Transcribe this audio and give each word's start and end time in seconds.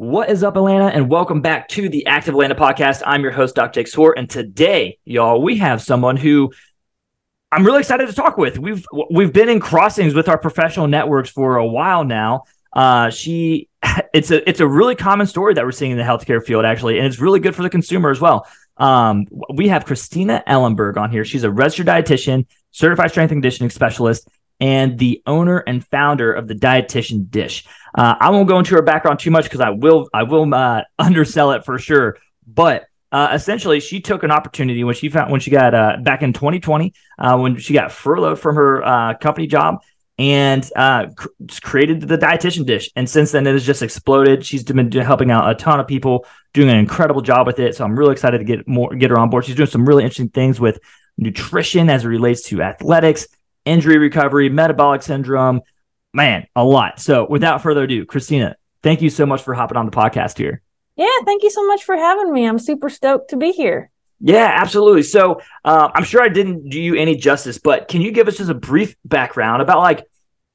What 0.00 0.30
is 0.30 0.42
up, 0.42 0.56
Atlanta, 0.56 0.86
and 0.86 1.10
welcome 1.10 1.42
back 1.42 1.68
to 1.68 1.90
the 1.90 2.06
Active 2.06 2.32
Atlanta 2.32 2.54
podcast. 2.54 3.02
I'm 3.04 3.20
your 3.20 3.32
host, 3.32 3.54
Dr. 3.54 3.82
Jake 3.82 3.86
Swart, 3.86 4.16
and 4.16 4.30
today, 4.30 4.98
y'all, 5.04 5.42
we 5.42 5.58
have 5.58 5.82
someone 5.82 6.16
who 6.16 6.54
I'm 7.52 7.66
really 7.66 7.80
excited 7.80 8.08
to 8.08 8.14
talk 8.14 8.38
with. 8.38 8.58
We've 8.58 8.82
we've 9.10 9.30
been 9.30 9.50
in 9.50 9.60
crossings 9.60 10.14
with 10.14 10.26
our 10.30 10.38
professional 10.38 10.86
networks 10.86 11.28
for 11.28 11.56
a 11.56 11.66
while 11.66 12.04
now. 12.04 12.44
Uh, 12.72 13.10
she, 13.10 13.68
it's 14.14 14.30
a 14.30 14.48
it's 14.48 14.60
a 14.60 14.66
really 14.66 14.94
common 14.94 15.26
story 15.26 15.52
that 15.52 15.66
we're 15.66 15.70
seeing 15.70 15.92
in 15.92 15.98
the 15.98 16.04
healthcare 16.04 16.42
field, 16.42 16.64
actually, 16.64 16.96
and 16.96 17.06
it's 17.06 17.20
really 17.20 17.38
good 17.38 17.54
for 17.54 17.62
the 17.62 17.68
consumer 17.68 18.08
as 18.08 18.22
well. 18.22 18.46
Um, 18.78 19.26
we 19.52 19.68
have 19.68 19.84
Christina 19.84 20.42
Ellenberg 20.48 20.96
on 20.96 21.10
here. 21.10 21.26
She's 21.26 21.44
a 21.44 21.50
registered 21.50 21.88
dietitian, 21.88 22.46
certified 22.70 23.10
strength 23.10 23.32
and 23.32 23.42
conditioning 23.42 23.68
specialist, 23.68 24.26
and 24.60 24.98
the 24.98 25.22
owner 25.26 25.58
and 25.58 25.84
founder 25.86 26.32
of 26.32 26.46
the 26.46 26.54
Dietitian 26.54 27.30
Dish. 27.30 27.66
Uh, 27.94 28.14
I 28.20 28.30
won't 28.30 28.48
go 28.48 28.58
into 28.58 28.74
her 28.76 28.82
background 28.82 29.18
too 29.18 29.30
much 29.30 29.44
because 29.44 29.60
I 29.60 29.70
will 29.70 30.08
I 30.12 30.24
will 30.24 30.52
uh, 30.54 30.82
undersell 30.98 31.52
it 31.52 31.64
for 31.64 31.78
sure. 31.78 32.18
But 32.46 32.86
uh, 33.10 33.30
essentially, 33.32 33.80
she 33.80 34.00
took 34.00 34.22
an 34.22 34.30
opportunity 34.30 34.84
when 34.84 34.94
she 34.94 35.08
found 35.08 35.32
when 35.32 35.40
she 35.40 35.50
got 35.50 35.74
uh, 35.74 35.96
back 36.02 36.22
in 36.22 36.32
2020 36.32 36.92
uh, 37.18 37.38
when 37.38 37.56
she 37.56 37.72
got 37.72 37.90
furloughed 37.90 38.38
from 38.38 38.56
her 38.56 38.84
uh, 38.84 39.14
company 39.14 39.46
job 39.46 39.82
and 40.18 40.70
cr- 41.16 41.28
created 41.62 42.02
the 42.02 42.18
Dietitian 42.18 42.66
Dish. 42.66 42.90
And 42.94 43.08
since 43.08 43.32
then, 43.32 43.46
it 43.46 43.52
has 43.52 43.64
just 43.64 43.82
exploded. 43.82 44.44
She's 44.44 44.62
been 44.62 44.92
helping 44.92 45.30
out 45.30 45.50
a 45.50 45.54
ton 45.54 45.80
of 45.80 45.88
people, 45.88 46.26
doing 46.52 46.68
an 46.68 46.76
incredible 46.76 47.22
job 47.22 47.46
with 47.46 47.58
it. 47.58 47.74
So 47.74 47.84
I'm 47.84 47.98
really 47.98 48.12
excited 48.12 48.38
to 48.38 48.44
get 48.44 48.68
more 48.68 48.94
get 48.94 49.10
her 49.10 49.18
on 49.18 49.30
board. 49.30 49.46
She's 49.46 49.56
doing 49.56 49.68
some 49.68 49.86
really 49.86 50.04
interesting 50.04 50.28
things 50.28 50.60
with 50.60 50.78
nutrition 51.16 51.90
as 51.90 52.04
it 52.04 52.08
relates 52.08 52.42
to 52.42 52.62
athletics 52.62 53.26
injury 53.70 53.98
recovery, 53.98 54.48
metabolic 54.48 55.02
syndrome, 55.02 55.60
man, 56.12 56.46
a 56.56 56.64
lot. 56.64 57.00
So 57.00 57.26
without 57.28 57.62
further 57.62 57.84
ado, 57.84 58.04
Christina, 58.04 58.56
thank 58.82 59.00
you 59.00 59.10
so 59.10 59.24
much 59.24 59.42
for 59.42 59.54
hopping 59.54 59.76
on 59.76 59.86
the 59.86 59.92
podcast 59.92 60.38
here. 60.38 60.60
Yeah, 60.96 61.06
thank 61.24 61.42
you 61.42 61.50
so 61.50 61.66
much 61.66 61.84
for 61.84 61.96
having 61.96 62.32
me. 62.32 62.46
I'm 62.46 62.58
super 62.58 62.90
stoked 62.90 63.30
to 63.30 63.36
be 63.36 63.52
here. 63.52 63.90
Yeah, 64.20 64.50
absolutely. 64.52 65.04
So 65.04 65.40
uh, 65.64 65.88
I'm 65.94 66.04
sure 66.04 66.20
I 66.20 66.28
didn't 66.28 66.68
do 66.68 66.80
you 66.80 66.94
any 66.94 67.16
justice, 67.16 67.58
but 67.58 67.88
can 67.88 68.02
you 68.02 68.10
give 68.12 68.28
us 68.28 68.36
just 68.36 68.50
a 68.50 68.54
brief 68.54 68.96
background 69.04 69.62
about 69.62 69.78
like 69.78 70.04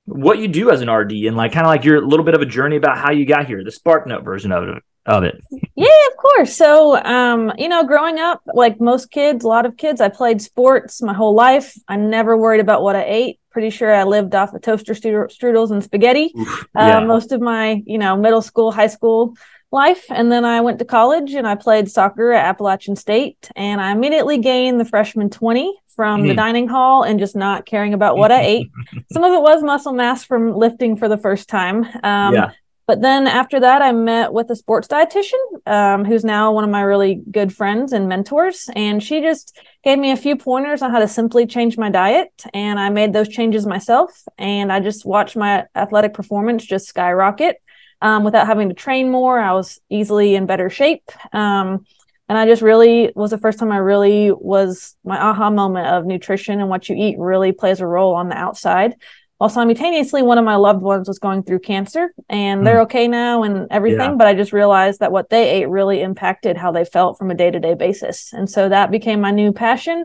what 0.04 0.38
you 0.38 0.48
do 0.48 0.70
as 0.70 0.82
an 0.82 0.90
RD 0.90 1.14
and 1.26 1.36
like 1.36 1.52
kind 1.52 1.66
of 1.66 1.70
like 1.70 1.84
your 1.84 2.06
little 2.06 2.26
bit 2.26 2.36
of 2.36 2.42
a 2.42 2.46
journey 2.46 2.76
about 2.76 2.98
how 2.98 3.12
you 3.12 3.26
got 3.26 3.48
here, 3.48 3.64
the 3.64 3.72
Spark 3.72 4.06
Note 4.06 4.24
version 4.24 4.52
of 4.52 4.68
it? 4.68 4.84
Of 5.06 5.24
it. 5.24 5.40
Yeah, 5.76 6.08
of 6.10 6.18
course. 6.18 6.56
So, 6.56 6.96
um, 7.04 7.54
you 7.58 7.70
know, 7.70 7.84
growing 7.84 8.18
up, 8.18 8.42
like 8.54 8.82
most 8.82 9.12
kids, 9.12 9.46
a 9.46 9.48
lot 9.48 9.66
of 9.66 9.78
kids, 9.78 10.02
I 10.02 10.10
played 10.10 10.42
sports 10.42 11.02
my 11.02 11.14
whole 11.14 11.36
life. 11.36 11.78
I 11.88 11.96
never 11.96 12.36
worried 12.36 12.62
about 12.62 12.82
what 12.82 12.96
I 12.96 13.04
ate. 13.06 13.40
Pretty 13.52 13.70
sure 13.70 13.94
I 13.94 14.04
lived 14.04 14.34
off 14.34 14.54
of 14.54 14.62
toaster 14.64 14.94
strudels 14.94 15.72
and 15.72 15.84
spaghetti 15.84 16.34
Oof, 16.38 16.68
yeah. 16.76 16.98
uh, 16.98 17.06
most 17.06 17.32
of 17.32 17.40
my, 17.40 17.84
you 17.86 18.00
know, 18.00 18.18
middle 18.18 18.42
school, 18.42 18.72
high 18.72 18.88
school 18.88 19.36
life. 19.72 20.06
And 20.10 20.32
then 20.32 20.44
I 20.44 20.62
went 20.62 20.80
to 20.80 20.86
college 20.86 21.36
and 21.36 21.48
I 21.48 21.56
played 21.56 21.90
soccer 21.90 22.32
at 22.32 22.46
Appalachian 22.46 22.96
State. 22.96 23.50
And 23.56 23.80
I 23.80 23.92
immediately 23.92 24.40
gained 24.40 24.80
the 24.80 24.86
freshman 24.86 25.30
20 25.30 25.78
from 25.96 26.24
mm. 26.24 26.28
the 26.30 26.34
dining 26.34 26.68
hall 26.68 27.04
and 27.04 27.20
just 27.20 27.36
not 27.36 27.66
caring 27.66 27.94
about 27.94 28.18
what 28.18 28.32
I 28.32 28.42
ate. 28.42 28.72
Some 29.12 29.24
of 29.24 29.32
it 29.32 29.42
was 29.42 29.62
muscle 29.62 29.94
mass 29.94 30.24
from 30.24 30.56
lifting 30.56 30.98
for 30.98 31.08
the 31.08 31.18
first 31.18 31.48
time. 31.48 31.84
Um, 32.04 32.34
yeah. 32.34 32.52
But 32.88 33.02
then 33.02 33.26
after 33.26 33.60
that, 33.60 33.82
I 33.82 33.92
met 33.92 34.32
with 34.32 34.50
a 34.52 34.56
sports 34.56 34.88
dietitian 34.88 35.34
um, 35.66 36.06
who's 36.06 36.24
now 36.24 36.52
one 36.52 36.64
of 36.64 36.70
my 36.70 36.82
really 36.82 37.22
good 37.32 37.54
friends 37.54 37.94
and 37.94 38.08
mentors. 38.08 38.70
And 38.76 39.02
she 39.02 39.22
just 39.22 39.58
gave 39.84 39.98
me 39.98 40.12
a 40.12 40.18
few 40.18 40.36
pointers 40.36 40.84
on 40.84 40.92
how 40.92 41.00
to 41.00 41.08
simply 41.08 41.48
change 41.48 41.78
my 41.78 41.90
diet. 41.90 42.30
And 42.54 42.80
I 42.80 42.90
made 42.90 43.12
those 43.12 43.28
changes 43.28 43.66
myself. 43.66 44.12
And 44.38 44.72
I 44.72 44.80
just 44.80 45.06
watched 45.06 45.36
my 45.36 45.66
athletic 45.74 46.14
performance 46.14 46.64
just 46.64 46.88
skyrocket 46.88 47.58
um, 48.02 48.24
without 48.24 48.46
having 48.46 48.70
to 48.70 48.76
train 48.76 49.10
more. 49.10 49.40
I 49.40 49.54
was 49.54 49.80
easily 49.90 50.36
in 50.36 50.46
better 50.46 50.70
shape. 50.70 51.10
Um, 51.34 51.86
and 52.28 52.38
I 52.38 52.46
just 52.46 52.62
really 52.62 53.12
was 53.16 53.32
the 53.32 53.38
first 53.38 53.60
time 53.60 53.72
I 53.72 53.78
really 53.78 54.32
was 54.32 54.96
my 55.04 55.18
aha 55.18 55.50
moment 55.50 55.88
of 55.88 56.06
nutrition 56.06 56.60
and 56.60 56.70
what 56.70 56.90
you 56.90 56.96
eat 56.96 57.18
really 57.20 57.52
plays 57.52 57.80
a 57.82 57.88
role 57.88 58.16
on 58.16 58.30
the 58.30 58.38
outside 58.38 58.96
while 59.38 59.50
simultaneously 59.50 60.22
one 60.22 60.38
of 60.38 60.46
my 60.46 60.56
loved 60.56 60.82
ones 60.82 61.08
was 61.08 61.20
going 61.20 61.44
through 61.44 61.60
cancer 61.60 62.14
and 62.30 62.66
they're 62.66 62.78
mm. 62.78 62.84
okay 62.84 63.08
now 63.08 63.44
and 63.44 63.68
everything 63.72 64.12
yeah. 64.12 64.16
but 64.16 64.28
i 64.28 64.34
just 64.34 64.54
realized 64.54 65.00
that 65.00 65.12
what 65.12 65.30
they 65.30 65.50
ate 65.50 65.70
really 65.70 66.02
impacted 66.02 66.58
how 66.58 66.72
they 66.72 66.86
felt 66.86 67.18
from 67.18 67.32
a 67.32 67.36
day-to-day 67.36 67.74
basis 67.74 68.34
and 68.34 68.50
so 68.50 68.70
that 68.70 68.92
became 68.92 69.22
my 69.22 69.32
new 69.32 69.52
passion 69.52 70.04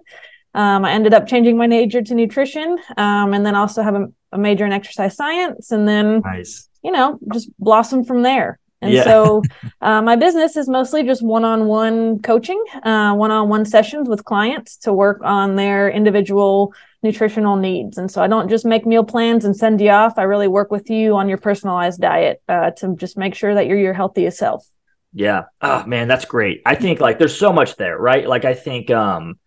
um, 0.54 0.84
i 0.84 0.92
ended 0.92 1.14
up 1.14 1.26
changing 1.26 1.56
my 1.56 1.66
major 1.66 2.02
to 2.02 2.14
nutrition 2.14 2.78
um, 2.96 3.32
and 3.34 3.44
then 3.44 3.54
also 3.54 3.82
have 3.82 3.94
a, 3.94 4.06
a, 4.32 4.38
major 4.38 4.64
in 4.64 4.72
exercise 4.72 5.16
science 5.16 5.72
and 5.72 5.88
then 5.88 6.20
nice. 6.20 6.68
you 6.82 6.92
know 6.92 7.18
just 7.32 7.50
blossom 7.58 8.04
from 8.04 8.22
there 8.22 8.59
and 8.82 8.92
yeah. 8.92 9.04
so 9.04 9.42
uh, 9.80 10.00
my 10.02 10.16
business 10.16 10.56
is 10.56 10.68
mostly 10.68 11.02
just 11.02 11.22
one-on-one 11.22 12.20
coaching 12.20 12.62
uh, 12.82 13.14
one-on-one 13.14 13.64
sessions 13.64 14.08
with 14.08 14.24
clients 14.24 14.76
to 14.78 14.92
work 14.92 15.20
on 15.22 15.56
their 15.56 15.90
individual 15.90 16.72
nutritional 17.02 17.56
needs. 17.56 17.96
And 17.98 18.10
so 18.10 18.22
I 18.22 18.26
don't 18.26 18.48
just 18.48 18.64
make 18.64 18.84
meal 18.84 19.04
plans 19.04 19.44
and 19.44 19.56
send 19.56 19.80
you 19.80 19.90
off. 19.90 20.18
I 20.18 20.22
really 20.22 20.48
work 20.48 20.70
with 20.70 20.90
you 20.90 21.16
on 21.16 21.28
your 21.28 21.38
personalized 21.38 22.00
diet 22.00 22.42
uh, 22.48 22.72
to 22.72 22.94
just 22.96 23.16
make 23.16 23.34
sure 23.34 23.54
that 23.54 23.66
you're 23.66 23.78
your 23.78 23.94
healthiest 23.94 24.38
self. 24.38 24.66
Yeah. 25.12 25.44
Oh 25.60 25.84
man, 25.86 26.08
that's 26.08 26.24
great. 26.24 26.62
I 26.64 26.74
think 26.74 27.00
like 27.00 27.18
there's 27.18 27.36
so 27.36 27.52
much 27.52 27.76
there, 27.76 27.98
right? 27.98 28.28
Like 28.28 28.44
I 28.44 28.54
think 28.54 28.90
um 28.90 29.38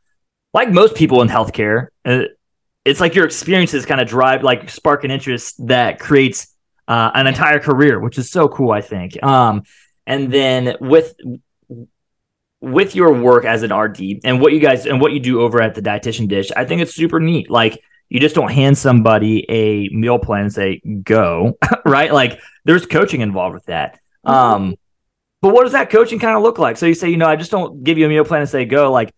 like 0.53 0.71
most 0.71 0.95
people 0.95 1.21
in 1.21 1.29
healthcare, 1.29 1.87
uh, 2.05 2.23
it's 2.85 2.99
like 2.99 3.15
your 3.15 3.25
experiences 3.25 3.85
kind 3.85 4.01
of 4.01 4.07
drive 4.07 4.43
like 4.43 4.69
spark 4.69 5.03
an 5.03 5.11
interest 5.11 5.65
that 5.67 5.99
creates 5.99 6.52
uh, 6.87 7.11
an 7.13 7.27
entire 7.27 7.59
career, 7.59 7.99
which 7.99 8.17
is 8.17 8.29
so 8.29 8.47
cool, 8.47 8.71
I 8.71 8.81
think. 8.81 9.21
Um 9.23 9.63
and 10.05 10.31
then 10.31 10.75
with 10.81 11.15
with 12.59 12.95
your 12.95 13.13
work 13.13 13.43
as 13.43 13.61
an 13.63 13.73
RD 13.73 14.21
and 14.23 14.39
what 14.39 14.53
you 14.53 14.59
guys 14.59 14.85
and 14.85 15.01
what 15.01 15.11
you 15.11 15.19
do 15.19 15.41
over 15.41 15.61
at 15.61 15.75
the 15.75 15.81
dietitian 15.81 16.27
dish, 16.27 16.49
I 16.55 16.65
think 16.65 16.81
it's 16.81 16.95
super 16.95 17.19
neat. 17.19 17.49
Like 17.49 17.81
you 18.09 18.19
just 18.19 18.35
don't 18.35 18.51
hand 18.51 18.77
somebody 18.77 19.45
a 19.49 19.89
meal 19.89 20.19
plan 20.19 20.43
and 20.43 20.53
say 20.53 20.81
go, 21.03 21.57
right? 21.85 22.13
Like 22.13 22.39
there's 22.63 22.85
coaching 22.85 23.21
involved 23.21 23.53
with 23.53 23.65
that. 23.65 23.99
Um, 24.23 24.75
but 25.41 25.53
what 25.53 25.63
does 25.63 25.73
that 25.73 25.89
coaching 25.89 26.19
kind 26.19 26.37
of 26.37 26.43
look 26.43 26.57
like? 26.57 26.77
So 26.77 26.85
you 26.85 26.93
say, 26.93 27.09
you 27.09 27.17
know, 27.17 27.27
I 27.27 27.35
just 27.35 27.51
don't 27.51 27.83
give 27.83 27.97
you 27.97 28.05
a 28.05 28.09
meal 28.09 28.23
plan 28.23 28.41
and 28.41 28.49
say 28.49 28.63
go. 28.63 28.91
Like, 28.91 29.13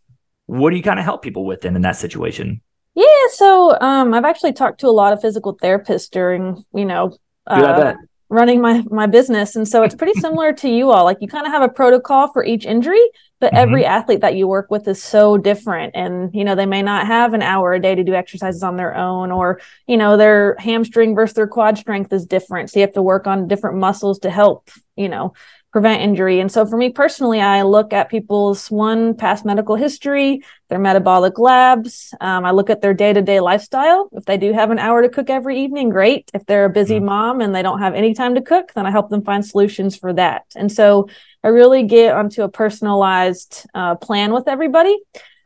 what 0.47 0.71
do 0.71 0.77
you 0.77 0.81
kind 0.81 0.97
of 0.97 1.05
help 1.05 1.21
people 1.21 1.45
with 1.45 1.61
then 1.61 1.75
in 1.75 1.83
that 1.83 1.97
situation? 1.97 2.61
Yeah, 2.95 3.05
so 3.33 3.77
um, 3.79 4.13
I've 4.13 4.25
actually 4.25 4.53
talked 4.53 4.79
to 4.79 4.87
a 4.87 4.89
lot 4.89 5.13
of 5.13 5.21
physical 5.21 5.55
therapists 5.55 6.09
during, 6.09 6.63
you 6.73 6.85
know, 6.85 7.15
uh, 7.47 7.93
running 8.29 8.61
my 8.61 8.83
my 8.89 9.07
business. 9.07 9.55
And 9.55 9.67
so 9.67 9.83
it's 9.83 9.95
pretty 9.95 10.19
similar 10.19 10.53
to 10.53 10.69
you 10.69 10.91
all. 10.91 11.05
Like 11.05 11.17
you 11.21 11.27
kind 11.27 11.45
of 11.45 11.53
have 11.53 11.61
a 11.61 11.69
protocol 11.69 12.31
for 12.31 12.43
each 12.43 12.65
injury 12.65 13.09
but 13.39 13.51
mm-hmm. 13.53 13.61
every 13.61 13.85
athlete 13.85 14.21
that 14.21 14.35
you 14.35 14.47
work 14.47 14.71
with 14.71 14.87
is 14.87 15.03
so 15.03 15.37
different. 15.37 15.95
And 15.95 16.33
you 16.33 16.43
know 16.43 16.55
they 16.55 16.65
may 16.65 16.81
not 16.81 17.07
have 17.07 17.33
an 17.33 17.41
hour 17.41 17.73
a 17.73 17.81
day 17.81 17.95
to 17.95 18.03
do 18.03 18.13
exercises 18.13 18.63
on 18.63 18.75
their 18.75 18.95
own 18.95 19.31
or 19.31 19.61
you 19.87 19.97
know 19.97 20.17
their 20.17 20.55
hamstring 20.57 21.15
versus 21.15 21.35
their 21.35 21.47
quad 21.47 21.77
strength 21.77 22.13
is 22.13 22.25
different. 22.25 22.69
So 22.69 22.79
you 22.79 22.85
have 22.85 22.93
to 22.93 23.01
work 23.01 23.27
on 23.27 23.47
different 23.47 23.77
muscles 23.77 24.19
to 24.19 24.29
help 24.29 24.69
you 24.95 25.09
know 25.09 25.33
prevent 25.75 26.01
injury. 26.01 26.39
And 26.39 26.49
so 26.49 26.65
for 26.65 26.77
me 26.77 26.89
personally, 26.89 27.41
I 27.41 27.63
look 27.63 27.91
at 27.91 28.07
people's 28.07 28.71
one 28.71 29.13
past 29.13 29.43
medical 29.43 29.75
history, 29.75 30.41
their 30.69 30.79
metabolic 30.79 31.37
labs. 31.37 32.13
Um, 32.21 32.45
I 32.45 32.51
look 32.51 32.69
at 32.69 32.79
their 32.79 32.93
day 32.93 33.11
to 33.11 33.21
day 33.21 33.41
lifestyle. 33.41 34.07
If 34.13 34.23
they 34.23 34.37
do 34.37 34.53
have 34.53 34.71
an 34.71 34.79
hour 34.79 35.01
to 35.01 35.09
cook 35.09 35.29
every 35.29 35.59
evening, 35.59 35.89
great. 35.89 36.31
If 36.33 36.45
they're 36.45 36.63
a 36.63 36.69
busy 36.69 36.95
mm-hmm. 36.95 37.07
mom 37.07 37.41
and 37.41 37.53
they 37.53 37.61
don't 37.61 37.79
have 37.79 37.93
any 37.93 38.13
time 38.13 38.35
to 38.35 38.41
cook, 38.41 38.71
then 38.73 38.85
I 38.85 38.89
help 38.89 39.09
them 39.09 39.21
find 39.25 39.45
solutions 39.45 39.97
for 39.97 40.13
that. 40.13 40.45
And 40.55 40.71
so 40.71 41.09
I 41.43 41.49
really 41.49 41.83
get 41.83 42.15
onto 42.15 42.43
a 42.43 42.47
personalized 42.47 43.67
uh, 43.73 43.95
plan 43.95 44.31
with 44.31 44.47
everybody. 44.47 44.97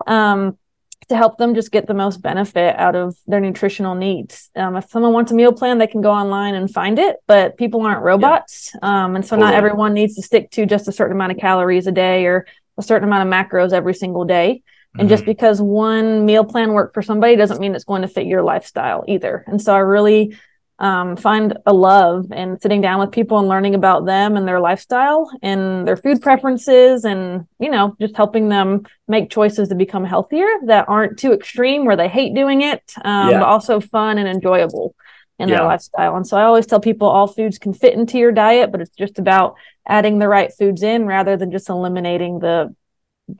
Um, 0.05 0.59
to 1.09 1.17
help 1.17 1.37
them 1.37 1.55
just 1.55 1.71
get 1.71 1.87
the 1.87 1.93
most 1.93 2.21
benefit 2.21 2.75
out 2.77 2.95
of 2.95 3.17
their 3.27 3.39
nutritional 3.39 3.95
needs. 3.95 4.49
Um, 4.55 4.75
if 4.75 4.89
someone 4.89 5.11
wants 5.11 5.31
a 5.31 5.35
meal 5.35 5.51
plan, 5.51 5.77
they 5.79 5.87
can 5.87 6.01
go 6.01 6.11
online 6.11 6.55
and 6.55 6.71
find 6.71 6.99
it, 6.99 7.17
but 7.27 7.57
people 7.57 7.81
aren't 7.81 8.03
robots. 8.03 8.71
Yeah. 8.75 9.05
Um, 9.05 9.15
and 9.15 9.25
so 9.25 9.35
totally. 9.35 9.51
not 9.51 9.57
everyone 9.57 9.93
needs 9.93 10.15
to 10.15 10.21
stick 10.21 10.51
to 10.51 10.65
just 10.65 10.87
a 10.87 10.91
certain 10.91 11.15
amount 11.15 11.31
of 11.31 11.39
calories 11.39 11.87
a 11.87 11.91
day 11.91 12.25
or 12.25 12.45
a 12.77 12.83
certain 12.83 13.07
amount 13.07 13.27
of 13.27 13.33
macros 13.33 13.73
every 13.73 13.93
single 13.93 14.23
day. 14.23 14.61
And 14.93 15.01
mm-hmm. 15.01 15.09
just 15.09 15.25
because 15.25 15.61
one 15.61 16.25
meal 16.25 16.43
plan 16.43 16.73
worked 16.73 16.93
for 16.93 17.01
somebody 17.01 17.35
doesn't 17.35 17.59
mean 17.59 17.75
it's 17.75 17.83
going 17.83 18.01
to 18.01 18.07
fit 18.07 18.25
your 18.25 18.41
lifestyle 18.41 19.03
either. 19.07 19.43
And 19.47 19.61
so 19.61 19.73
I 19.75 19.79
really 19.79 20.35
um, 20.79 21.17
find 21.17 21.57
a 21.65 21.73
love 21.73 22.31
in 22.31 22.59
sitting 22.59 22.79
down 22.79 22.99
with 22.99 23.11
people 23.11 23.37
and 23.37 23.49
learning 23.49 23.75
about 23.75 24.05
them 24.05 24.37
and 24.37 24.47
their 24.47 24.61
lifestyle 24.61 25.29
and 25.41 25.85
their 25.85 25.97
food 25.97 26.21
preferences 26.21 27.03
and 27.03 27.45
you 27.59 27.69
know 27.69 27.95
just 27.99 28.15
helping 28.15 28.47
them 28.47 28.85
make 29.07 29.29
choices 29.29 29.67
to 29.69 29.75
become 29.75 30.05
healthier 30.05 30.47
that 30.65 30.87
aren't 30.87 31.19
too 31.19 31.33
extreme 31.33 31.85
where 31.85 31.97
they 31.97 32.07
hate 32.07 32.33
doing 32.33 32.61
it 32.61 32.81
um, 33.03 33.29
yeah. 33.29 33.39
but 33.39 33.47
also 33.47 33.81
fun 33.81 34.17
and 34.17 34.27
enjoyable 34.27 34.95
in 35.37 35.49
yeah. 35.49 35.57
their 35.57 35.65
lifestyle 35.65 36.15
and 36.15 36.25
so 36.25 36.37
i 36.37 36.43
always 36.43 36.65
tell 36.65 36.79
people 36.79 37.07
all 37.07 37.27
foods 37.27 37.59
can 37.59 37.73
fit 37.73 37.93
into 37.93 38.17
your 38.17 38.31
diet 38.31 38.71
but 38.71 38.79
it's 38.79 38.95
just 38.95 39.19
about 39.19 39.55
adding 39.87 40.19
the 40.19 40.27
right 40.27 40.53
foods 40.57 40.81
in 40.81 41.05
rather 41.05 41.35
than 41.35 41.51
just 41.51 41.69
eliminating 41.69 42.39
the 42.39 42.73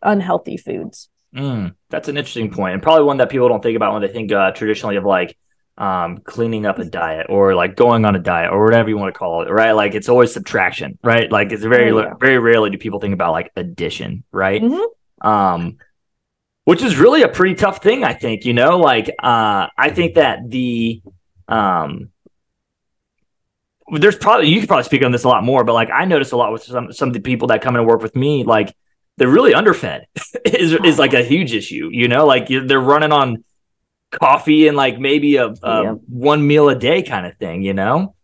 unhealthy 0.04 0.58
foods 0.58 1.10
mm, 1.34 1.74
that's 1.90 2.10
an 2.10 2.18
interesting 2.18 2.52
point 2.52 2.74
and 2.74 2.84
probably 2.84 3.06
one 3.06 3.18
that 3.18 3.30
people 3.30 3.48
don't 3.48 3.64
think 3.64 3.78
about 3.78 3.94
when 3.94 4.02
they 4.02 4.10
think 4.10 4.30
uh, 4.32 4.52
traditionally 4.52 4.98
of 4.98 5.06
like 5.06 5.38
um, 5.80 6.18
cleaning 6.18 6.66
up 6.66 6.78
a 6.78 6.86
diet 6.86 7.28
or 7.30 7.56
like 7.56 7.78
going 7.78 8.04
on 8.04 8.16
a 8.16 8.20
diet 8.20 8.52
or 8.52 8.64
whatever 8.66 8.90
you 8.90 8.98
want 8.98 9.14
to 9.14 9.18
call 9.18 9.42
it, 9.42 9.50
right? 9.50 9.72
Like 9.72 9.96
it's 9.96 10.10
always 10.10 10.34
subtraction, 10.34 11.00
right? 11.02 11.31
Like 11.31 11.54
it's 11.54 11.64
very, 11.64 11.96
yeah. 11.96 12.14
very 12.20 12.38
rarely 12.38 12.70
do 12.70 12.78
people 12.78 13.00
think 13.00 13.14
about 13.14 13.31
like 13.31 13.52
addition, 13.56 14.26
right? 14.31 14.62
Mm-hmm. 14.62 15.28
Um, 15.28 15.78
which 16.66 16.84
is 16.84 16.98
really 16.98 17.24
a 17.24 17.30
pretty 17.30 17.56
tough 17.56 17.81
thing, 17.81 18.04
I 18.04 18.14
think, 18.14 18.46
you 18.46 18.54
know, 18.54 18.78
like, 18.78 19.08
uh, 19.24 19.68
I 19.78 19.90
think 19.90 20.16
that 20.16 20.40
the, 20.48 21.02
um, 21.48 22.10
there's 23.92 24.18
probably, 24.18 24.50
you 24.50 24.60
could 24.60 24.68
probably 24.68 24.84
speak 24.84 25.04
on 25.04 25.12
this 25.12 25.24
a 25.24 25.30
lot 25.30 25.44
more, 25.46 25.64
but 25.64 25.74
like 25.74 25.90
I 25.92 26.06
notice 26.06 26.34
a 26.34 26.38
lot 26.38 26.52
with 26.52 26.64
some, 26.64 26.92
some 26.92 27.08
of 27.08 27.14
the 27.14 27.22
people 27.22 27.48
that 27.48 27.62
come 27.62 27.76
in 27.76 27.80
and 27.80 27.90
work 27.90 28.02
with 28.02 28.16
me, 28.16 28.44
like 28.44 28.76
they're 29.16 29.30
really 29.30 29.54
underfed 29.54 30.06
is, 30.46 30.74
is 30.74 31.00
like 31.00 31.14
a 31.14 31.24
huge 31.24 31.54
issue, 31.54 31.90
you 31.92 32.10
know, 32.10 32.26
like 32.26 32.50
they're 32.50 32.81
running 32.81 33.14
on, 33.14 33.46
coffee 34.12 34.68
and 34.68 34.76
like 34.76 35.00
maybe 35.00 35.36
a, 35.38 35.48
a 35.48 35.84
yeah. 35.84 35.92
one 36.08 36.46
meal 36.46 36.70
a 36.70 36.76
day 36.76 37.02
kind 37.04 37.26
of 37.26 37.38
thing, 37.38 37.64
you 37.64 37.74
know? 37.74 38.16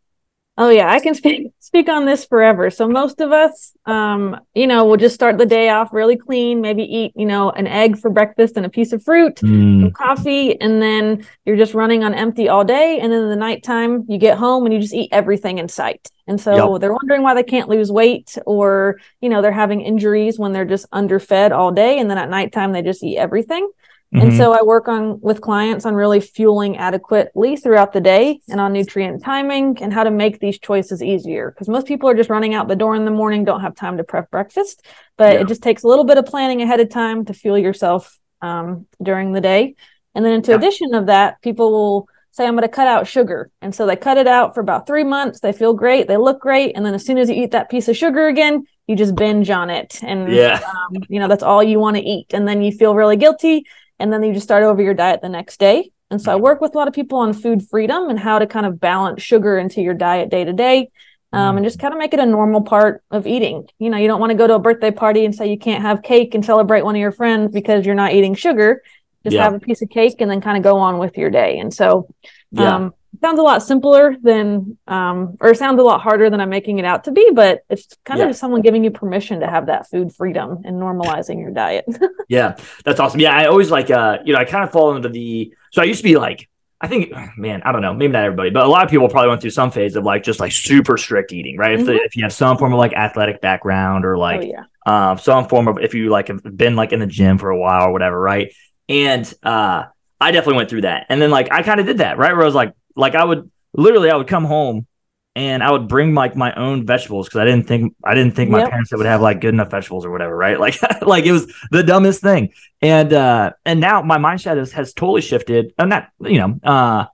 Oh 0.58 0.70
yeah, 0.70 0.90
I 0.90 1.02
can 1.02 1.14
speak 1.16 1.52
speak 1.60 1.90
on 1.90 2.06
this 2.06 2.24
forever. 2.24 2.70
So 2.70 2.88
most 2.88 3.20
of 3.20 3.34
us, 3.34 3.74
um, 3.86 4.40
you 4.54 4.68
know, 4.68 4.86
we'll 4.86 4.96
just 4.96 5.14
start 5.14 5.38
the 5.38 5.46
day 5.46 5.68
off 5.68 5.92
really 5.92 6.16
clean. 6.16 6.62
Maybe 6.62 6.84
eat, 6.84 7.12
you 7.14 7.26
know, 7.26 7.50
an 7.50 7.68
egg 7.68 7.98
for 7.98 8.10
breakfast 8.10 8.56
and 8.56 8.66
a 8.66 8.70
piece 8.70 8.94
of 8.94 9.04
fruit, 9.04 9.36
mm. 9.36 9.82
some 9.82 9.92
coffee, 9.92 10.60
and 10.62 10.82
then 10.82 11.28
you're 11.44 11.58
just 11.58 11.74
running 11.74 12.06
on 12.06 12.14
empty 12.14 12.48
all 12.48 12.64
day. 12.64 13.00
And 13.02 13.12
then 13.12 13.24
in 13.24 13.30
the 13.30 13.36
nighttime, 13.36 14.06
you 14.08 14.18
get 14.18 14.38
home 14.38 14.64
and 14.66 14.74
you 14.74 14.80
just 14.80 14.94
eat 14.94 15.10
everything 15.12 15.58
in 15.58 15.68
sight. 15.68 16.08
And 16.26 16.40
so 16.40 16.72
yep. 16.72 16.80
they're 16.80 16.94
wondering 16.94 17.22
why 17.22 17.34
they 17.34 17.44
can't 17.44 17.68
lose 17.68 17.92
weight, 17.92 18.38
or 18.46 18.98
you 19.20 19.28
know, 19.28 19.42
they're 19.42 19.52
having 19.52 19.82
injuries 19.82 20.40
when 20.40 20.54
they're 20.54 20.64
just 20.64 20.86
underfed 20.94 21.52
all 21.52 21.74
day, 21.74 22.00
and 22.00 22.10
then 22.10 22.18
at 22.18 22.30
nighttime 22.30 22.72
they 22.72 22.82
just 22.82 23.04
eat 23.04 23.18
everything. 23.18 23.70
Mm-hmm. 24.16 24.30
And 24.30 24.38
so 24.38 24.54
I 24.54 24.62
work 24.62 24.88
on 24.88 25.20
with 25.20 25.42
clients 25.42 25.86
on 25.86 25.94
really 25.94 26.22
fueling 26.22 26.78
adequately 26.78 27.58
throughout 27.58 27.92
the 27.92 28.00
day 28.00 28.40
and 28.48 28.62
on 28.62 28.72
nutrient 28.72 29.24
timing 29.24 29.78
and 29.82 29.92
how 29.92 30.04
to 30.04 30.12
make 30.12 30.40
these 30.40 30.58
choices 30.58 31.04
easier. 31.04 31.52
Because 31.52 31.68
most 31.68 31.86
people 31.86 32.10
are 32.10 32.16
just 32.16 32.30
running 32.30 32.54
out 32.54 32.70
the 32.70 32.76
door 32.78 32.96
in 32.96 33.04
the 33.04 33.12
morning, 33.12 33.44
don't 33.44 33.62
have 33.62 33.76
time 33.76 33.98
to 33.98 34.04
prep 34.06 34.32
breakfast, 34.32 34.86
but 35.18 35.34
yeah. 35.34 35.42
it 35.42 35.48
just 35.48 35.62
takes 35.62 35.84
a 35.84 35.88
little 35.88 36.06
bit 36.06 36.18
of 36.18 36.26
planning 36.26 36.62
ahead 36.62 36.80
of 36.80 36.90
time 36.90 37.26
to 37.26 37.34
fuel 37.34 37.58
yourself 37.58 38.18
um, 38.42 38.88
during 39.04 39.34
the 39.34 39.42
day. 39.42 39.76
And 40.14 40.24
then, 40.24 40.32
into 40.32 40.52
yeah. 40.52 40.58
addition 40.58 40.94
of 40.94 41.08
that, 41.08 41.42
people 41.42 41.72
will 41.72 42.08
say, 42.32 42.46
I'm 42.46 42.54
going 42.54 42.62
to 42.62 42.70
cut 42.70 42.88
out 42.88 43.08
sugar. 43.08 43.50
And 43.62 43.76
so 43.76 43.86
they 43.86 43.98
cut 43.98 44.18
it 44.18 44.28
out 44.28 44.54
for 44.54 44.62
about 44.62 44.88
three 44.88 45.04
months. 45.04 45.42
They 45.42 45.52
feel 45.52 45.74
great. 45.74 46.08
They 46.08 46.18
look 46.18 46.40
great. 46.40 46.76
And 46.76 46.86
then 46.86 46.94
as 46.94 47.06
soon 47.06 47.18
as 47.18 47.30
you 47.30 47.36
eat 47.36 47.52
that 47.52 47.70
piece 47.70 47.90
of 47.90 47.98
sugar 47.98 48.28
again, 48.28 48.66
you 48.88 48.96
just 48.96 49.16
binge 49.16 49.50
on 49.50 49.70
it. 49.70 50.02
And, 50.04 50.32
yeah. 50.32 50.62
Um, 50.64 51.04
you 51.10 51.20
know, 51.20 51.28
that's 51.28 51.44
all 51.44 51.64
you 51.64 51.80
want 51.80 51.98
to 51.98 52.04
eat. 52.04 52.34
And 52.34 52.48
then 52.48 52.62
you 52.62 52.72
feel 52.72 52.96
really 52.96 53.16
guilty 53.18 53.66
and 54.00 54.12
then 54.12 54.24
you 54.24 54.34
just 54.34 54.46
start 54.46 54.64
over 54.64 54.82
your 54.82 54.94
diet 54.94 55.22
the 55.22 55.30
next 55.30 55.60
day. 55.60 55.92
And 56.12 56.22
so 56.22 56.32
I 56.32 56.36
work 56.36 56.62
with 56.62 56.76
a 56.76 56.78
lot 56.78 56.88
of 56.88 56.94
people 56.94 57.20
on 57.20 57.34
food 57.34 57.68
freedom 57.68 58.10
and 58.10 58.20
how 58.20 58.40
to 58.40 58.48
kind 58.48 58.66
of 58.66 58.80
balance 58.80 59.22
sugar 59.24 59.58
into 59.58 59.82
your 59.82 59.94
diet 59.94 60.30
day 60.30 60.44
to 60.44 60.54
day. 60.54 60.90
Um, 61.34 61.58
and 61.58 61.66
just 61.66 61.80
kind 61.80 61.94
of 61.94 61.98
make 61.98 62.14
it 62.14 62.20
a 62.22 62.26
normal 62.26 62.62
part 62.62 63.04
of 63.12 63.28
eating. 63.28 63.68
You 63.78 63.90
know, 63.90 63.98
you 63.98 64.08
don't 64.08 64.22
want 64.22 64.30
to 64.30 64.38
go 64.38 64.48
to 64.48 64.54
a 64.54 64.60
birthday 64.60 64.92
party 64.92 65.26
and 65.26 65.36
say 65.36 65.50
you 65.50 65.60
can't 65.60 65.82
have 65.82 66.02
cake 66.02 66.34
and 66.34 66.46
celebrate 66.46 66.86
one 66.86 66.96
of 66.96 67.00
your 67.02 67.12
friends 67.12 67.52
because 67.52 67.86
you're 67.86 67.94
not 67.94 68.14
eating 68.14 68.36
sugar. 68.36 68.82
Just 69.26 69.36
yeah. 69.36 69.44
have 69.44 69.54
a 69.54 69.60
piece 69.60 69.82
of 69.82 69.90
cake 69.90 70.22
and 70.22 70.32
then 70.32 70.40
kind 70.40 70.56
of 70.56 70.64
go 70.64 70.78
on 70.78 70.98
with 70.98 71.18
your 71.18 71.30
day. 71.30 71.60
And 71.60 71.74
so, 71.74 72.08
yeah. 72.52 72.76
um, 72.76 72.94
sounds 73.22 73.40
a 73.40 73.42
lot 73.42 73.64
simpler 73.64 74.16
than 74.22 74.78
um, 74.88 75.38
or 75.40 75.54
sounds 75.54 75.80
a 75.80 75.84
lot 75.84 76.02
harder 76.02 76.30
than 76.30 76.40
I'm 76.40 76.50
making 76.50 76.80
it 76.80 76.86
out 76.86 77.06
to 77.06 77.12
be, 77.12 77.32
but 77.34 77.64
it's 77.70 77.88
kind 78.04 78.20
yeah. 78.20 78.30
of 78.30 78.36
someone 78.36 78.62
giving 78.62 78.84
you 78.84 78.92
permission 78.92 79.42
to 79.42 79.48
have 79.48 79.68
that 79.68 79.90
food 79.90 80.14
freedom 80.14 80.62
and 80.66 80.82
normalizing 80.82 81.40
your 81.40 81.52
diet. 81.52 81.86
yeah, 82.28 82.56
that's 82.84 83.00
awesome. 83.00 83.20
Yeah, 83.20 83.36
I 83.36 83.46
always 83.46 83.72
like 83.72 83.92
uh, 83.92 84.20
you 84.26 84.34
know, 84.34 84.40
I 84.40 84.46
kind 84.46 84.64
of 84.64 84.72
fall 84.72 84.96
into 84.96 85.10
the 85.10 85.54
so 85.72 85.82
I 85.82 85.86
used 85.86 86.00
to 86.00 86.04
be 86.04 86.18
like 86.18 86.50
I 86.82 86.88
think, 86.88 87.12
man, 87.38 87.62
I 87.64 87.72
don't 87.72 87.82
know, 87.82 87.94
maybe 87.94 88.14
not 88.14 88.26
everybody, 88.26 88.50
but 88.50 88.66
a 88.66 88.68
lot 88.68 88.84
of 88.84 88.90
people 88.90 89.08
probably 89.08 89.30
went 89.30 89.42
through 89.42 89.52
some 89.52 89.72
phase 89.72 89.96
of 89.96 90.04
like 90.04 90.24
just 90.24 90.40
like 90.40 90.52
super 90.52 90.98
strict 90.98 91.32
eating, 91.32 91.58
right? 91.58 91.80
Mm-hmm. 91.80 91.82
If, 91.82 91.86
the, 91.88 92.04
if 92.04 92.16
you 92.16 92.24
have 92.24 92.34
some 92.34 92.58
form 92.58 92.74
of 92.74 92.80
like 92.80 92.94
athletic 92.94 93.42
background 93.42 94.06
or 94.06 94.18
like 94.18 94.42
oh, 94.42 94.46
yeah. 94.46 94.64
uh, 94.86 95.16
some 95.16 95.48
form 95.48 95.68
of 95.68 95.80
if 95.80 95.94
you 95.94 96.10
like 96.10 96.28
have 96.28 96.44
been 96.44 96.76
like 96.76 96.92
in 96.92 97.00
the 97.00 97.08
gym 97.08 97.38
for 97.38 97.50
a 97.50 97.58
while 97.58 97.88
or 97.88 97.92
whatever, 97.92 98.20
right? 98.20 98.54
And 98.90 99.32
uh, 99.42 99.86
I 100.20 100.32
definitely 100.32 100.58
went 100.58 100.70
through 100.70 100.82
that, 100.82 101.08
and 101.10 101.22
then 101.22 101.32
like 101.32 101.52
I 101.52 101.64
kind 101.64 101.80
of 101.80 101.86
did 101.86 102.00
that, 102.00 102.18
right? 102.18 102.34
Where 102.34 102.44
I 102.44 102.46
was 102.46 102.56
like, 102.56 102.74
like 102.96 103.16
I 103.16 103.24
would 103.24 103.50
literally 103.74 104.10
I 104.10 104.16
would 104.16 104.28
come 104.28 104.46
home 104.46 104.88
and 105.36 105.62
I 105.62 105.72
would 105.72 105.88
bring 105.88 106.14
like 106.14 106.36
my 106.36 106.54
own 106.54 106.86
vegetables 106.86 107.28
because 107.28 107.40
I 107.40 107.46
didn't 107.46 107.68
think 107.68 107.94
I 108.04 108.14
didn't 108.16 108.36
think 108.36 108.50
my 108.50 108.60
yep. 108.60 108.70
parents 108.70 108.92
would 108.94 109.06
have 109.06 109.22
like 109.22 109.42
good 109.42 109.54
enough 109.54 109.70
vegetables 109.70 110.06
or 110.06 110.12
whatever, 110.12 110.36
right? 110.36 110.60
Like 110.66 111.02
like 111.02 111.26
it 111.26 111.32
was 111.32 111.54
the 111.72 111.84
dumbest 111.84 112.22
thing. 112.22 112.54
And 112.82 113.12
uh 113.12 113.52
and 113.66 113.80
now 113.80 114.02
my 114.02 114.18
mindset 114.18 114.58
has 114.58 114.72
has 114.72 114.94
totally 114.94 115.22
shifted. 115.22 115.74
I'm 115.78 115.90
not, 115.90 116.10
you 116.22 116.40
know, 116.40 116.60
uh 116.64 117.06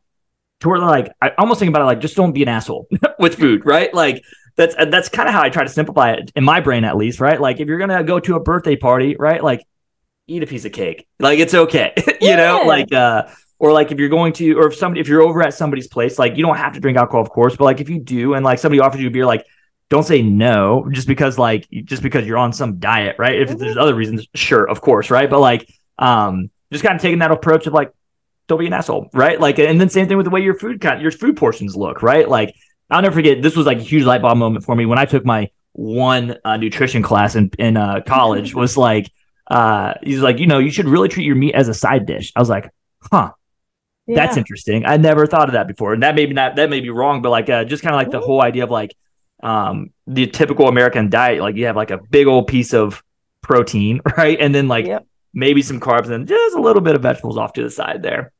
to 0.59 0.69
where 0.69 0.79
like 0.79 1.11
I 1.21 1.31
almost 1.37 1.59
think 1.59 1.69
about 1.69 1.81
it 1.81 1.85
like 1.85 1.99
just 1.99 2.15
don't 2.15 2.33
be 2.33 2.43
an 2.43 2.49
asshole 2.49 2.87
with 3.19 3.35
food, 3.35 3.65
right? 3.65 3.91
Like 3.93 4.23
that's 4.55 4.75
that's 4.75 5.09
kind 5.09 5.27
of 5.27 5.33
how 5.33 5.41
I 5.41 5.49
try 5.49 5.63
to 5.63 5.69
simplify 5.69 6.11
it 6.11 6.31
in 6.35 6.43
my 6.43 6.61
brain 6.61 6.83
at 6.83 6.97
least, 6.97 7.19
right? 7.19 7.41
Like 7.41 7.59
if 7.59 7.67
you're 7.67 7.79
gonna 7.79 8.03
go 8.03 8.19
to 8.19 8.35
a 8.35 8.39
birthday 8.39 8.75
party, 8.75 9.15
right? 9.17 9.43
Like 9.43 9.65
eat 10.27 10.43
a 10.43 10.47
piece 10.47 10.65
of 10.65 10.71
cake. 10.71 11.07
Like 11.19 11.39
it's 11.39 11.53
okay. 11.53 11.93
you 11.97 12.15
yeah. 12.21 12.35
know, 12.35 12.63
like 12.65 12.93
uh 12.93 13.27
or 13.61 13.71
like 13.71 13.91
if 13.91 13.99
you're 13.99 14.09
going 14.09 14.33
to 14.33 14.53
or 14.53 14.67
if 14.67 14.75
somebody 14.75 14.99
if 14.99 15.07
you're 15.07 15.21
over 15.21 15.41
at 15.43 15.53
somebody's 15.53 15.87
place 15.87 16.17
like 16.17 16.35
you 16.35 16.43
don't 16.43 16.57
have 16.57 16.73
to 16.73 16.79
drink 16.79 16.97
alcohol 16.97 17.21
of 17.21 17.29
course 17.29 17.55
but 17.55 17.63
like 17.63 17.79
if 17.79 17.89
you 17.89 17.99
do 17.99 18.33
and 18.33 18.43
like 18.43 18.57
somebody 18.57 18.79
offers 18.79 18.99
you 18.99 19.07
a 19.07 19.11
beer 19.11 19.25
like 19.25 19.45
don't 19.89 20.03
say 20.03 20.21
no 20.21 20.87
just 20.91 21.07
because 21.07 21.37
like 21.37 21.69
just 21.83 22.01
because 22.01 22.25
you're 22.25 22.39
on 22.39 22.51
some 22.53 22.79
diet 22.79 23.15
right? 23.19 23.39
If 23.39 23.49
mm-hmm. 23.49 23.59
there's 23.59 23.77
other 23.77 23.93
reasons 23.93 24.27
sure 24.33 24.67
of 24.67 24.81
course 24.81 25.11
right? 25.11 25.29
But 25.29 25.39
like 25.39 25.71
um 25.99 26.49
just 26.71 26.83
kind 26.83 26.95
of 26.95 27.01
taking 27.01 27.19
that 27.19 27.31
approach 27.31 27.67
of 27.67 27.73
like 27.73 27.93
don't 28.47 28.59
be 28.59 28.65
an 28.65 28.73
asshole 28.73 29.09
right? 29.13 29.39
Like 29.39 29.59
and 29.59 29.79
then 29.79 29.89
same 29.89 30.07
thing 30.07 30.17
with 30.17 30.25
the 30.25 30.31
way 30.31 30.41
your 30.41 30.55
food 30.55 30.81
kind 30.81 31.01
your 31.01 31.11
food 31.11 31.37
portions 31.37 31.75
look 31.75 32.01
right? 32.01 32.27
Like 32.27 32.55
i'll 32.89 33.01
never 33.01 33.15
forget 33.15 33.41
this 33.41 33.55
was 33.55 33.65
like 33.65 33.77
a 33.77 33.83
huge 33.83 34.03
light 34.03 34.21
bulb 34.21 34.37
moment 34.37 34.65
for 34.65 34.75
me 34.75 34.85
when 34.85 34.99
i 34.99 35.05
took 35.05 35.23
my 35.23 35.49
one 35.71 36.35
uh, 36.43 36.57
nutrition 36.57 37.01
class 37.01 37.35
in 37.35 37.49
in 37.57 37.77
uh, 37.77 38.01
college 38.05 38.53
was 38.53 38.75
like 38.75 39.09
uh 39.49 39.93
he's 40.03 40.19
like 40.19 40.39
you 40.39 40.47
know 40.47 40.59
you 40.59 40.69
should 40.69 40.87
really 40.87 41.07
treat 41.07 41.25
your 41.25 41.35
meat 41.35 41.55
as 41.55 41.67
a 41.67 41.73
side 41.73 42.05
dish. 42.05 42.31
I 42.35 42.39
was 42.39 42.49
like 42.49 42.69
huh 43.01 43.31
yeah. 44.07 44.15
That's 44.15 44.37
interesting. 44.37 44.85
I 44.85 44.97
never 44.97 45.27
thought 45.27 45.47
of 45.47 45.53
that 45.53 45.67
before, 45.67 45.93
and 45.93 46.03
that 46.03 46.15
may 46.15 46.25
be 46.25 46.33
not 46.33 46.55
that 46.55 46.69
may 46.69 46.79
be 46.79 46.89
wrong, 46.89 47.21
but 47.21 47.29
like 47.29 47.49
uh, 47.49 47.63
just 47.63 47.83
kind 47.83 47.93
of 47.93 47.99
like 47.99 48.11
the 48.11 48.19
whole 48.19 48.41
idea 48.41 48.63
of 48.63 48.71
like 48.71 48.95
um, 49.43 49.91
the 50.07 50.27
typical 50.27 50.67
American 50.67 51.09
diet, 51.09 51.41
like 51.41 51.55
you 51.55 51.65
have 51.65 51.75
like 51.75 51.91
a 51.91 51.99
big 52.09 52.27
old 52.27 52.47
piece 52.47 52.73
of 52.73 53.03
protein, 53.41 54.01
right, 54.17 54.39
and 54.39 54.55
then 54.55 54.67
like 54.67 54.85
yep. 54.85 55.05
maybe 55.33 55.61
some 55.61 55.79
carbs 55.79 56.09
and 56.09 56.27
just 56.27 56.55
a 56.55 56.61
little 56.61 56.81
bit 56.81 56.95
of 56.95 57.01
vegetables 57.01 57.37
off 57.37 57.53
to 57.53 57.63
the 57.63 57.69
side 57.69 58.01
there. 58.01 58.31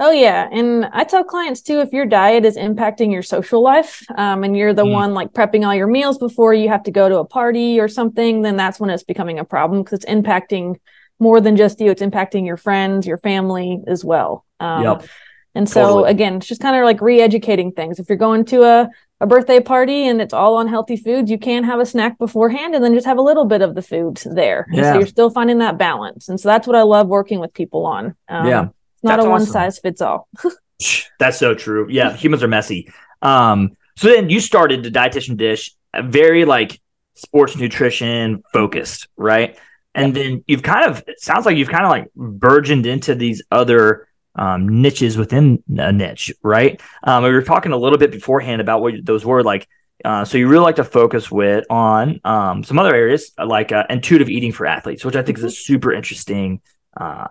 Oh 0.00 0.10
yeah, 0.10 0.48
and 0.50 0.86
I 0.86 1.04
tell 1.04 1.22
clients 1.22 1.60
too 1.60 1.80
if 1.80 1.92
your 1.92 2.06
diet 2.06 2.44
is 2.44 2.56
impacting 2.56 3.12
your 3.12 3.22
social 3.22 3.62
life, 3.62 4.04
um, 4.16 4.42
and 4.42 4.56
you're 4.56 4.74
the 4.74 4.84
mm. 4.84 4.92
one 4.92 5.14
like 5.14 5.32
prepping 5.32 5.64
all 5.64 5.74
your 5.74 5.86
meals 5.86 6.18
before 6.18 6.52
you 6.52 6.68
have 6.68 6.82
to 6.84 6.90
go 6.90 7.08
to 7.08 7.18
a 7.18 7.24
party 7.24 7.78
or 7.78 7.86
something, 7.86 8.42
then 8.42 8.56
that's 8.56 8.80
when 8.80 8.90
it's 8.90 9.04
becoming 9.04 9.38
a 9.38 9.44
problem 9.44 9.82
because 9.82 9.98
it's 10.02 10.06
impacting 10.06 10.80
more 11.20 11.40
than 11.40 11.56
just 11.56 11.80
you; 11.80 11.90
it's 11.90 12.02
impacting 12.02 12.46
your 12.46 12.56
friends, 12.56 13.06
your 13.06 13.18
family 13.18 13.80
as 13.86 14.04
well. 14.04 14.44
Um, 14.58 14.82
yep. 14.82 15.06
And 15.54 15.68
so 15.68 15.82
totally. 15.82 16.10
again, 16.10 16.36
it's 16.36 16.46
just 16.46 16.60
kind 16.60 16.76
of 16.76 16.84
like 16.84 17.00
re-educating 17.00 17.72
things. 17.72 17.98
If 17.98 18.08
you're 18.08 18.18
going 18.18 18.44
to 18.46 18.62
a, 18.62 18.88
a 19.20 19.26
birthday 19.26 19.58
party 19.58 20.06
and 20.06 20.20
it's 20.20 20.32
all 20.32 20.56
on 20.56 20.68
healthy 20.68 20.96
foods, 20.96 21.30
you 21.30 21.38
can 21.38 21.64
have 21.64 21.80
a 21.80 21.86
snack 21.86 22.18
beforehand 22.18 22.74
and 22.74 22.84
then 22.84 22.94
just 22.94 23.06
have 23.06 23.18
a 23.18 23.22
little 23.22 23.44
bit 23.44 23.60
of 23.60 23.74
the 23.74 23.82
food 23.82 24.22
there. 24.24 24.66
Yeah. 24.70 24.92
So 24.92 24.98
you're 25.00 25.08
still 25.08 25.30
finding 25.30 25.58
that 25.58 25.76
balance. 25.76 26.28
And 26.28 26.38
so 26.38 26.48
that's 26.48 26.68
what 26.68 26.76
I 26.76 26.82
love 26.82 27.08
working 27.08 27.40
with 27.40 27.52
people 27.52 27.84
on. 27.84 28.14
Um, 28.28 28.46
yeah. 28.46 28.62
It's 28.64 29.02
not 29.02 29.16
that's 29.16 29.26
a 29.26 29.28
one 29.28 29.42
awesome. 29.42 29.52
size 29.52 29.78
fits 29.80 30.00
all. 30.00 30.28
that's 31.18 31.38
so 31.38 31.54
true. 31.54 31.88
Yeah. 31.90 32.14
Humans 32.14 32.44
are 32.44 32.48
messy. 32.48 32.92
Um, 33.20 33.76
so 33.96 34.08
then 34.08 34.30
you 34.30 34.38
started 34.38 34.84
the 34.84 34.90
dietitian 34.90 35.36
dish 35.36 35.74
very 36.00 36.44
like 36.44 36.80
sports 37.16 37.56
nutrition 37.56 38.42
focused, 38.52 39.08
right? 39.16 39.58
And 39.94 40.14
then 40.14 40.44
you've 40.46 40.62
kind 40.62 40.90
of 40.90 41.02
it 41.06 41.20
sounds 41.20 41.46
like 41.46 41.56
you've 41.56 41.68
kind 41.68 41.84
of 41.84 41.90
like 41.90 42.12
burgeoned 42.14 42.86
into 42.86 43.14
these 43.14 43.42
other 43.50 44.06
um, 44.36 44.82
niches 44.82 45.16
within 45.16 45.62
a 45.76 45.92
niche, 45.92 46.32
right? 46.42 46.80
Um, 47.02 47.24
we 47.24 47.30
were 47.32 47.42
talking 47.42 47.72
a 47.72 47.76
little 47.76 47.98
bit 47.98 48.10
beforehand 48.12 48.60
about 48.60 48.82
what 48.82 48.94
those 49.04 49.24
were 49.24 49.42
like. 49.42 49.68
Uh, 50.04 50.24
so 50.24 50.38
you 50.38 50.48
really 50.48 50.62
like 50.64 50.76
to 50.76 50.84
focus 50.84 51.30
with 51.30 51.64
on 51.68 52.20
um, 52.24 52.64
some 52.64 52.78
other 52.78 52.94
areas 52.94 53.32
like 53.44 53.72
uh, 53.72 53.84
intuitive 53.90 54.30
eating 54.30 54.52
for 54.52 54.64
athletes, 54.66 55.04
which 55.04 55.16
I 55.16 55.22
think 55.22 55.38
is 55.38 55.44
a 55.44 55.50
Mm-hmm. 55.50 55.50
super 55.50 55.92
interesting 55.92 56.60
uh, 56.98 57.26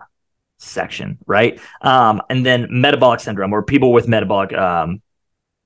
section, 0.58 1.18
right? 1.26 1.60
Um, 1.82 2.22
and 2.30 2.44
then 2.46 2.68
metabolic 2.70 3.20
syndrome, 3.20 3.52
or 3.52 3.62
people 3.62 3.92
with 3.92 4.08
metabolic 4.08 4.52
um, 4.52 5.02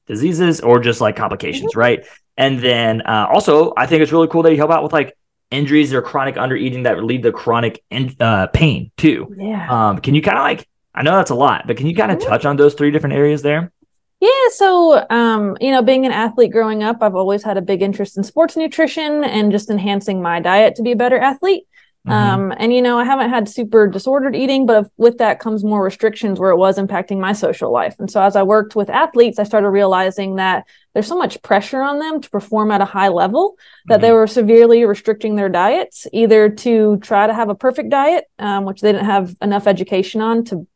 diseases 0.07 0.61
or 0.61 0.81
just 0.81 1.01
like 1.01 1.17
complications, 1.17 1.77
right? 1.77 2.07
And 2.37 2.59
then 2.59 3.03
uh, 3.03 3.27
also, 3.33 3.73
I 3.77 3.87
think 3.87 4.03
it's 4.03 4.13
really 4.13 4.29
cool 4.29 4.43
that 4.43 4.51
you 4.51 4.57
help 4.59 4.71
out 4.71 4.83
with 4.83 4.93
like 4.93 5.17
injuries 5.55 5.95
or 5.95 6.03
chronic 6.03 6.35
undereating 6.37 6.85
that 6.85 7.03
lead 7.05 7.23
to 7.23 7.33
chronic 7.33 7.83
in, 7.91 8.15
uh, 8.21 8.49
pain 8.49 8.91
too. 8.97 9.35
Yeah. 9.39 9.67
Um, 9.71 9.99
can 9.99 10.15
you 10.15 10.23
kind 10.23 10.37
of 10.39 10.43
like, 10.45 10.69
I 10.95 11.03
know 11.03 11.17
that's 11.17 11.31
a 11.31 11.35
lot, 11.35 11.67
but 11.67 11.77
can 11.77 11.87
you 11.87 11.95
kind 11.95 12.13
of 12.13 12.19
Mhm. 12.19 12.27
touch 12.27 12.45
on 12.45 12.57
those 12.57 12.75
three 12.75 12.91
different 12.91 13.15
areas 13.15 13.43
there? 13.43 13.73
Yeah, 14.21 14.29
so 14.51 15.05
um, 15.11 15.57
you 15.61 15.71
know, 15.71 15.83
being 15.83 16.07
an 16.07 16.13
athlete 16.13 16.51
growing 16.53 16.83
up, 16.83 16.99
I've 17.03 17.15
always 17.15 17.43
had 17.43 17.57
a 17.57 17.63
big 17.63 17.83
interest 17.83 18.17
in 18.17 18.25
sports 18.25 18.57
nutrition 18.57 19.23
and 19.25 19.53
just 19.53 19.69
enhancing 19.71 20.23
my 20.23 20.41
diet 20.41 20.75
to 20.77 20.83
be 20.83 20.93
a 20.93 20.97
better 20.97 21.19
athlete. 21.19 21.65
Mhm. 22.07 22.13
Um, 22.13 22.53
and 22.59 22.73
you 22.75 22.83
know, 22.83 22.99
I 22.99 23.05
haven't 23.05 23.31
had 23.31 23.49
super 23.49 23.87
disordered 23.87 24.37
eating, 24.37 24.67
but 24.67 24.89
with 24.99 25.17
that 25.19 25.41
comes 25.41 25.65
more 25.65 25.83
restrictions 25.83 26.39
where 26.39 26.51
it 26.51 26.57
was 26.59 26.77
impacting 26.79 27.19
my 27.19 27.33
social 27.33 27.73
life. 27.73 27.97
And 27.99 28.11
so 28.11 28.21
as 28.21 28.37
I 28.37 28.43
worked 28.43 28.77
with 28.77 28.91
athletes, 28.91 29.39
I 29.39 29.45
started 29.45 29.71
realizing 29.71 30.37
that 30.37 30.67
there's 30.93 31.07
so 31.07 31.17
much 31.17 31.41
pressure 31.43 31.81
on 31.81 31.99
them 32.01 32.21
to 32.21 32.29
perform 32.29 32.71
at 32.71 32.83
a 32.83 32.85
high 32.85 33.09
level 33.09 33.57
that 33.87 34.01
they 34.03 34.13
were 34.13 34.27
severely 34.27 34.85
restricting 34.85 35.37
their 35.37 35.49
diets, 35.49 36.07
either 36.13 36.49
to 36.51 36.99
try 36.99 37.27
to 37.27 37.33
have 37.35 37.49
a 37.49 37.55
perfect 37.55 37.89
diet, 37.89 38.27
um, 38.39 38.65
which 38.67 38.81
they 38.83 38.93
didn't 38.93 39.07
have 39.07 39.35
enough 39.41 39.67
education 39.67 40.21
on 40.21 40.45
to 40.45 40.67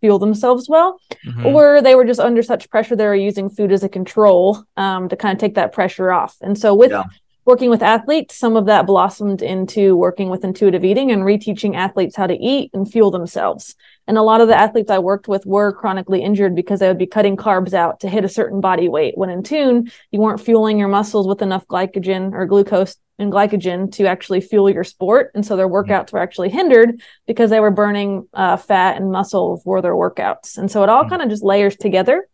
fuel 0.00 0.18
themselves 0.18 0.68
well, 0.70 0.98
Mhm. 1.26 1.44
or 1.54 1.82
they 1.82 1.96
were 1.96 2.04
just 2.04 2.20
under 2.20 2.42
such 2.42 2.70
pressure 2.70 2.96
they 2.96 3.04
were 3.04 3.14
using 3.14 3.50
food 3.50 3.72
as 3.72 3.82
a 3.82 3.88
control 3.88 4.62
um, 4.76 5.08
to 5.08 5.16
kind 5.16 5.32
of 5.34 5.40
take 5.40 5.56
that 5.56 5.72
pressure 5.72 6.12
off. 6.12 6.36
And 6.40 6.56
so 6.56 6.72
with 6.74 6.92
Yeah. 6.92 7.02
Working 7.48 7.70
with 7.70 7.82
athletes, 7.82 8.36
some 8.36 8.56
of 8.56 8.66
that 8.66 8.86
blossomed 8.86 9.40
into 9.40 9.96
working 9.96 10.28
with 10.28 10.44
intuitive 10.44 10.84
eating 10.84 11.10
and 11.10 11.22
reteaching 11.22 11.74
athletes 11.74 12.14
how 12.14 12.26
to 12.26 12.36
eat 12.36 12.70
and 12.74 12.92
fuel 12.92 13.10
themselves. 13.10 13.74
And 14.06 14.18
a 14.18 14.22
lot 14.22 14.42
of 14.42 14.48
the 14.48 14.54
athletes 14.54 14.90
I 14.90 14.98
worked 14.98 15.28
with 15.28 15.46
were 15.46 15.72
chronically 15.72 16.22
injured 16.22 16.54
because 16.54 16.78
they 16.78 16.88
would 16.88 16.98
be 16.98 17.06
cutting 17.06 17.38
carbs 17.38 17.72
out 17.72 18.00
to 18.00 18.08
hit 18.10 18.22
a 18.22 18.28
certain 18.28 18.60
body 18.60 18.90
weight. 18.90 19.16
When 19.16 19.30
in 19.30 19.42
tune, 19.42 19.90
you 20.10 20.20
weren't 20.20 20.42
fueling 20.42 20.78
your 20.78 20.88
muscles 20.88 21.26
with 21.26 21.40
enough 21.40 21.66
glycogen 21.68 22.34
or 22.34 22.44
glucose 22.44 22.96
and 23.18 23.32
glycogen 23.32 23.90
to 23.92 24.04
actually 24.06 24.42
fuel 24.42 24.68
your 24.68 24.84
sport. 24.84 25.30
And 25.34 25.46
so 25.46 25.56
their 25.56 25.70
workouts 25.70 26.12
were 26.12 26.18
actually 26.18 26.50
hindered 26.50 27.00
because 27.26 27.48
they 27.48 27.60
were 27.60 27.70
burning 27.70 28.28
uh, 28.34 28.58
fat 28.58 28.98
and 28.98 29.10
muscle 29.10 29.62
for 29.64 29.80
their 29.80 29.94
workouts. 29.94 30.58
And 30.58 30.70
so 30.70 30.82
it 30.82 30.90
all 30.90 31.04
Mhm. 31.04 31.08
kind 31.08 31.22
of 31.22 31.30
just 31.30 31.42
layers 31.42 31.78
together. 31.78 32.28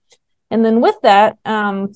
And 0.51 0.65
then 0.65 0.81
with 0.81 0.97
that, 1.03 1.39
um, 1.45 1.93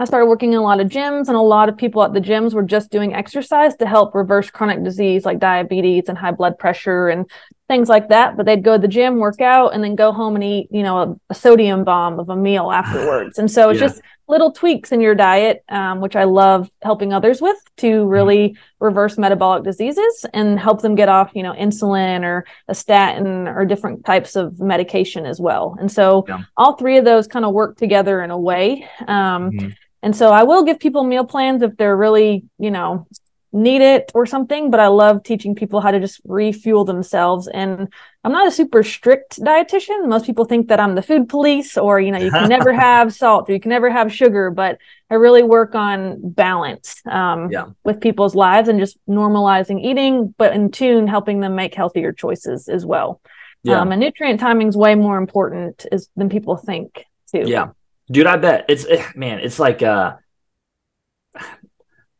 I 0.00 0.04
started 0.04 0.26
working 0.26 0.52
in 0.52 0.58
a 0.58 0.62
lot 0.62 0.80
of 0.80 0.88
gyms, 0.88 1.26
and 1.26 1.36
a 1.36 1.40
lot 1.40 1.68
of 1.68 1.76
people 1.76 2.04
at 2.04 2.12
the 2.12 2.20
gyms 2.20 2.54
were 2.54 2.62
just 2.62 2.90
doing 2.90 3.14
exercise 3.14 3.74
to 3.76 3.86
help 3.86 4.14
reverse 4.14 4.48
chronic 4.48 4.84
disease 4.84 5.24
like 5.24 5.40
diabetes 5.40 6.04
and 6.08 6.16
high 6.16 6.30
blood 6.30 6.56
pressure 6.56 7.08
and 7.08 7.28
things 7.66 7.88
like 7.88 8.08
that. 8.08 8.36
But 8.36 8.46
they'd 8.46 8.62
go 8.62 8.76
to 8.76 8.80
the 8.80 8.86
gym, 8.86 9.18
work 9.18 9.40
out, 9.40 9.74
and 9.74 9.82
then 9.82 9.96
go 9.96 10.12
home 10.12 10.36
and 10.36 10.44
eat, 10.44 10.68
you 10.70 10.84
know, 10.84 10.98
a, 10.98 11.16
a 11.30 11.34
sodium 11.34 11.82
bomb 11.82 12.20
of 12.20 12.28
a 12.28 12.36
meal 12.36 12.70
afterwards. 12.72 13.40
And 13.40 13.50
so 13.50 13.70
it's 13.70 13.80
Yeah. 13.80 13.88
just 13.88 14.00
little 14.28 14.52
tweaks 14.52 14.92
in 14.92 15.00
your 15.00 15.14
diet, 15.16 15.64
um, 15.68 16.00
which 16.00 16.14
I 16.14 16.24
love 16.24 16.68
helping 16.82 17.12
others 17.12 17.40
with 17.42 17.56
to 17.78 18.06
really 18.06 18.56
reverse 18.78 19.18
metabolic 19.18 19.64
diseases 19.64 20.24
and 20.32 20.60
help 20.60 20.80
them 20.82 20.94
get 20.94 21.08
off, 21.08 21.32
you 21.34 21.42
know, 21.42 21.54
insulin 21.54 22.22
or 22.22 22.44
a 22.68 22.74
statin 22.74 23.48
or 23.48 23.64
different 23.64 24.04
types 24.04 24.36
of 24.36 24.60
medication 24.60 25.26
as 25.26 25.40
well. 25.40 25.76
And 25.80 25.90
so 25.90 26.24
Yeah. 26.28 26.42
all 26.56 26.74
three 26.76 26.98
of 26.98 27.04
those 27.04 27.26
kind 27.26 27.44
of 27.44 27.52
work 27.52 27.76
together 27.78 28.22
in 28.22 28.30
a 28.30 28.38
way. 28.38 28.86
Um, 29.08 29.50
Mhm. 29.50 29.74
And 30.02 30.14
so 30.14 30.30
I 30.30 30.44
will 30.44 30.64
give 30.64 30.78
people 30.78 31.04
meal 31.04 31.24
plans 31.24 31.62
if 31.62 31.76
they're 31.76 31.96
really, 31.96 32.44
you 32.58 32.70
know, 32.70 33.06
need 33.50 33.80
it 33.80 34.12
or 34.14 34.26
something, 34.26 34.70
but 34.70 34.78
I 34.78 34.88
love 34.88 35.22
teaching 35.22 35.54
people 35.54 35.80
how 35.80 35.90
to 35.90 35.98
just 35.98 36.20
refuel 36.24 36.84
themselves. 36.84 37.48
And 37.48 37.88
I'm 38.22 38.32
not 38.32 38.46
a 38.46 38.50
super 38.50 38.82
strict 38.82 39.40
dietitian. 39.40 40.06
Most 40.06 40.26
people 40.26 40.44
think 40.44 40.68
that 40.68 40.78
I'm 40.80 40.94
the 40.94 41.02
food 41.02 41.30
police 41.30 41.78
or, 41.78 41.98
you 41.98 42.12
know, 42.12 42.18
you 42.18 42.30
can 42.30 42.48
never 42.48 42.72
have 42.86 43.14
salt 43.14 43.48
or 43.48 43.54
you 43.54 43.60
can 43.60 43.70
never 43.70 43.88
have 43.88 44.12
sugar, 44.12 44.50
but 44.50 44.78
I 45.10 45.14
really 45.14 45.42
work 45.42 45.74
on 45.74 46.18
balance 46.20 47.00
um, 47.06 47.50
Yeah. 47.50 47.66
with 47.84 48.00
people's 48.02 48.34
lives 48.34 48.68
and 48.68 48.78
just 48.78 48.98
normalizing 49.08 49.82
eating, 49.82 50.34
but 50.36 50.52
in 50.52 50.70
tune, 50.70 51.06
helping 51.06 51.40
them 51.40 51.54
make 51.54 51.74
healthier 51.74 52.12
choices 52.12 52.68
as 52.68 52.84
well. 52.84 53.20
Yeah. 53.62 53.80
Um, 53.80 53.92
and 53.92 54.00
nutrient 54.00 54.40
timing 54.40 54.68
is 54.68 54.76
way 54.76 54.94
more 54.94 55.16
important 55.16 55.86
is, 55.90 56.08
than 56.16 56.28
people 56.28 56.56
think 56.56 57.04
too. 57.34 57.44
Yeah. 57.46 57.68
Dude, 58.10 58.26
I 58.26 58.36
bet 58.36 58.64
it's 58.68 58.86
eh, 58.86 59.04
man, 59.14 59.40
it's 59.40 59.58
like 59.58 59.82
uh 59.82 60.14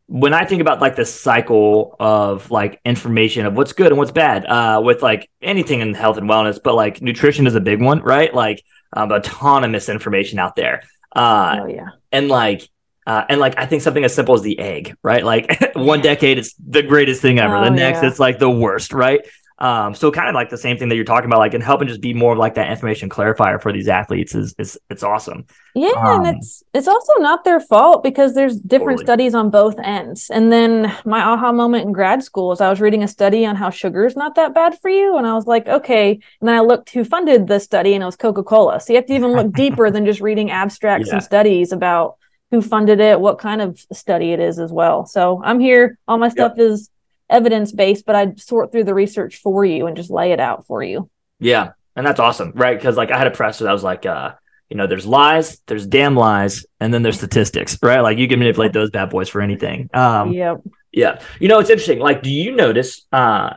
when 0.07 0.33
I 0.33 0.45
think 0.47 0.63
about 0.63 0.81
like 0.81 0.97
the 0.97 1.05
cycle 1.05 1.95
of 2.01 2.51
like 2.51 2.81
information 2.85 3.45
of 3.45 3.55
what's 3.55 3.73
good 3.73 3.89
and 3.89 3.99
what's 3.99 4.11
bad, 4.11 4.47
uh 4.47 4.81
with 4.83 5.03
like 5.03 5.31
anything 5.43 5.81
in 5.81 5.95
health 5.95 6.17
and 6.17 6.29
wellness, 6.29 6.59
but 6.63 6.75
like 6.75 7.03
nutrition 7.03 7.47
is 7.47 7.55
a 7.55 7.61
big 7.61 7.81
one, 7.83 8.01
right? 8.01 8.33
Like 8.35 8.63
um 8.95 9.13
a 9.13 9.21
ton 9.21 9.65
of 9.65 9.71
misinformation 9.71 10.39
out 10.39 10.57
there. 10.57 10.83
Uh 11.15 11.61
Oh 11.63 11.67
yeah. 11.67 11.89
and 12.13 12.29
like 12.29 12.69
uh, 13.07 13.25
and 13.31 13.41
like 13.41 13.59
I 13.59 13.65
think 13.65 13.81
something 13.81 14.05
as 14.05 14.15
simple 14.15 14.35
as 14.35 14.43
the 14.43 14.59
egg, 14.59 14.95
right? 15.03 15.25
Like 15.25 15.59
one 15.75 16.03
decade 16.03 16.37
it's 16.39 16.55
the 16.55 16.83
greatest 16.83 17.23
thing 17.23 17.39
ever. 17.39 17.59
the 17.61 17.67
Oh, 17.67 17.75
next 17.75 18.03
yeah. 18.03 18.09
it's 18.11 18.19
like 18.19 18.39
the 18.39 18.51
worst, 18.51 18.93
right? 18.93 19.21
Um, 19.61 19.93
so 19.93 20.13
kind 20.13 20.29
of 20.29 20.37
like 20.37 20.51
the 20.51 20.57
same 20.57 20.79
thing 20.79 20.89
that 20.89 20.95
you're 20.95 21.05
talking 21.05 21.27
about, 21.27 21.41
like 21.41 21.53
and 21.53 21.65
helping 21.65 21.89
just 21.89 22.01
be 22.01 22.15
more 22.15 22.33
of 22.35 22.39
like 22.39 22.55
that 22.55 22.71
information 22.71 23.09
clarifier 23.09 23.61
for 23.61 23.73
these 23.73 23.89
athletes 23.89 24.33
is 24.35 24.55
is 24.57 24.79
it's 24.89 25.03
awesome. 25.03 25.47
Yeah, 25.75 25.91
Um, 25.97 26.25
and 26.27 26.37
it's 26.37 26.63
it's 26.75 26.87
also 26.87 27.13
not 27.19 27.43
their 27.43 27.59
fault 27.59 28.05
because 28.05 28.35
there's 28.35 28.57
different 28.61 29.01
Totally. 29.01 29.07
studies 29.07 29.35
on 29.35 29.51
both 29.51 29.77
ends. 29.81 30.31
And 30.31 30.53
then 30.53 30.97
my 31.05 31.23
aha 31.23 31.51
moment 31.51 31.87
in 31.87 31.93
grad 31.93 32.23
school 32.23 32.53
is 32.53 32.61
I 32.61 32.71
was 32.71 32.81
reading 32.81 33.03
a 33.03 33.09
study 33.09 33.45
on 33.45 33.57
how 33.57 33.71
sugar 33.71 34.07
is 34.07 34.15
not 34.15 34.37
that 34.37 34.55
bad 34.55 34.79
for 34.81 34.91
you, 34.91 35.17
and 35.17 35.27
I 35.27 35.35
was 35.35 35.47
like, 35.47 35.67
okay. 35.67 36.13
And 36.41 36.49
then 36.49 36.55
I 36.55 36.61
looked 36.61 36.91
who 36.91 37.03
funded 37.05 37.49
the 37.49 37.59
study, 37.59 37.95
and 37.95 38.03
it 38.03 38.07
was 38.07 38.17
Coca 38.17 38.45
Cola. 38.45 38.79
So 38.79 38.93
you 38.93 38.97
have 38.99 39.07
to 39.07 39.15
even 39.15 39.33
look 39.33 39.53
deeper 39.65 39.91
than 39.91 40.07
just 40.07 40.21
reading 40.21 40.53
abstracts 40.53 41.09
Yeah. 41.09 41.15
and 41.15 41.23
studies 41.25 41.73
about 41.73 42.17
who 42.53 42.63
funded 42.63 43.01
it, 43.01 43.21
what 43.21 43.39
kind 43.39 43.61
of 43.61 43.85
study 43.93 44.33
it 44.33 44.39
is 44.41 44.61
as 44.61 44.71
well. 44.73 45.05
So 45.05 45.43
I'm 45.45 45.59
here. 45.59 45.99
All 46.07 46.17
my 46.17 46.29
stuff 46.29 46.59
is 46.59 46.91
evidence 47.31 47.73
based, 47.73 48.07
but 48.07 48.17
I'd 48.17 48.41
sort 48.41 48.73
through 48.73 48.85
the 48.85 48.95
research 48.95 49.37
for 49.39 49.65
you 49.65 49.87
and 49.87 49.97
just 49.97 50.11
lay 50.11 50.33
it 50.33 50.41
out 50.41 50.67
for 50.67 50.83
you. 50.83 51.11
Yeah, 51.41 51.71
and 51.97 52.07
that's 52.07 52.21
awesome, 52.21 52.53
right? 52.55 52.77
Because 52.77 52.97
like 52.97 53.11
I 53.11 53.19
had 53.19 53.27
a 53.27 53.31
professor 53.31 53.65
that 53.65 53.73
was 53.73 53.85
like, 53.85 54.07
uh, 54.07 54.33
you 54.71 54.77
know, 54.77 54.87
there's 54.87 55.07
lies, 55.07 55.61
there's 55.67 55.87
damn 55.87 56.15
lies, 56.15 56.67
and 56.81 56.93
then 56.93 57.03
there's 57.03 57.17
statistics, 57.17 57.79
right? 57.83 58.01
Like 58.01 58.19
you 58.19 58.29
can 58.29 58.39
manipulate 58.39 58.73
those 58.73 58.91
bad 58.91 59.11
boys 59.11 59.29
for 59.29 59.41
anything. 59.41 59.89
Um, 59.95 60.33
yep. 60.33 60.63
Yeah. 60.93 61.21
You 61.39 61.49
know, 61.49 61.59
it's 61.59 61.71
interesting. 61.71 61.99
Like, 61.99 62.23
do 62.23 62.31
you 62.31 62.55
notice? 62.55 63.07
Uh, 63.13 63.55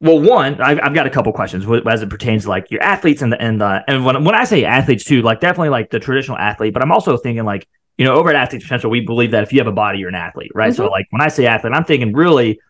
well, 0.00 0.20
one, 0.20 0.60
I've, 0.60 0.78
I've 0.82 0.94
got 0.94 1.06
a 1.06 1.10
couple 1.10 1.32
questions 1.32 1.64
as 1.86 2.02
it 2.02 2.10
pertains 2.10 2.42
to 2.44 2.50
like 2.50 2.70
your 2.70 2.82
athletes 2.82 3.22
and 3.22 3.32
the 3.32 3.40
and 3.40 3.60
the 3.60 3.82
and 3.88 4.04
when 4.04 4.24
when 4.24 4.34
I 4.34 4.44
say 4.44 4.64
athletes 4.64 5.04
too, 5.04 5.22
like 5.22 5.40
definitely 5.40 5.70
like 5.70 5.90
the 5.90 5.98
traditional 5.98 6.36
athlete, 6.36 6.74
but 6.74 6.82
I'm 6.82 6.92
also 6.92 7.16
thinking 7.16 7.44
like 7.44 7.66
you 7.96 8.04
know 8.04 8.14
over 8.14 8.28
at 8.28 8.36
Athletes 8.36 8.64
Potential, 8.66 8.90
we 8.90 9.00
believe 9.00 9.30
that 9.30 9.42
if 9.42 9.52
you 9.54 9.58
have 9.60 9.66
a 9.66 9.72
body, 9.72 9.98
you're 9.98 10.10
an 10.10 10.14
athlete, 10.14 10.50
right? 10.54 10.74
So 10.74 10.86
Mhm. 10.86 10.90
like 10.90 11.06
when 11.10 11.22
I 11.22 11.28
say 11.28 11.46
athlete, 11.46 11.72
I'm 11.72 11.84
thinking 11.84 12.12
really 12.12 12.60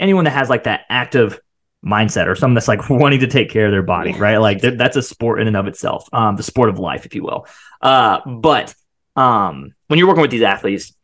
anyone 0.00 0.24
that 0.24 0.32
has 0.32 0.48
like 0.50 0.64
that 0.64 0.82
active 0.88 1.38
mindset 1.84 2.26
or 2.26 2.34
someone 2.34 2.54
that's 2.54 2.68
like 2.68 2.88
wanting 2.90 3.20
to 3.20 3.26
take 3.26 3.50
care 3.50 3.66
of 3.66 3.72
their 3.72 3.82
body, 3.82 4.10
Yeah. 4.10 4.18
right? 4.18 4.36
Like 4.38 4.60
that's 4.60 4.96
a 4.96 5.02
sport 5.02 5.40
in 5.40 5.46
and 5.48 5.56
of 5.56 5.66
itself, 5.66 6.08
um, 6.12 6.36
the 6.36 6.42
sport 6.42 6.68
of 6.68 6.78
life, 6.78 7.04
if 7.06 7.14
you 7.14 7.22
will. 7.22 7.46
Uh, 7.80 8.20
but 8.26 8.74
um, 9.16 9.72
when 9.88 9.98
you're 9.98 10.08
working 10.08 10.22
with 10.22 10.30
these 10.30 10.42
athletes, 10.42 10.94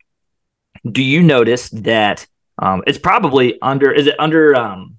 do 0.90 1.02
you 1.02 1.22
notice 1.22 1.68
that 1.70 2.26
um, 2.58 2.82
it's 2.86 2.98
probably 2.98 3.60
under 3.60 3.90
is 3.92 4.06
it 4.06 4.14
under 4.18 4.54
um, 4.56 4.96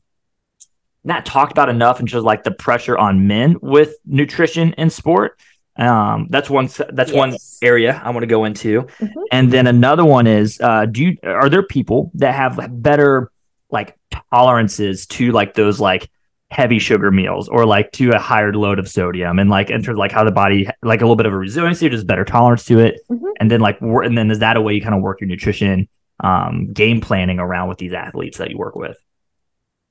not 1.03 1.25
talked 1.25 1.51
about 1.51 1.69
enough 1.69 1.99
and 1.99 2.07
just 2.07 2.23
like 2.23 2.43
the 2.43 2.51
pressure 2.51 2.97
on 2.97 3.25
men 3.27 3.55
with 3.61 3.95
nutrition 4.05 4.73
in 4.73 4.89
sport 4.89 5.39
um, 5.77 6.27
that's 6.29 6.49
one 6.49 6.69
that's 6.89 7.11
one 7.11 7.35
area 7.63 7.99
i 8.03 8.09
want 8.11 8.21
to 8.21 8.27
go 8.27 8.45
into 8.45 8.81
Mhm. 8.99 9.11
and 9.31 9.51
then 9.51 9.65
another 9.67 10.05
one 10.05 10.27
is 10.27 10.59
uh, 10.61 10.85
do 10.85 11.03
you 11.03 11.17
are 11.23 11.49
there 11.49 11.63
people 11.63 12.11
that 12.15 12.35
have 12.35 12.59
better 12.83 13.30
like 13.71 13.97
tolerances 14.33 15.05
to 15.07 15.31
like 15.31 15.53
those 15.53 15.79
like 15.79 16.09
heavy 16.49 16.79
sugar 16.79 17.11
meals 17.11 17.47
or 17.47 17.65
like 17.65 17.91
to 17.93 18.11
a 18.11 18.19
higher 18.19 18.53
load 18.53 18.77
of 18.77 18.87
sodium 18.87 19.39
and 19.39 19.49
like 19.49 19.69
in 19.69 19.81
terms 19.81 19.95
of 19.95 19.97
like 19.97 20.11
how 20.11 20.23
the 20.23 20.31
body 20.31 20.67
like 20.83 20.99
a 20.99 21.05
little 21.05 21.15
bit 21.15 21.25
of 21.25 21.31
a 21.33 21.37
resiliency 21.37 21.87
or 21.87 21.89
just 21.89 22.05
better 22.05 22.25
tolerance 22.25 22.65
to 22.65 22.79
it 22.79 22.99
Mhm. 23.09 23.31
and 23.39 23.49
then 23.49 23.61
like 23.61 23.79
wor- 23.79 24.03
and 24.03 24.17
then 24.17 24.29
is 24.29 24.39
that 24.39 24.57
a 24.57 24.61
way 24.61 24.73
you 24.73 24.81
kind 24.81 24.93
of 24.93 25.01
work 25.01 25.21
your 25.21 25.29
nutrition 25.29 25.87
um 26.21 26.73
game 26.73 26.99
planning 26.99 27.39
around 27.39 27.69
with 27.69 27.77
these 27.77 27.93
athletes 27.93 28.37
that 28.37 28.49
you 28.51 28.57
work 28.57 28.75
with 28.75 28.97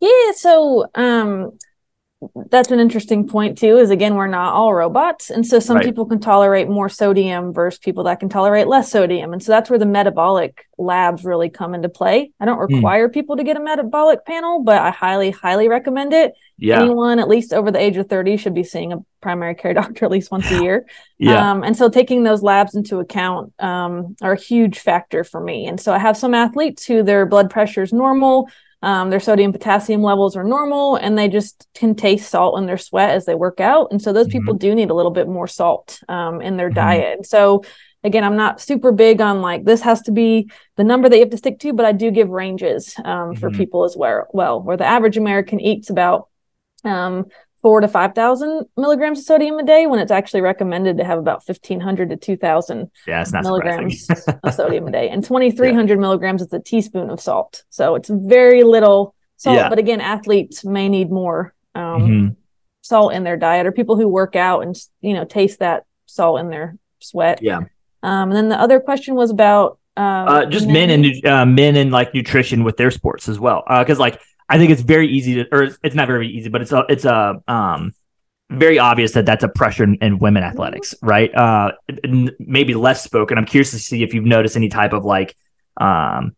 Yeah, 0.01 0.33
so 0.35 0.87
um 0.95 1.53
that's 2.51 2.71
an 2.71 2.79
interesting 2.81 3.27
point 3.27 3.57
too 3.57 3.79
is 3.79 3.89
again 3.89 4.15
we're 4.15 4.27
not 4.27 4.53
all 4.53 4.75
robots 4.75 5.31
and 5.31 5.47
so 5.47 5.59
some 5.59 5.77
Right. 5.77 5.87
people 5.87 6.05
can 6.05 6.21
tolerate 6.21 6.69
more 6.69 6.91
sodium 6.91 7.53
versus 7.55 7.79
people 7.79 8.05
that 8.05 8.21
can 8.21 8.29
tolerate 8.29 8.67
less 8.67 8.91
sodium 8.91 9.33
and 9.33 9.43
so 9.43 9.53
that's 9.53 9.71
where 9.71 9.79
the 9.79 9.87
metabolic 9.87 10.67
labs 10.77 11.25
really 11.25 11.49
come 11.49 11.75
into 11.75 11.89
play 11.89 12.31
i 12.39 12.45
don't 12.45 12.59
Hmm. 12.59 12.75
require 12.75 13.09
people 13.09 13.37
to 13.37 13.45
get 13.45 13.57
a 13.57 13.61
metabolic 13.61 14.27
panel 14.27 14.63
but 14.63 14.83
i 14.83 14.91
highly 14.91 15.31
highly 15.31 15.69
recommend 15.69 16.13
it 16.13 16.35
Yeah. 16.59 16.83
anyone 16.83 17.21
at 17.21 17.29
least 17.29 17.55
over 17.55 17.71
the 17.71 17.81
age 17.81 17.97
of 17.97 18.07
30 18.09 18.37
should 18.37 18.55
be 18.55 18.65
seeing 18.65 18.93
a 18.93 18.99
primary 19.23 19.55
care 19.55 19.73
doctor 19.81 20.05
at 20.05 20.11
least 20.11 20.31
once 20.31 20.51
a 20.51 20.61
year 20.61 20.85
Yeah. 21.19 21.51
um, 21.53 21.63
and 21.65 21.75
so 21.75 21.89
taking 21.89 22.23
those 22.23 22.43
labs 22.43 22.75
into 22.75 22.99
account 22.99 23.55
um, 23.61 24.15
are 24.21 24.33
a 24.33 24.41
huge 24.41 24.79
factor 24.79 25.25
for 25.25 25.41
me. 25.41 25.67
And 25.67 25.81
so 25.81 25.93
I 25.95 25.99
have 25.99 26.17
some 26.19 26.35
athletes 26.35 26.85
who 26.85 27.03
their 27.03 27.25
blood 27.27 27.49
pressure 27.51 27.83
is 27.83 27.93
normal, 27.93 28.49
um, 28.83 29.11
their 29.11 29.21
sodium 29.21 29.53
potassium 29.53 30.03
levels 30.03 30.37
are 30.37 30.45
normal, 30.45 30.97
and 30.97 31.17
they 31.19 31.29
just 31.29 31.69
can 31.75 31.95
taste 31.95 32.31
salt 32.31 32.59
in 32.59 32.67
their 32.67 32.79
sweat 32.79 33.11
as 33.11 33.27
they 33.27 33.35
work 33.35 33.61
out. 33.61 33.89
And 33.91 34.01
so 34.01 34.13
those 34.13 34.29
Mhm. 34.29 34.33
people 34.33 34.55
do 34.55 34.75
need 34.75 34.91
a 34.91 34.95
little 34.95 35.11
bit 35.11 35.29
more 35.29 35.47
salt 35.47 36.01
um, 36.09 36.41
in 36.41 36.57
their 36.57 36.71
Mhm. 36.71 36.75
diet. 36.75 37.17
And 37.19 37.27
so 37.27 37.63
again, 38.03 38.25
I'm 38.25 38.37
not 38.37 38.61
super 38.61 38.93
big 38.93 39.21
on 39.21 39.43
like 39.43 39.65
this 39.65 39.83
has 39.83 40.01
to 40.03 40.13
be 40.13 40.51
the 40.77 40.85
number 40.85 41.09
that 41.09 41.17
you 41.17 41.23
have 41.23 41.31
to 41.31 41.37
stick 41.37 41.59
to, 41.61 41.73
but 41.75 41.85
I 41.85 41.93
do 41.93 42.11
give 42.11 42.31
ranges 42.31 42.95
um, 43.05 43.35
for 43.35 43.51
Mhm. 43.51 43.57
people 43.57 43.85
as 43.85 43.97
well. 43.97 44.27
Well, 44.33 44.63
where 44.63 44.79
the 44.79 44.87
average 44.87 45.19
American 45.19 45.61
eats 45.61 45.91
about 45.91 46.29
um, 46.83 47.27
four 47.63 47.81
to 47.81 47.89
five 47.89 48.15
thousand 48.15 48.67
milligrams 48.77 49.19
of 49.21 49.25
sodium 49.25 49.59
a 49.59 49.65
day, 49.65 49.87
when 49.87 50.01
it's 50.01 50.11
actually 50.13 50.41
recommended 50.41 50.99
to 50.99 51.05
have 51.05 51.19
about 51.19 51.45
fifteen 51.45 51.81
hundred 51.81 52.11
to 52.11 52.17
two 52.17 52.37
thousand 52.37 52.91
yeah. 53.07 53.25
Milligrams 53.43 54.09
of 54.43 54.55
sodium 54.55 54.89
a 54.89 54.93
day, 54.93 55.09
and 55.09 55.25
twenty 55.31 55.51
three 55.51 55.73
hundred 55.73 55.99
milligrams 55.99 56.43
is 56.43 56.53
a 56.53 56.61
teaspoon 56.61 57.11
of 57.11 57.21
salt. 57.21 57.65
So 57.71 57.95
it's 57.95 58.09
very 58.09 58.63
little 58.63 59.15
salt, 59.37 59.57
Yeah. 59.57 59.69
but 59.69 59.79
again, 59.79 60.01
athletes 60.01 60.65
may 60.65 60.89
need 60.89 61.11
more 61.11 61.55
um, 61.75 61.83
Mhm. 62.03 62.37
salt 62.81 63.13
in 63.13 63.25
their 63.25 63.37
diet, 63.37 63.67
or 63.67 63.73
people 63.73 63.97
who 63.97 64.09
work 64.09 64.37
out 64.37 64.61
and 64.61 64.77
you 65.01 65.15
know 65.15 65.25
taste 65.25 65.59
that 65.61 65.85
salt 66.07 66.41
in 66.41 66.51
their 66.51 66.77
sweat. 67.01 67.41
Yeah. 67.43 67.59
Um, 68.03 68.31
and 68.31 68.33
then 68.33 68.49
the 68.49 68.61
other 68.61 68.81
question 68.81 69.15
was 69.15 69.31
about 69.31 69.79
uh, 69.97 70.01
uh, 70.01 70.47
just 70.47 70.67
men 70.67 70.89
and 70.89 71.27
uh, 71.27 71.45
men 71.45 71.77
and 71.77 71.91
like 71.91 72.15
nutrition 72.15 72.65
with 72.65 72.77
their 72.79 72.91
sports 72.91 73.29
as 73.29 73.39
well. 73.39 73.63
Because 73.69 73.99
like 73.99 74.19
I 74.51 74.59
think 74.59 74.71
it's 74.73 74.83
very 74.83 75.09
easy 75.09 75.37
to, 75.37 75.49
or 75.53 75.63
it's- 75.63 75.95
not 75.95 76.09
very 76.09 76.29
easy, 76.29 76.49
but 76.51 76.61
it's 76.61 76.73
a 76.73 76.85
it's 76.89 77.05
a 77.05 77.41
um 77.49 77.93
very 78.51 78.79
obvious 78.81 79.13
that 79.13 79.25
that's 79.25 79.45
a 79.45 79.49
pressure 79.49 79.85
in, 79.85 79.95
in 80.03 80.19
women 80.19 80.43
athletics, 80.43 80.93
right? 81.03 81.33
Uh, 81.33 81.71
n- 82.03 82.33
maybe 82.41 82.75
less 82.75 83.03
spoken. 83.05 83.39
I'm 83.39 83.45
curious 83.47 83.71
to 83.71 83.79
see 83.79 84.03
if 84.03 84.13
you've 84.13 84.25
noticed 84.25 84.57
any 84.57 84.69
type 84.69 84.93
of 84.93 85.05
like 85.05 85.37
um 85.81 86.35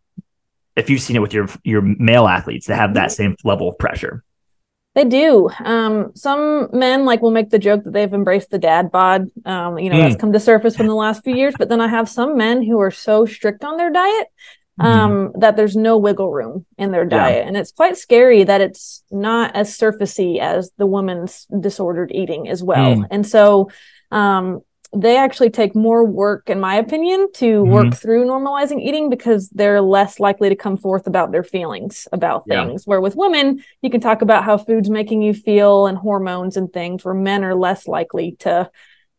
if 0.75 0.89
you've 0.89 1.01
seen 1.01 1.15
it 1.15 1.19
with 1.19 1.33
your 1.33 1.47
your 1.63 1.81
male 1.81 2.27
athletes 2.27 2.67
that 2.67 2.75
have 2.75 2.93
that 2.93 3.11
same 3.11 3.35
level 3.43 3.67
of 3.69 3.77
pressure. 3.79 4.23
They 4.95 5.05
do. 5.05 5.49
Um, 5.65 6.11
some 6.13 6.69
men 6.71 7.03
like 7.03 7.23
will 7.23 7.31
make 7.31 7.49
the 7.49 7.57
joke 7.57 7.83
that 7.83 7.93
they've 7.93 8.13
embraced 8.13 8.51
the 8.51 8.59
dad 8.59 8.91
bod. 8.91 9.27
Um, 9.43 9.79
you 9.79 9.89
know, 9.89 9.97
that's 10.03 10.21
come 10.21 10.31
to 10.33 10.39
surface 10.39 10.79
in 10.79 10.85
the 10.85 10.93
last 10.93 11.23
few 11.23 11.35
years. 11.35 11.55
But 11.57 11.67
then 11.69 11.81
I 11.81 11.87
have 11.87 12.07
some 12.07 12.37
men 12.37 12.61
who 12.61 12.79
are 12.79 12.91
so 12.91 13.25
strict 13.25 13.63
on 13.63 13.77
their 13.77 13.89
diet 13.91 14.27
um, 14.79 15.31
that 15.35 15.55
there's 15.55 15.75
no 15.75 15.97
wiggle 15.97 16.31
room 16.31 16.65
in 16.77 16.91
their 16.91 17.03
Yeah. 17.03 17.17
diet, 17.17 17.47
and 17.47 17.55
it's 17.55 17.71
quite 17.71 17.97
scary 17.97 18.43
that 18.43 18.61
it's 18.61 19.03
not 19.11 19.55
as 19.55 19.77
surfacey 19.77 20.39
as 20.39 20.71
the 20.77 20.87
woman's 20.87 21.45
disordered 21.59 22.11
eating 22.13 22.49
as 22.49 22.63
well. 22.63 22.97
Mm. 22.97 23.07
And 23.11 23.27
so, 23.27 23.69
um, 24.11 24.61
they 24.95 25.17
actually 25.17 25.49
take 25.49 25.75
more 25.75 26.05
work, 26.05 26.51
in 26.51 26.59
my 26.59 26.75
opinion, 26.75 27.27
to 27.33 27.63
work 27.63 27.95
through 27.95 28.25
normalizing 28.25 28.79
eating 28.79 29.09
because 29.09 29.49
they're 29.49 29.81
less 29.81 30.19
likely 30.19 30.49
to 30.49 30.55
come 30.55 30.77
forth 30.77 31.07
about 31.07 31.31
their 31.31 31.43
feelings 31.43 32.07
about 32.11 32.43
Yeah. 32.45 32.63
things. 32.67 32.85
Where 32.85 33.01
with 33.01 33.15
women, 33.15 33.63
you 33.81 33.89
can 33.89 34.01
talk 34.01 34.21
about 34.21 34.43
how 34.43 34.57
food's 34.57 34.91
making 34.91 35.23
you 35.23 35.33
feel 35.33 35.87
and 35.87 35.97
hormones 35.97 36.57
and 36.57 36.71
things, 36.71 37.03
where 37.03 37.15
men 37.15 37.43
are 37.43 37.55
less 37.55 37.87
likely 37.87 38.35
to 38.39 38.69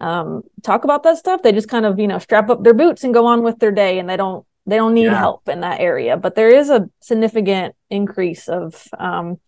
um, 0.00 0.42
talk 0.62 0.84
about 0.84 1.02
that 1.02 1.18
stuff. 1.18 1.42
They 1.42 1.50
just 1.50 1.68
kind 1.68 1.86
of, 1.86 1.98
you 1.98 2.06
know, 2.06 2.18
strap 2.18 2.50
up 2.50 2.62
their 2.62 2.74
boots 2.74 3.02
and 3.02 3.12
go 3.12 3.26
on 3.26 3.42
with 3.42 3.58
their 3.58 3.72
day 3.72 3.98
and 3.98 4.08
they 4.08 4.16
don't 4.16 4.46
they 4.66 4.76
don't 4.76 4.94
need 4.94 5.04
Yeah. 5.06 5.18
help 5.18 5.48
in 5.48 5.60
that 5.60 5.80
area. 5.80 6.16
But 6.16 6.34
there 6.34 6.48
is 6.48 6.70
a 6.70 6.88
significant 7.00 7.74
increase 7.90 8.48
of 8.48 8.86
um, 8.98 9.38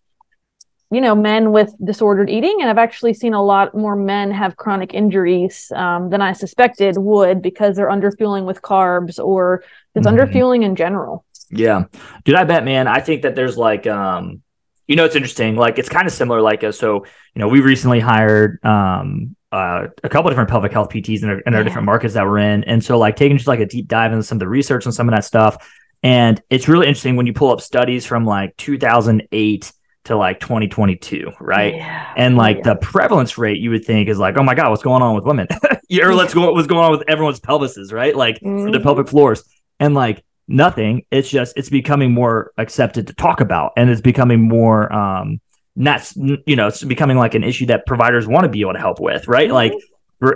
you 0.89 1.01
know, 1.01 1.15
men 1.15 1.51
with 1.51 1.73
disordered 1.83 2.29
eating. 2.29 2.59
And 2.61 2.69
I've 2.69 2.77
actually 2.77 3.13
seen 3.13 3.33
a 3.33 3.43
lot 3.43 3.75
more 3.75 3.95
men 3.95 4.31
have 4.31 4.55
chronic 4.55 4.93
injuries 4.93 5.69
um, 5.75 6.09
than 6.09 6.21
I 6.21 6.31
suspected 6.31 6.97
would 6.97 7.41
because 7.41 7.75
they're 7.75 7.89
underfueling 7.89 8.45
with 8.45 8.61
carbs 8.61 9.19
or 9.23 9.63
just 9.95 10.07
Mhm. 10.07 10.17
underfueling 10.17 10.63
in 10.63 10.75
general. 10.75 11.25
Yeah. 11.49 11.85
Dude, 12.23 12.35
I 12.35 12.43
bet, 12.45 12.63
man, 12.63 12.87
I 12.87 12.99
think 12.99 13.21
that 13.23 13.35
there's 13.35 13.57
like 13.57 13.87
um 13.87 14.41
you 14.87 14.95
know 14.95 15.03
it's 15.05 15.15
interesting. 15.15 15.55
Like 15.57 15.77
it's 15.79 15.89
kind 15.89 16.07
of 16.07 16.13
similar 16.13 16.41
like 16.41 16.63
uh, 16.63 16.71
so, 16.71 17.05
you 17.35 17.39
know, 17.41 17.47
we 17.49 17.59
recently 17.61 17.99
hired 17.99 18.59
um 18.63 19.35
uh, 19.57 19.87
a 20.03 20.09
couple 20.09 20.29
different 20.29 20.49
pelvic 20.49 20.71
health 20.71 20.89
PTs 20.89 21.23
in 21.23 21.29
our, 21.29 21.39
in 21.39 21.53
our 21.53 21.59
Yeah. 21.59 21.63
different 21.63 21.85
markets 21.85 22.13
that 22.13 22.25
we're 22.25 22.37
in. 22.39 22.63
And 22.65 22.83
so 22.83 22.97
like 22.97 23.15
taking 23.15 23.37
just 23.37 23.47
like 23.47 23.59
a 23.59 23.65
deep 23.65 23.87
dive 23.87 24.11
into 24.11 24.23
some 24.23 24.35
of 24.37 24.39
the 24.39 24.47
research 24.47 24.85
and 24.85 24.93
some 24.93 25.09
of 25.09 25.15
that 25.15 25.25
stuff. 25.25 25.57
And 26.03 26.41
it's 26.49 26.67
really 26.67 26.87
interesting 26.87 27.15
when 27.15 27.25
you 27.25 27.33
pull 27.33 27.51
up 27.51 27.59
studies 27.61 28.05
from 28.05 28.25
like 28.25 28.55
2008 28.57 29.71
to 30.05 30.15
like 30.15 30.39
2022, 30.39 31.31
right? 31.39 31.75
Yeah. 31.75 32.13
And 32.15 32.37
like 32.37 32.57
Yeah. 32.57 32.63
the 32.73 32.75
prevalence 32.77 33.37
rate, 33.37 33.57
you 33.59 33.71
would 33.71 33.83
think 33.83 34.07
is 34.07 34.19
like, 34.19 34.37
oh 34.37 34.43
my 34.43 34.55
god, 34.55 34.69
what's 34.69 34.83
going 34.83 35.01
on 35.01 35.15
with 35.15 35.25
women? 35.25 35.47
or 36.03 36.13
let's 36.15 36.33
go, 36.33 36.53
what's 36.53 36.67
going 36.67 36.83
on 36.85 36.91
with 36.91 37.03
everyone's 37.09 37.39
pelvises, 37.39 37.91
right? 37.91 38.15
Like 38.15 38.39
for 38.39 38.71
the 38.71 38.79
pelvic 38.79 39.07
floors, 39.09 39.43
and 39.79 39.93
like 39.95 40.23
nothing. 40.47 41.03
It's 41.11 41.29
just 41.29 41.57
it's 41.57 41.69
becoming 41.69 42.13
more 42.13 42.51
accepted 42.57 43.07
to 43.07 43.13
talk 43.15 43.41
about, 43.41 43.73
and 43.75 43.89
it's 43.89 44.01
becoming 44.01 44.47
more 44.47 44.91
um 44.93 45.41
not 45.79 46.11
you 46.45 46.55
know 46.55 46.67
it's 46.67 46.83
becoming 46.83 47.15
like 47.17 47.35
an 47.35 47.43
issue 47.43 47.67
that 47.67 47.85
providers 47.85 48.27
want 48.27 48.43
to 48.43 48.49
be 48.49 48.61
able 48.61 48.73
to 48.73 48.79
help 48.79 48.99
with, 48.99 49.27
right? 49.27 49.49
Like. 49.51 49.73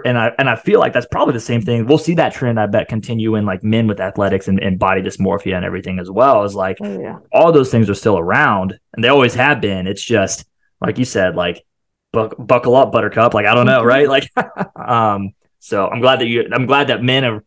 And 0.05 0.15
I 0.15 0.31
and 0.37 0.47
I 0.47 0.57
feel 0.57 0.79
like 0.79 0.93
that's 0.93 1.07
probably 1.07 1.33
the 1.33 1.39
same 1.39 1.63
thing. 1.63 1.87
We'll 1.87 1.97
see 1.97 2.13
that 2.13 2.35
trend, 2.35 2.59
I 2.59 2.67
bet, 2.67 2.87
continue 2.87 3.33
in 3.33 3.47
like 3.47 3.63
men 3.63 3.87
with 3.87 3.99
athletics 3.99 4.47
and, 4.47 4.59
and 4.59 4.77
body 4.77 5.01
dysmorphia 5.01 5.55
and 5.55 5.65
everything 5.65 5.97
as 5.97 6.07
well. 6.07 6.43
Is 6.43 6.53
like 6.53 6.77
Oh, 6.81 6.99
yeah. 7.01 7.17
all 7.33 7.51
those 7.51 7.71
things 7.71 7.89
are 7.89 7.95
still 7.95 8.19
around 8.19 8.79
and 8.93 9.03
they 9.03 9.07
always 9.07 9.33
have 9.33 9.59
been. 9.59 9.87
It's 9.87 10.03
just 10.03 10.45
like 10.81 10.99
you 10.99 11.05
said, 11.05 11.35
like 11.35 11.65
buck, 12.13 12.35
buckle 12.37 12.75
up, 12.75 12.91
Buttercup. 12.91 13.33
Like 13.33 13.47
I 13.47 13.55
don't 13.55 13.65
know, 13.65 13.81
Mhm. 13.81 13.85
right? 13.85 14.07
Like, 14.07 14.29
um. 14.75 15.31
So 15.57 15.87
I'm 15.87 15.99
glad 15.99 16.19
that 16.19 16.27
you. 16.27 16.47
I'm 16.53 16.67
glad 16.67 16.89
that 16.89 17.01
men 17.01 17.25
are 17.25 17.43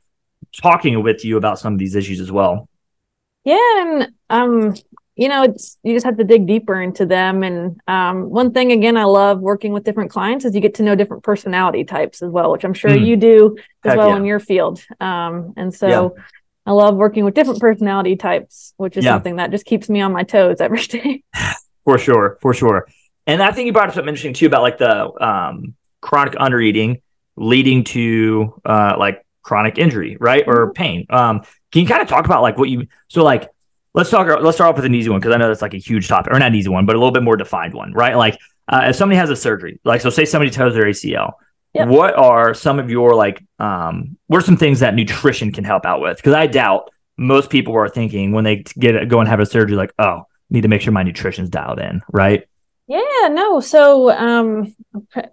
talking 0.60 1.04
with 1.04 1.24
you 1.24 1.36
about 1.36 1.60
some 1.60 1.72
of 1.74 1.78
these 1.78 1.94
issues 1.94 2.18
as 2.20 2.32
well. 2.32 2.68
Yeah, 3.44 3.58
and 3.78 4.08
um, 4.28 4.74
you 5.16 5.28
know, 5.28 5.44
it's 5.44 5.78
you 5.84 5.94
just 5.94 6.04
have 6.04 6.16
to 6.16 6.24
dig 6.24 6.46
deeper 6.46 6.80
into 6.80 7.06
them. 7.06 7.42
And 7.44 7.80
um, 7.86 8.30
one 8.30 8.52
thing 8.52 8.72
again, 8.72 8.96
I 8.96 9.04
love 9.04 9.40
working 9.40 9.72
with 9.72 9.84
different 9.84 10.10
clients 10.10 10.44
is 10.44 10.54
you 10.54 10.60
get 10.60 10.74
to 10.74 10.82
know 10.82 10.94
different 10.96 11.22
personality 11.22 11.84
types 11.84 12.20
as 12.22 12.30
well, 12.30 12.50
which 12.50 12.64
I'm 12.64 12.74
sure 12.74 12.90
Mm. 12.90 13.06
you 13.06 13.16
do 13.16 13.56
as 13.84 13.90
Heck 13.90 13.98
well 13.98 14.08
yeah. 14.10 14.16
in 14.16 14.24
your 14.24 14.40
field. 14.40 14.82
Um, 15.00 15.54
and 15.56 15.72
so 15.72 15.88
Yeah. 16.16 16.22
I 16.66 16.72
love 16.72 16.96
working 16.96 17.24
with 17.24 17.34
different 17.34 17.60
personality 17.60 18.16
types, 18.16 18.74
which 18.76 18.96
is 18.96 19.04
Yeah. 19.04 19.12
something 19.12 19.36
that 19.36 19.50
just 19.52 19.66
keeps 19.66 19.88
me 19.88 20.00
on 20.00 20.12
my 20.12 20.24
toes 20.24 20.60
every 20.60 20.82
day. 20.82 21.22
For 21.84 21.96
sure, 21.98 22.38
for 22.40 22.52
sure. 22.54 22.88
And 23.26 23.42
I 23.42 23.52
think 23.52 23.66
you 23.66 23.72
brought 23.72 23.88
up 23.88 23.94
something 23.94 24.08
interesting 24.08 24.34
too 24.34 24.46
about 24.46 24.62
like 24.62 24.78
the 24.78 25.12
um, 25.22 25.74
chronic 26.00 26.34
undereating 26.34 27.02
leading 27.36 27.84
to 27.84 28.60
uh, 28.64 28.96
like 28.98 29.24
chronic 29.42 29.78
injury, 29.78 30.16
right, 30.18 30.42
or 30.46 30.72
pain. 30.72 31.06
Um, 31.10 31.42
can 31.70 31.82
you 31.82 31.86
kind 31.86 32.02
of 32.02 32.08
talk 32.08 32.24
about 32.24 32.42
like 32.42 32.58
what 32.58 32.68
you 32.68 32.86
so 33.08 33.22
like? 33.22 33.48
Let's 33.94 34.10
talk. 34.10 34.26
Let's 34.42 34.56
start 34.56 34.70
off 34.70 34.76
with 34.76 34.84
an 34.84 34.94
easy 34.94 35.08
one 35.08 35.20
because 35.20 35.34
I 35.34 35.38
know 35.38 35.48
that's 35.48 35.62
like 35.62 35.74
a 35.74 35.78
huge 35.78 36.08
topic, 36.08 36.32
or 36.32 36.38
not 36.38 36.48
an 36.48 36.54
easy 36.54 36.68
one, 36.68 36.84
but 36.86 36.96
a 36.96 36.98
little 36.98 37.12
bit 37.12 37.22
more 37.22 37.36
defined 37.36 37.74
one, 37.74 37.92
right? 37.92 38.16
Like 38.16 38.38
uh, 38.68 38.86
if 38.88 38.96
somebody 38.96 39.16
has 39.18 39.30
a 39.30 39.36
surgery, 39.36 39.78
like 39.84 40.00
so, 40.00 40.10
say 40.10 40.24
somebody 40.24 40.50
tears 40.50 40.74
their 40.74 40.84
ACL. 40.84 41.34
Yep. 41.74 41.88
What 41.88 42.16
are 42.16 42.54
some 42.54 42.78
of 42.78 42.90
your 42.90 43.14
like? 43.14 43.44
Um, 43.58 44.16
what 44.26 44.38
are 44.38 44.46
some 44.46 44.56
things 44.56 44.80
that 44.80 44.94
nutrition 44.94 45.52
can 45.52 45.64
help 45.64 45.84
out 45.86 46.00
with? 46.00 46.16
Because 46.16 46.34
I 46.34 46.46
doubt 46.46 46.90
most 47.16 47.50
people 47.50 47.74
are 47.76 47.88
thinking 47.88 48.32
when 48.32 48.42
they 48.44 48.64
get 48.78 49.08
go 49.08 49.20
and 49.20 49.28
have 49.28 49.40
a 49.40 49.46
surgery, 49.46 49.76
like, 49.76 49.92
oh, 49.98 50.22
need 50.50 50.62
to 50.62 50.68
make 50.68 50.80
sure 50.80 50.92
my 50.92 51.02
nutrition's 51.04 51.48
dialed 51.48 51.78
in, 51.78 52.02
right? 52.12 52.44
Yeah, 52.86 53.28
no. 53.30 53.60
So 53.60 54.10
um 54.10 54.74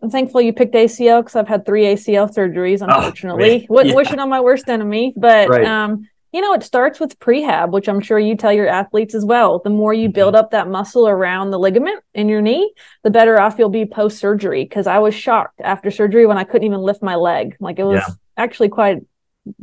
I'm 0.02 0.10
thankful 0.10 0.40
you 0.42 0.54
picked 0.54 0.74
ACL 0.76 1.22
because 1.22 1.36
I've 1.36 1.48
had 1.48 1.66
three 1.66 1.84
ACL 1.86 2.34
surgeries, 2.34 2.82
unfortunately. 2.82 3.58
man. 3.60 3.68
Wouldn't 3.70 3.90
Yeah. 3.90 3.96
wish 3.96 4.12
it 4.12 4.20
on 4.20 4.30
my 4.30 4.40
worst 4.40 4.70
enemy, 4.70 5.14
but 5.18 5.50
Right. 5.50 5.66
um, 5.66 6.08
you 6.32 6.42
know, 6.42 6.54
it 6.54 6.64
starts 6.64 7.00
with 7.00 7.20
prehab, 7.20 7.72
which 7.72 7.90
I'm 7.90 8.00
sure 8.00 8.18
you 8.18 8.36
tell 8.38 8.54
your 8.54 8.68
athletes 8.68 9.14
as 9.14 9.26
well. 9.26 9.60
The 9.60 9.70
more 9.70 9.94
you 9.94 10.10
build 10.10 10.34
up 10.36 10.52
that 10.52 10.70
muscle 10.70 11.08
around 11.08 11.52
the 11.52 11.60
ligament 11.60 12.02
in 12.14 12.30
your 12.30 12.42
knee, 12.42 12.74
the 13.04 13.10
better 13.10 13.40
off 13.40 13.60
you'll 13.60 13.70
be 13.70 13.86
post 13.86 14.18
surgery. 14.18 14.64
Because 14.64 14.88
I 14.88 15.00
was 15.00 15.14
shocked 15.14 15.60
after 15.62 15.92
surgery 15.92 16.26
when 16.26 16.38
I 16.38 16.44
couldn't 16.46 16.66
even 16.66 16.80
lift 16.82 17.02
my 17.04 17.16
leg. 17.16 17.58
Like 17.60 17.80
it 17.80 17.84
was 17.84 18.02
Yeah. 18.08 18.14
actually 18.38 18.70
quite 18.70 19.00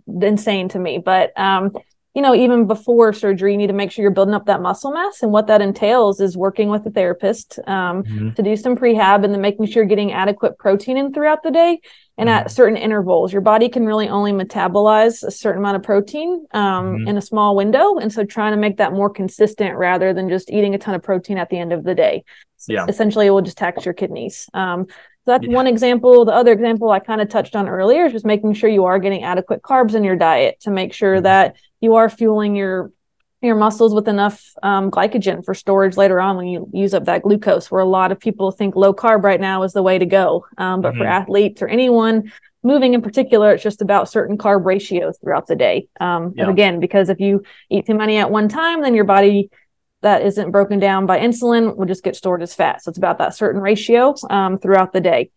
insane 0.06 0.68
to 0.70 0.78
me. 0.78 0.98
But 0.98 1.38
um, 1.38 1.72
you 2.18 2.22
know, 2.22 2.34
even 2.34 2.66
before 2.66 3.12
surgery, 3.12 3.52
you 3.52 3.56
need 3.56 3.68
to 3.68 3.72
make 3.72 3.92
sure 3.92 4.02
you're 4.02 4.10
building 4.10 4.34
up 4.34 4.46
that 4.46 4.60
muscle 4.60 4.90
mass. 4.90 5.22
And 5.22 5.30
what 5.30 5.46
that 5.46 5.62
entails 5.62 6.20
is 6.20 6.36
working 6.36 6.68
with 6.68 6.84
a 6.84 6.90
therapist 6.90 7.60
um, 7.68 8.02
mm-hmm. 8.02 8.30
to 8.32 8.42
do 8.42 8.56
some 8.56 8.76
prehab 8.76 9.22
and 9.22 9.32
then 9.32 9.40
making 9.40 9.66
sure 9.66 9.84
you're 9.84 9.88
getting 9.88 10.10
adequate 10.10 10.58
protein 10.58 10.96
in 10.96 11.14
throughout 11.14 11.44
the 11.44 11.52
day 11.52 11.80
and 12.16 12.28
at 12.28 12.46
mm-hmm. 12.46 12.50
certain 12.50 12.76
intervals. 12.76 13.32
Your 13.32 13.40
body 13.40 13.68
can 13.68 13.86
really 13.86 14.08
only 14.08 14.32
metabolize 14.32 15.22
a 15.22 15.30
certain 15.30 15.60
amount 15.60 15.76
of 15.76 15.84
protein 15.84 16.44
um, 16.50 16.86
mm-hmm. 16.86 17.06
in 17.06 17.16
a 17.18 17.22
small 17.22 17.54
window. 17.54 17.98
And 17.98 18.12
so 18.12 18.24
trying 18.24 18.52
to 18.52 18.58
make 18.58 18.78
that 18.78 18.92
more 18.92 19.10
consistent 19.10 19.76
rather 19.76 20.12
than 20.12 20.28
just 20.28 20.50
eating 20.50 20.74
a 20.74 20.78
ton 20.78 20.96
of 20.96 21.04
protein 21.04 21.38
at 21.38 21.50
the 21.50 21.58
end 21.58 21.72
of 21.72 21.84
the 21.84 21.94
day. 21.94 22.24
Yeah. 22.66 22.86
Essentially, 22.88 23.28
it 23.28 23.30
will 23.30 23.42
just 23.42 23.58
tax 23.58 23.84
your 23.84 23.94
kidneys. 23.94 24.50
Um, 24.54 24.88
so 24.88 25.32
that's 25.34 25.46
yeah. 25.46 25.54
one 25.54 25.68
example. 25.68 26.24
The 26.24 26.32
other 26.32 26.50
example 26.50 26.90
I 26.90 26.98
kind 26.98 27.20
of 27.20 27.28
touched 27.28 27.54
on 27.54 27.68
earlier 27.68 28.06
is 28.06 28.12
just 28.12 28.26
making 28.26 28.54
sure 28.54 28.68
you 28.68 28.86
are 28.86 28.98
getting 28.98 29.22
adequate 29.22 29.62
carbs 29.62 29.94
in 29.94 30.02
your 30.02 30.16
diet 30.16 30.58
to 30.62 30.72
make 30.72 30.92
sure 30.92 31.16
mm-hmm. 31.16 31.24
that 31.24 31.56
you 31.80 31.94
are 31.96 32.08
fueling 32.08 32.56
your 32.56 32.92
your 33.40 33.54
muscles 33.54 33.94
with 33.94 34.08
enough 34.08 34.52
um, 34.64 34.90
glycogen 34.90 35.44
for 35.44 35.54
storage 35.54 35.96
later 35.96 36.20
on 36.20 36.36
when 36.36 36.48
you 36.48 36.68
use 36.72 36.92
up 36.92 37.04
that 37.04 37.22
glucose. 37.22 37.70
Where 37.70 37.80
a 37.80 37.86
lot 37.86 38.10
of 38.10 38.18
people 38.18 38.50
think 38.50 38.74
low 38.74 38.92
carb 38.92 39.22
right 39.22 39.40
now 39.40 39.62
is 39.62 39.72
the 39.72 39.82
way 39.82 39.98
to 39.98 40.06
go, 40.06 40.46
um, 40.58 40.80
but 40.80 40.90
mm-hmm. 40.90 40.98
for 40.98 41.06
athletes 41.06 41.62
or 41.62 41.68
anyone 41.68 42.32
moving 42.62 42.94
in 42.94 43.02
particular, 43.02 43.52
it's 43.52 43.62
just 43.62 43.82
about 43.82 44.08
certain 44.08 44.36
carb 44.36 44.64
ratios 44.64 45.16
throughout 45.18 45.46
the 45.46 45.56
day. 45.56 45.88
Um, 46.00 46.34
yeah. 46.36 46.42
And 46.42 46.50
again, 46.50 46.80
because 46.80 47.08
if 47.08 47.20
you 47.20 47.44
eat 47.70 47.86
too 47.86 47.94
many 47.94 48.16
at 48.18 48.30
one 48.30 48.48
time, 48.48 48.82
then 48.82 48.94
your 48.94 49.04
body 49.04 49.50
that 50.02 50.22
isn't 50.22 50.50
broken 50.50 50.78
down 50.78 51.06
by 51.06 51.18
insulin 51.18 51.76
will 51.76 51.86
just 51.86 52.04
get 52.04 52.16
stored 52.16 52.42
as 52.42 52.54
fat. 52.54 52.82
So 52.82 52.90
it's 52.90 52.98
about 52.98 53.18
that 53.18 53.34
certain 53.34 53.60
ratio 53.60 54.14
um, 54.30 54.58
throughout 54.58 54.92
the 54.92 55.00
day. 55.00 55.30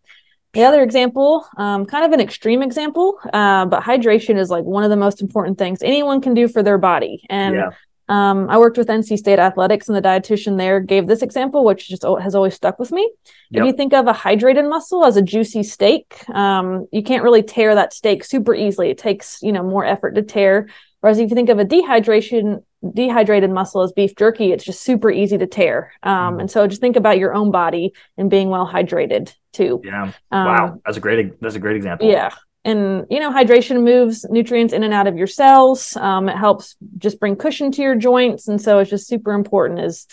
The 0.52 0.64
other 0.64 0.82
example, 0.82 1.46
um, 1.56 1.86
kind 1.86 2.04
of 2.04 2.12
an 2.12 2.20
extreme 2.20 2.62
example, 2.62 3.18
uh, 3.32 3.64
but 3.66 3.82
hydration 3.82 4.38
is 4.38 4.50
like 4.50 4.64
one 4.64 4.84
of 4.84 4.90
the 4.90 4.96
most 4.96 5.22
important 5.22 5.56
things 5.56 5.82
anyone 5.82 6.20
can 6.20 6.34
do 6.34 6.46
for 6.46 6.62
their 6.62 6.76
body. 6.76 7.24
And 7.30 7.54
yeah. 7.54 7.70
um, 8.10 8.50
I 8.50 8.58
worked 8.58 8.76
with 8.76 8.88
NC 8.88 9.16
State 9.16 9.38
Athletics, 9.38 9.88
and 9.88 9.96
the 9.96 10.02
dietitian 10.02 10.58
there 10.58 10.78
gave 10.78 11.06
this 11.06 11.22
example, 11.22 11.64
which 11.64 11.88
just 11.88 12.02
has 12.02 12.34
always 12.34 12.52
stuck 12.54 12.78
with 12.78 12.92
me. 12.92 13.10
Yep. 13.50 13.62
If 13.62 13.66
you 13.66 13.72
think 13.72 13.94
of 13.94 14.06
a 14.08 14.12
hydrated 14.12 14.68
muscle 14.68 15.06
as 15.06 15.16
a 15.16 15.22
juicy 15.22 15.62
steak, 15.62 16.22
um, 16.34 16.86
you 16.92 17.02
can't 17.02 17.24
really 17.24 17.42
tear 17.42 17.74
that 17.74 17.94
steak 17.94 18.22
super 18.22 18.54
easily. 18.54 18.90
It 18.90 18.98
takes 18.98 19.42
you 19.42 19.52
know 19.52 19.62
more 19.62 19.86
effort 19.86 20.16
to 20.16 20.22
tear. 20.22 20.68
Whereas 21.00 21.18
if 21.18 21.30
you 21.30 21.34
think 21.34 21.48
of 21.48 21.58
a 21.60 21.64
dehydration 21.64 22.62
dehydrated 22.94 23.50
muscle 23.50 23.82
is 23.82 23.92
beef 23.92 24.14
jerky, 24.16 24.52
it's 24.52 24.64
just 24.64 24.82
super 24.82 25.10
easy 25.10 25.38
to 25.38 25.46
tear. 25.46 25.92
Um, 26.02 26.36
mm. 26.36 26.40
And 26.40 26.50
so 26.50 26.66
just 26.66 26.80
think 26.80 26.96
about 26.96 27.18
your 27.18 27.34
own 27.34 27.50
body 27.50 27.92
and 28.16 28.30
being 28.30 28.48
well 28.48 28.66
hydrated 28.66 29.34
too. 29.52 29.80
Yeah. 29.84 30.12
Um, 30.30 30.46
wow, 30.46 30.80
that's 30.84 30.96
a 30.96 31.00
great 31.00 31.40
that's 31.40 31.54
a 31.54 31.60
great 31.60 31.76
example. 31.76 32.08
Yeah. 32.08 32.30
And 32.64 33.06
you 33.10 33.18
know, 33.18 33.32
hydration 33.32 33.82
moves 33.82 34.24
nutrients 34.30 34.72
in 34.72 34.84
and 34.84 34.94
out 34.94 35.06
of 35.06 35.16
your 35.16 35.26
cells. 35.26 35.96
Um, 35.96 36.28
it 36.28 36.36
helps 36.36 36.76
just 36.98 37.18
bring 37.18 37.36
cushion 37.36 37.72
to 37.72 37.82
your 37.82 37.96
joints, 37.96 38.46
and 38.46 38.60
so 38.60 38.78
it's 38.78 38.90
just 38.90 39.08
super 39.08 39.32
important 39.32 39.80
is, 39.80 40.06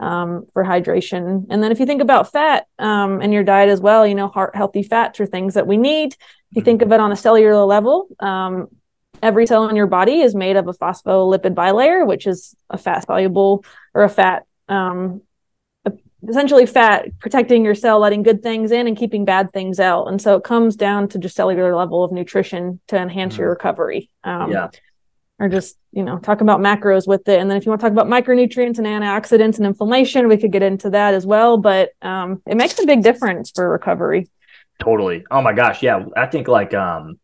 um, 0.00 0.46
for 0.52 0.62
hydration. 0.64 1.46
And 1.48 1.62
then 1.62 1.72
if 1.72 1.80
you 1.80 1.86
think 1.86 2.02
about 2.02 2.30
fat 2.30 2.66
um, 2.78 3.22
in 3.22 3.32
your 3.32 3.42
diet 3.42 3.70
as 3.70 3.80
well, 3.80 4.06
you 4.06 4.14
know, 4.14 4.28
heart 4.28 4.54
healthy 4.54 4.82
fats 4.82 5.18
are 5.20 5.26
things 5.26 5.54
that 5.54 5.66
we 5.66 5.78
need. 5.78 6.12
If 6.12 6.56
you 6.56 6.62
think 6.62 6.82
of 6.82 6.92
it 6.92 7.00
on 7.00 7.10
a 7.10 7.16
cellular 7.16 7.64
level, 7.64 8.08
um, 8.20 8.68
every 9.24 9.46
cell 9.46 9.68
in 9.68 9.74
your 9.74 9.86
body 9.86 10.20
is 10.20 10.34
made 10.34 10.56
of 10.56 10.68
a 10.68 10.72
phospholipid 10.74 11.54
bilayer, 11.54 12.06
which 12.06 12.26
is 12.26 12.54
a 12.68 12.76
fat 12.76 13.06
soluble 13.06 13.64
or 13.94 14.04
a 14.04 14.08
fat, 14.08 14.44
um, 14.68 15.22
essentially 16.28 16.66
fat 16.66 17.08
protecting 17.20 17.64
your 17.64 17.74
cell, 17.74 17.98
letting 17.98 18.22
good 18.22 18.42
things 18.42 18.70
in 18.70 18.86
and 18.86 18.96
keeping 18.96 19.24
bad 19.24 19.50
things 19.50 19.80
out. 19.80 20.08
And 20.08 20.20
so 20.20 20.36
it 20.36 20.44
comes 20.44 20.76
down 20.76 21.08
to 21.08 21.18
just 21.18 21.34
cellular 21.34 21.74
level 21.74 22.04
of 22.04 22.12
nutrition 22.12 22.80
to 22.88 22.96
enhance 22.96 23.34
mm-hmm. 23.34 23.42
your 23.42 23.50
recovery. 23.50 24.10
Um, 24.22 24.50
yeah. 24.50 24.68
Or 25.38 25.48
just, 25.48 25.76
you 25.90 26.04
know, 26.04 26.18
talk 26.18 26.42
about 26.42 26.60
macros 26.60 27.08
with 27.08 27.26
it. 27.28 27.40
And 27.40 27.50
then 27.50 27.56
if 27.56 27.66
you 27.66 27.70
want 27.70 27.80
to 27.80 27.86
talk 27.86 27.92
about 27.92 28.06
micronutrients 28.06 28.78
and 28.78 28.86
antioxidants 28.86 29.56
and 29.56 29.66
inflammation, 29.66 30.28
we 30.28 30.36
could 30.36 30.52
get 30.52 30.62
into 30.62 30.90
that 30.90 31.12
as 31.12 31.26
well. 31.26 31.56
But 31.56 31.90
um, 32.02 32.40
it 32.46 32.56
makes 32.56 32.78
a 32.78 32.86
big 32.86 33.02
difference 33.02 33.50
for 33.50 33.68
recovery. 33.68 34.28
Totally. 34.80 35.24
Oh 35.30 35.42
my 35.42 35.52
gosh. 35.52 35.82
Yeah. 35.82 36.04
I 36.16 36.26
think 36.26 36.46
like, 36.46 36.72
um, 36.72 37.18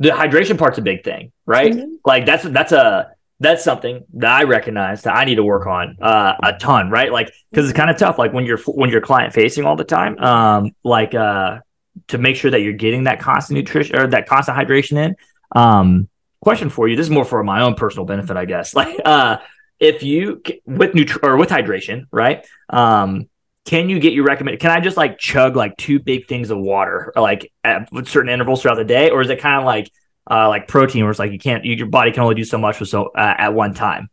the 0.00 0.08
hydration 0.08 0.58
part's 0.58 0.78
a 0.78 0.82
big 0.82 1.04
thing, 1.04 1.30
right? 1.46 1.72
Mm-hmm. 1.72 1.94
Like 2.04 2.26
that's 2.26 2.42
that's 2.44 2.72
a 2.72 3.14
that's 3.38 3.62
something 3.62 4.04
that 4.14 4.32
I 4.32 4.44
recognize 4.44 5.02
that 5.02 5.14
I 5.14 5.24
need 5.24 5.36
to 5.36 5.44
work 5.44 5.66
on 5.66 5.96
uh, 6.00 6.34
a 6.42 6.54
ton, 6.58 6.90
right? 6.90 7.10
Like 7.10 7.32
because 7.50 7.68
it's 7.68 7.76
kind 7.76 7.90
of 7.90 7.96
tough, 7.96 8.18
like 8.18 8.32
when 8.32 8.44
you're 8.44 8.58
when 8.66 8.90
you're 8.90 9.00
client 9.00 9.32
facing 9.32 9.64
all 9.64 9.76
the 9.76 9.84
time, 9.84 10.18
um, 10.18 10.74
like 10.84 11.14
uh, 11.14 11.60
to 12.08 12.18
make 12.18 12.36
sure 12.36 12.50
that 12.50 12.60
you're 12.60 12.74
getting 12.74 13.04
that 13.04 13.20
constant 13.20 13.58
nutrition 13.58 13.96
or 13.96 14.06
that 14.08 14.26
constant 14.26 14.58
hydration 14.58 14.98
in. 14.98 15.16
Um, 15.54 16.08
question 16.40 16.68
for 16.68 16.86
you: 16.86 16.96
This 16.96 17.06
is 17.06 17.10
more 17.10 17.24
for 17.24 17.42
my 17.42 17.62
own 17.62 17.74
personal 17.74 18.04
benefit, 18.04 18.36
I 18.36 18.44
guess. 18.44 18.74
Like 18.80 19.00
uh, 19.04 19.38
if 19.78 20.02
you 20.02 20.42
with 20.66 20.92
nutri- 20.92 21.22
or 21.22 21.36
with 21.38 21.48
hydration, 21.48 22.06
right? 22.10 22.46
Um, 22.68 23.29
can 23.70 23.88
you 23.88 24.00
get 24.00 24.12
your 24.12 24.24
recommend? 24.24 24.58
Can 24.58 24.72
I 24.72 24.80
just 24.80 24.96
like 24.96 25.16
chug 25.16 25.54
like 25.54 25.76
two 25.76 26.00
big 26.00 26.26
things 26.26 26.50
of 26.50 26.58
water, 26.58 27.12
like 27.14 27.52
at 27.62 27.88
certain 28.08 28.28
intervals 28.28 28.62
throughout 28.62 28.74
the 28.74 28.84
day, 28.84 29.10
or 29.10 29.20
is 29.20 29.30
it 29.30 29.38
kind 29.38 29.60
of 29.60 29.64
like 29.64 29.88
uh, 30.28 30.48
like 30.48 30.66
protein, 30.66 31.04
where 31.04 31.10
it's 31.12 31.20
like 31.20 31.30
you 31.30 31.38
can't, 31.38 31.64
you, 31.64 31.76
your 31.76 31.86
body 31.86 32.10
can 32.10 32.24
only 32.24 32.34
do 32.34 32.42
so 32.42 32.58
much 32.58 32.80
with 32.80 32.88
so 32.88 33.12
uh, 33.16 33.34
at 33.38 33.54
one 33.54 33.72
time? 33.72 34.10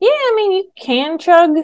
Yeah, 0.00 0.08
I 0.10 0.32
mean 0.34 0.50
you 0.50 0.70
can 0.76 1.16
chug 1.16 1.58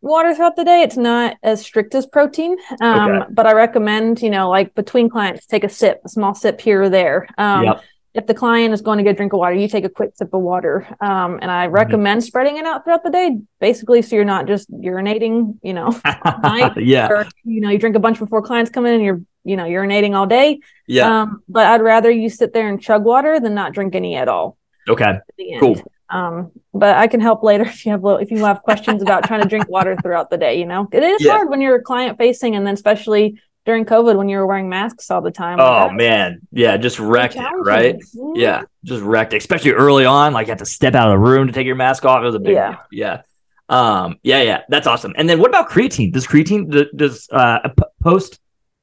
water 0.00 0.34
throughout 0.34 0.56
the 0.56 0.64
day. 0.64 0.80
It's 0.80 0.96
not 0.96 1.36
as 1.42 1.60
strict 1.60 1.94
as 1.94 2.06
protein, 2.06 2.56
um, 2.80 3.10
okay. 3.10 3.26
but 3.32 3.46
I 3.46 3.52
recommend 3.52 4.22
you 4.22 4.30
know 4.30 4.48
like 4.48 4.74
between 4.74 5.10
clients 5.10 5.44
take 5.44 5.64
a 5.64 5.68
sip, 5.68 6.00
a 6.06 6.08
small 6.08 6.34
sip 6.34 6.58
here 6.58 6.84
or 6.84 6.88
there. 6.88 7.28
Um, 7.36 7.64
yep 7.64 7.84
if 8.14 8.26
the 8.26 8.34
client 8.34 8.72
is 8.72 8.80
going 8.80 8.98
to 8.98 9.04
get 9.04 9.10
a 9.10 9.14
drink 9.14 9.32
of 9.32 9.38
water, 9.38 9.54
you 9.54 9.68
take 9.68 9.84
a 9.84 9.88
quick 9.88 10.12
sip 10.14 10.32
of 10.32 10.40
water. 10.40 10.86
Um, 11.00 11.38
and 11.40 11.50
I 11.50 11.66
mm-hmm. 11.66 11.74
recommend 11.74 12.20
mm-hmm. 12.20 12.26
spreading 12.26 12.56
it 12.56 12.64
out 12.64 12.84
throughout 12.84 13.04
the 13.04 13.10
day, 13.10 13.38
basically, 13.60 14.02
so 14.02 14.16
you're 14.16 14.24
not 14.24 14.46
just 14.46 14.70
urinating, 14.72 15.58
you 15.62 15.74
know, 15.74 15.88
night, 16.42 16.72
yeah. 16.76 17.08
Or, 17.08 17.26
you 17.44 17.60
know, 17.60 17.70
you 17.70 17.78
drink 17.78 17.96
a 17.96 18.00
bunch 18.00 18.18
before 18.18 18.42
clients 18.42 18.70
come 18.70 18.86
in 18.86 18.94
and 18.94 19.04
you're, 19.04 19.20
you 19.44 19.56
know, 19.56 19.64
urinating 19.64 20.14
all 20.14 20.26
day. 20.26 20.60
Yeah. 20.86 21.22
Um, 21.22 21.42
but 21.48 21.66
I'd 21.66 21.82
rather 21.82 22.10
you 22.10 22.30
sit 22.30 22.52
there 22.52 22.68
and 22.68 22.80
chug 22.80 23.04
water 23.04 23.40
than 23.40 23.54
not 23.54 23.72
drink 23.72 23.94
any 23.94 24.16
at 24.16 24.28
all. 24.28 24.56
Okay. 24.88 25.18
Cool. 25.60 25.80
Um, 26.10 26.52
but 26.72 26.96
I 26.96 27.06
can 27.06 27.20
help 27.20 27.42
later 27.42 27.64
if 27.66 27.84
you 27.84 27.92
have 27.92 28.02
if 28.20 28.30
you 28.30 28.44
have 28.44 28.62
questions 28.62 29.02
about 29.02 29.24
trying 29.24 29.42
to 29.42 29.48
drink 29.48 29.68
water 29.68 29.96
throughout 30.02 30.30
the 30.30 30.38
day. 30.38 30.58
You 30.58 30.66
know, 30.66 30.88
it 30.92 31.02
is 31.02 31.22
yeah. 31.22 31.32
hard 31.32 31.50
when 31.50 31.60
you're 31.60 31.80
client 31.82 32.18
facing, 32.18 32.56
and 32.56 32.66
then 32.66 32.74
especially 32.74 33.40
during 33.68 33.84
COVID 33.84 34.16
when 34.16 34.30
you 34.30 34.38
were 34.38 34.46
wearing 34.46 34.70
masks 34.70 35.10
all 35.10 35.20
the 35.20 35.30
time. 35.30 35.60
Oh 35.60 35.90
man, 35.90 36.40
yeah, 36.50 36.78
just 36.78 36.98
wrecked 36.98 37.36
it, 37.36 37.42
right? 37.58 37.96
Mm-hmm. 37.96 38.40
Yeah, 38.40 38.62
just 38.82 39.02
wrecked 39.02 39.34
it. 39.34 39.36
Especially 39.36 39.72
early 39.72 40.06
on, 40.06 40.32
like 40.32 40.46
you 40.46 40.52
have 40.52 40.60
to 40.60 40.66
step 40.66 40.94
out 40.94 41.08
of 41.08 41.12
the 41.12 41.18
room 41.18 41.48
to 41.48 41.52
take 41.52 41.66
your 41.66 41.76
mask 41.76 42.06
off. 42.06 42.22
It 42.22 42.24
was 42.24 42.34
a 42.34 42.38
big, 42.38 42.54
yeah, 42.54 42.76
yeah, 42.90 43.22
um, 43.68 44.18
yeah, 44.22 44.40
yeah. 44.40 44.62
That's 44.70 44.86
awesome. 44.86 45.12
And 45.18 45.28
then 45.28 45.38
what 45.38 45.50
about 45.50 45.68
creatine? 45.68 46.14
Does 46.14 46.26
creatine 46.26 46.88
does 46.96 47.28
uh, 47.30 47.68
post 48.02 48.40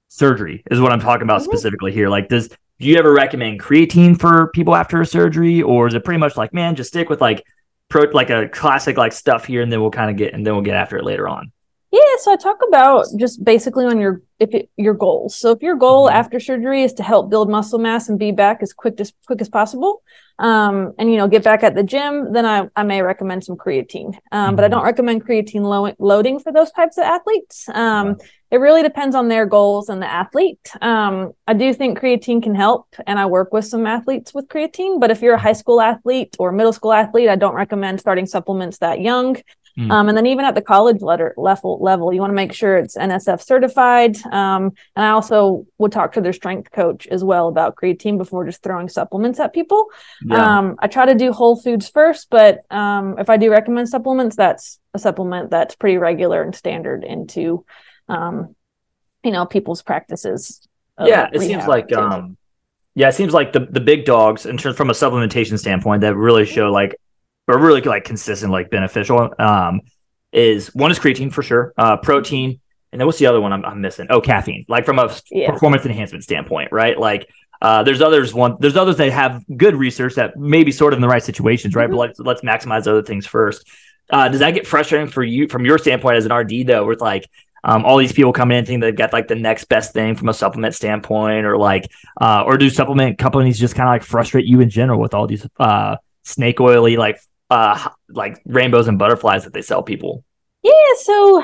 surgery 0.10 0.64
is 0.70 0.80
what 0.80 0.92
I'm 0.92 1.00
talking 1.00 1.24
about 1.24 1.42
mm-hmm. 1.42 1.50
specifically 1.50 1.92
here? 1.92 2.08
Like, 2.08 2.30
does 2.30 2.50
do 2.50 2.88
you 2.88 2.98
ever 2.98 3.12
recommend 3.12 3.60
creatine 3.60 4.20
for 4.20 4.52
people 4.52 4.76
after 4.76 5.02
a 5.02 5.06
surgery, 5.06 5.64
or 5.64 5.88
is 5.88 5.96
it 5.96 6.06
pretty 6.06 6.20
much 6.20 6.38
like, 6.38 6.54
man, 6.54 6.76
just 6.76 6.90
stick 6.90 7.10
with 7.10 7.22
like 7.22 7.44
pro 7.90 8.04
like 8.14 8.30
a 8.30 8.50
classic 8.50 8.98
like 8.98 9.14
stuff 9.14 9.46
here, 9.46 9.64
and 9.64 9.72
then 9.72 9.82
we'll 9.82 9.90
kind 9.90 10.12
of 10.12 10.16
get 10.18 10.36
and 10.36 10.46
then 10.46 10.54
we'll 10.54 10.64
get 10.64 10.76
after 10.76 10.96
it 10.96 11.04
later 11.04 11.28
on. 11.28 11.52
Yeah, 11.96 12.16
so 12.20 12.34
I 12.34 12.36
talk 12.36 12.60
about 12.68 13.06
just 13.18 13.42
basically 13.42 13.86
on 13.86 14.02
your 14.02 14.22
if 14.38 14.54
it, 14.54 14.70
your 14.76 14.94
goals. 14.94 15.34
So 15.34 15.52
if 15.52 15.62
your 15.62 15.78
goal 15.78 16.08
mm-hmm. 16.08 16.18
after 16.18 16.42
surgery 16.42 16.84
is 16.84 16.92
to 16.96 17.04
help 17.04 17.30
build 17.30 17.50
muscle 17.50 17.80
mass 17.80 18.10
and 18.10 18.20
be 18.20 18.34
back 18.34 18.62
as 18.62 18.74
quick 18.74 19.00
as 19.00 19.14
quick 19.26 19.40
as 19.40 19.48
possible, 19.48 20.04
um, 20.38 20.94
and 21.00 21.10
you 21.10 21.16
know 21.16 21.30
get 21.30 21.46
back 21.46 21.64
at 21.64 21.74
the 21.74 21.84
gym, 21.84 22.34
then 22.34 22.46
I, 22.46 22.68
I 22.76 22.84
may 22.84 23.02
recommend 23.02 23.46
some 23.46 23.56
creatine. 23.56 24.08
Um, 24.34 24.48
mm-hmm. 24.48 24.56
But 24.58 24.66
I 24.66 24.68
mm-hmm. 24.68 24.74
don't 24.74 24.84
recommend 24.84 25.26
creatine 25.26 25.62
lo- 25.62 25.96
loading 25.98 26.38
for 26.40 26.52
those 26.52 26.70
types 26.72 26.98
of 26.98 27.06
athletes. 27.06 27.70
Um, 27.70 28.18
it 28.52 28.58
really 28.58 28.84
depends 28.84 29.16
on 29.16 29.30
their 29.30 29.46
goals 29.46 29.88
and 29.88 30.02
the 30.02 30.12
athlete. 30.12 30.70
Um, 30.82 31.32
I 31.48 31.54
do 31.54 31.74
think 31.74 31.98
creatine 31.98 32.44
can 32.44 32.56
help, 32.56 32.94
and 33.08 33.18
I 33.18 33.26
work 33.26 33.54
with 33.54 33.64
some 33.64 33.88
athletes 33.88 34.34
with 34.34 34.50
creatine. 34.50 35.00
But 35.00 35.12
if 35.12 35.22
you're 35.22 35.36
a 35.36 35.40
high 35.40 35.54
school 35.54 35.80
athlete 35.80 36.36
or 36.40 36.52
middle 36.52 36.74
school 36.74 36.92
athlete, 36.92 37.30
I 37.30 37.38
don't 37.38 37.56
recommend 37.56 38.02
starting 38.02 38.26
supplements 38.26 38.80
that 38.80 39.00
young. 39.00 39.38
Mm. 39.78 39.92
Um, 39.92 40.10
and 40.10 40.18
then 40.18 40.26
even 40.26 40.46
at 40.46 40.56
the 40.56 40.62
college 40.62 41.02
letter 41.02 41.34
level 41.38 41.78
level, 41.82 42.14
you 42.14 42.22
want 42.22 42.32
to 42.32 42.36
make 42.36 42.54
sure 42.54 42.78
it's 42.78 42.96
NSF 42.96 43.42
certified. 43.42 44.16
Um, 44.26 44.74
and 44.96 45.06
I 45.06 45.10
also 45.10 45.66
would 45.78 45.92
talk 45.92 46.14
to 46.14 46.22
their 46.22 46.34
strength 46.34 46.72
coach 46.72 47.08
as 47.08 47.24
well 47.24 47.50
about 47.50 47.76
creatine 47.76 48.18
before 48.18 48.46
just 48.46 48.64
throwing 48.64 48.88
supplements 48.88 49.40
at 49.40 49.54
people. 49.54 49.88
Yeah. 50.24 50.60
Um, 50.60 50.76
I 50.80 50.88
try 50.88 51.06
to 51.06 51.16
do 51.16 51.34
whole 51.34 51.60
foods 51.60 51.90
first, 51.90 52.30
but 52.30 52.64
um, 52.72 53.16
if 53.20 53.30
I 53.30 53.36
do 53.36 53.52
recommend 53.52 53.90
supplements, 53.90 54.38
that's 54.38 54.80
a 54.94 55.00
supplement 55.00 55.50
that's 55.50 55.76
pretty 55.76 55.98
regular 55.98 56.42
and 56.42 56.56
standard 56.56 57.04
into, 57.04 57.66
um, 58.08 58.56
you 59.24 59.32
know, 59.32 59.46
people's 59.46 59.82
practices. 59.82 60.66
Yeah, 60.98 61.30
it 61.34 61.42
seems 61.42 61.68
like 61.68 61.92
um, 61.92 62.38
yeah, 62.94 63.10
it 63.10 63.16
seems 63.16 63.34
like 63.34 63.52
the 63.52 63.68
the 63.70 63.82
big 63.82 64.06
dogs 64.06 64.46
in 64.46 64.56
terms 64.56 64.78
from 64.78 64.90
a 64.90 64.94
supplementation 64.94 65.60
standpoint 65.60 66.02
that 66.02 66.16
really 66.16 66.46
show 66.46 66.72
like 66.72 66.96
but 67.48 67.60
really 67.60 67.82
like 67.82 68.04
consistent, 68.06 68.52
like 68.52 68.70
beneficial. 68.70 69.34
Um, 69.40 69.82
is 70.32 70.68
one 70.76 70.92
is 70.92 71.00
creatine 71.00 71.32
for 71.32 71.44
sure, 71.44 71.74
uh, 71.78 71.98
protein, 71.98 72.60
and 72.92 73.00
then 73.00 73.06
what's 73.06 73.20
the 73.20 73.28
other 73.28 73.40
one 73.40 73.54
I'm, 73.54 73.64
I'm 73.64 73.82
missing? 73.82 74.08
Oh, 74.10 74.22
caffeine. 74.22 74.66
Like 74.68 74.86
from 74.86 75.00
a 75.00 75.14
yeah. 75.32 75.50
performance 75.52 75.86
enhancement 75.86 76.24
standpoint, 76.24 76.72
right? 76.72 76.98
Like 77.00 77.28
Uh, 77.62 77.84
there's 77.84 78.02
others 78.02 78.34
one 78.34 78.58
there's 78.60 78.76
others 78.76 78.98
that 78.98 79.10
have 79.12 79.44
good 79.58 79.76
research 79.76 80.16
that 80.16 80.36
maybe 80.36 80.72
sort 80.72 80.92
of 80.94 80.98
in 80.98 81.02
the 81.02 81.08
right 81.08 81.24
situations, 81.24 81.74
right? 81.74 81.88
Mhm. 81.88 81.92
But 81.92 81.98
let's 81.98 82.20
let's 82.20 82.42
maximize 82.42 82.86
other 82.86 83.02
things 83.02 83.26
first. 83.26 83.66
Uh, 84.12 84.28
does 84.30 84.40
that 84.40 84.54
get 84.54 84.68
frustrating 84.68 85.08
for 85.08 85.24
you 85.24 85.48
from 85.48 85.66
your 85.66 85.78
standpoint 85.78 86.18
as 86.18 86.26
an 86.26 86.34
RD 86.34 86.68
though, 86.68 86.86
with 86.86 87.00
like 87.00 87.26
um, 87.64 87.86
all 87.86 87.98
these 87.98 88.12
people 88.14 88.34
coming 88.34 88.58
in 88.58 88.66
thinking 88.66 88.82
they've 88.82 88.96
got 88.96 89.14
like 89.14 89.28
the 89.28 89.36
next 89.36 89.66
best 89.66 89.94
thing 89.94 90.16
from 90.16 90.30
a 90.30 90.34
supplement 90.34 90.76
standpoint, 90.76 91.46
or 91.46 91.58
like, 91.58 91.90
uh, 92.22 92.44
or 92.46 92.58
do 92.58 92.70
supplement 92.70 93.18
companies 93.18 93.58
just 93.58 93.74
kind 93.74 93.88
of 93.88 93.94
like 93.94 94.04
frustrate 94.04 94.46
you 94.46 94.60
in 94.62 94.70
general 94.70 95.00
with 95.00 95.14
all 95.16 95.26
these 95.26 95.48
uh, 95.58 95.96
snake 96.24 96.60
oily 96.60 96.98
like 96.98 97.18
uh 97.50 97.90
like 98.10 98.42
rainbows 98.46 98.88
and 98.88 98.98
butterflies 98.98 99.44
that 99.44 99.54
they 99.54 99.62
sell 99.62 99.84
people? 99.84 100.24
Yeah, 100.64 100.72
so 101.02 101.44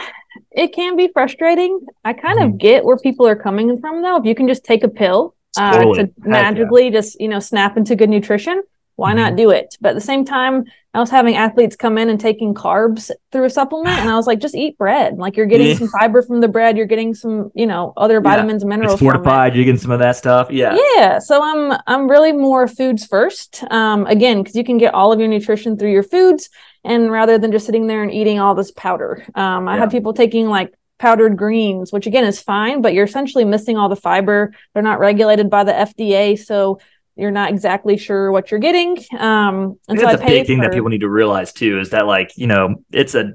it 0.51 0.73
can 0.73 0.95
be 0.95 1.09
frustrating. 1.13 1.79
I 2.03 2.13
kind 2.13 2.39
Mhm. 2.39 2.45
of 2.45 2.57
get 2.57 2.83
where 2.83 2.97
people 2.97 3.27
are 3.27 3.35
coming 3.35 3.79
from 3.79 4.01
though. 4.01 4.17
If 4.17 4.25
you 4.25 4.33
can 4.33 4.47
just 4.47 4.63
take 4.65 4.83
a 4.83 4.87
pill 4.89 5.35
uh, 5.57 5.73
Totally. 5.73 5.95
to 5.95 6.01
Heck 6.03 6.11
yeah. 6.17 6.29
magically 6.31 6.89
just, 6.91 7.19
you 7.19 7.27
know, 7.27 7.39
snap 7.39 7.77
into 7.77 7.95
good 7.95 8.09
nutrition, 8.09 8.63
why 8.95 9.13
not 9.13 9.35
do 9.35 9.49
it? 9.51 9.75
But 9.81 9.89
at 9.89 9.95
the 9.95 10.01
same 10.01 10.23
time, 10.25 10.65
I 10.93 10.99
was 10.99 11.09
having 11.09 11.35
athletes 11.37 11.77
come 11.77 11.97
in 11.97 12.09
and 12.09 12.19
taking 12.19 12.53
carbs 12.53 13.11
through 13.31 13.45
a 13.45 13.49
supplement 13.49 14.01
and 14.01 14.09
I 14.09 14.15
was 14.17 14.27
like, 14.27 14.39
just 14.39 14.55
eat 14.55 14.77
bread. 14.77 15.17
Like 15.17 15.37
you're 15.37 15.45
getting 15.45 15.67
Yeah. 15.67 15.75
some 15.75 15.87
fiber 15.87 16.21
from 16.21 16.41
the 16.41 16.49
bread, 16.49 16.75
you're 16.75 16.85
getting 16.85 17.13
some, 17.13 17.49
you 17.55 17.65
know, 17.65 17.93
other 17.95 18.15
Yeah. 18.15 18.19
vitamins 18.29 18.63
and 18.63 18.69
minerals 18.69 18.93
It's 18.95 18.99
from 18.99 19.07
it. 19.07 19.11
fortified. 19.13 19.55
You're 19.55 19.63
getting 19.63 19.79
some 19.79 19.91
of 19.91 19.99
that 19.99 20.17
stuff. 20.17 20.51
Yeah. 20.51 20.77
Yeah, 20.97 21.19
so 21.19 21.41
I'm 21.41 21.79
I'm 21.87 22.09
really 22.09 22.33
more 22.33 22.67
foods 22.67 23.05
first. 23.05 23.63
Um, 23.71 24.05
again, 24.07 24.39
because 24.41 24.55
you 24.55 24.65
can 24.65 24.77
get 24.77 24.93
all 24.93 25.13
of 25.13 25.19
your 25.19 25.29
nutrition 25.29 25.77
through 25.77 25.91
your 25.91 26.03
foods, 26.03 26.49
and 26.83 27.09
rather 27.09 27.37
than 27.37 27.53
just 27.53 27.65
sitting 27.65 27.87
there 27.87 28.03
and 28.03 28.11
eating 28.11 28.39
all 28.39 28.53
this 28.55 28.71
powder. 28.71 29.23
Um, 29.35 29.69
I 29.69 29.75
Yeah. 29.75 29.81
had 29.81 29.91
people 29.91 30.13
taking 30.13 30.49
like 30.49 30.73
powdered 30.99 31.37
greens, 31.37 31.93
which 31.93 32.05
again 32.05 32.25
is 32.25 32.41
fine, 32.41 32.81
but 32.81 32.93
you're 32.93 33.05
essentially 33.05 33.45
missing 33.45 33.77
all 33.77 33.87
the 33.87 33.95
fiber. 33.95 34.51
They're 34.73 34.83
not 34.83 34.99
regulated 34.99 35.49
by 35.49 35.63
the 35.63 35.71
FDA, 35.73 36.35
so 36.35 36.79
you're 37.15 37.31
not 37.31 37.49
exactly 37.49 37.97
sure 37.97 38.31
what 38.31 38.51
you're 38.51 38.59
getting. 38.59 38.97
Um, 39.17 39.77
and 39.87 39.99
so 39.99 40.07
I 40.07 40.11
that's 40.15 40.23
a 40.23 40.25
big 40.25 40.47
thing 40.47 40.59
that 40.61 40.71
people 40.73 40.89
need 40.89 41.01
to 41.01 41.09
realize 41.09 41.53
too 41.53 41.79
is 41.79 41.89
that 41.91 42.07
like 42.07 42.31
you 42.37 42.47
know 42.47 42.75
it's 42.91 43.15
a 43.15 43.33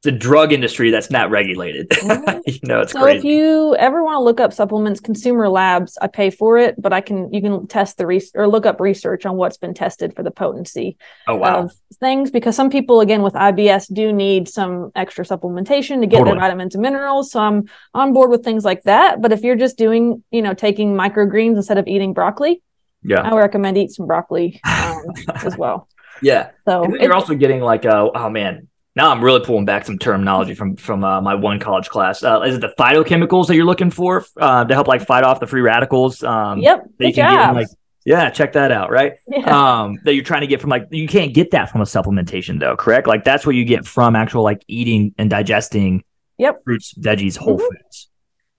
it's 0.00 0.14
a 0.14 0.18
drug 0.18 0.52
industry 0.52 0.90
that's 0.90 1.10
not 1.10 1.30
regulated. 1.30 1.88
Mhm. 2.06 2.42
you 2.46 2.60
know 2.68 2.80
it's 2.82 2.92
so 2.92 3.00
crazy. 3.02 3.18
if 3.18 3.24
you 3.24 3.74
ever 3.76 4.04
want 4.04 4.16
to 4.16 4.20
look 4.22 4.40
up 4.40 4.52
supplements, 4.52 5.00
consumer 5.00 5.48
labs, 5.48 5.96
I 6.00 6.06
pay 6.06 6.30
for 6.30 6.58
it, 6.58 6.80
but 6.80 6.92
I 6.92 7.00
can 7.00 7.32
you 7.32 7.40
can 7.40 7.66
test 7.66 7.96
the 7.98 8.06
research 8.06 8.32
or 8.36 8.46
look 8.46 8.66
up 8.66 8.78
research 8.80 9.26
on 9.26 9.36
what's 9.36 9.56
been 9.56 9.74
tested 9.74 10.14
for 10.14 10.22
the 10.22 10.30
potency. 10.30 10.96
oh 11.26 11.36
wow. 11.36 11.64
of 11.64 11.72
things 11.98 12.30
because 12.30 12.54
some 12.54 12.68
people 12.70 13.00
again 13.00 13.22
with 13.22 13.32
IBS 13.34 13.92
do 13.92 14.12
need 14.12 14.48
some 14.48 14.92
extra 14.94 15.24
supplementation 15.24 16.00
to 16.00 16.06
get 16.06 16.18
Totally. 16.18 16.32
their 16.32 16.40
vitamins 16.40 16.74
and 16.74 16.82
minerals 16.82 17.30
so 17.32 17.40
I'm 17.40 17.64
on 17.94 18.12
board 18.12 18.30
with 18.30 18.44
things 18.44 18.64
like 18.66 18.82
that 18.82 19.22
but 19.22 19.32
if 19.32 19.42
you're 19.42 19.56
just 19.56 19.78
doing 19.78 20.22
you 20.30 20.42
know 20.42 20.52
taking 20.52 20.94
microgreens 20.94 21.56
instead 21.56 21.78
of 21.78 21.86
eating 21.88 22.12
broccoli 22.12 22.60
yeah. 23.06 23.20
I 23.22 23.34
recommend 23.36 23.78
eat 23.78 23.90
some 23.90 24.06
broccoli 24.06 24.60
um, 24.64 25.02
as 25.44 25.56
well 25.62 25.88
Yeah. 26.22 26.50
so 26.66 26.82
And 26.84 26.92
then 26.94 27.00
it- 27.00 27.04
you're 27.04 27.14
also 27.14 27.34
getting 27.34 27.60
like 27.60 27.84
uh 27.86 28.10
oh 28.14 28.30
man. 28.30 28.68
Now 28.94 29.10
I'm 29.10 29.22
really 29.22 29.44
pulling 29.44 29.66
back 29.66 29.84
some 29.84 29.98
terminology 29.98 30.54
from 30.54 30.76
from 30.76 31.04
uh, 31.04 31.20
my 31.20 31.34
one 31.34 31.60
college 31.60 31.88
class. 31.90 32.22
Uh, 32.22 32.40
is 32.42 32.54
it 32.54 32.60
the 32.62 32.72
phytochemicals 32.78 33.46
that 33.48 33.54
you're 33.54 33.66
looking 33.66 33.90
for 33.90 34.24
uh, 34.40 34.64
to 34.64 34.72
help 34.74 34.88
like 34.88 35.02
fight 35.06 35.22
off 35.22 35.38
the 35.38 35.46
free 35.46 35.60
radicals? 35.60 36.22
Um, 36.22 36.60
yep 36.60 36.82
that 36.98 37.04
you 37.08 37.12
good 37.12 37.20
can 37.20 37.34
get 37.34 37.48
in, 37.50 37.54
like 37.56 37.68
yeah, 38.06 38.30
check 38.30 38.52
that 38.54 38.70
out. 38.72 38.90
Right. 38.90 39.14
yeah. 39.28 39.80
um 39.82 39.98
that 40.04 40.14
you're 40.14 40.24
trying 40.24 40.40
to 40.42 40.46
get 40.46 40.60
from 40.62 40.70
like 40.70 40.86
you 40.90 41.08
can't 41.08 41.34
get 41.34 41.50
that 41.50 41.70
from 41.70 41.82
a 41.82 41.84
supplementation 41.84 42.58
though 42.58 42.74
correct 42.76 43.06
like 43.06 43.22
that's 43.24 43.44
what 43.44 43.54
you 43.54 43.64
get 43.66 43.84
from 43.84 44.16
actual 44.16 44.42
like 44.42 44.62
eating 44.66 45.14
and 45.18 45.28
digesting 45.28 46.02
Yep. 46.38 46.64
fruits 46.64 46.94
veggies 46.98 47.36
whole 47.36 47.58
Mhm. 47.58 47.68
foods 47.68 48.08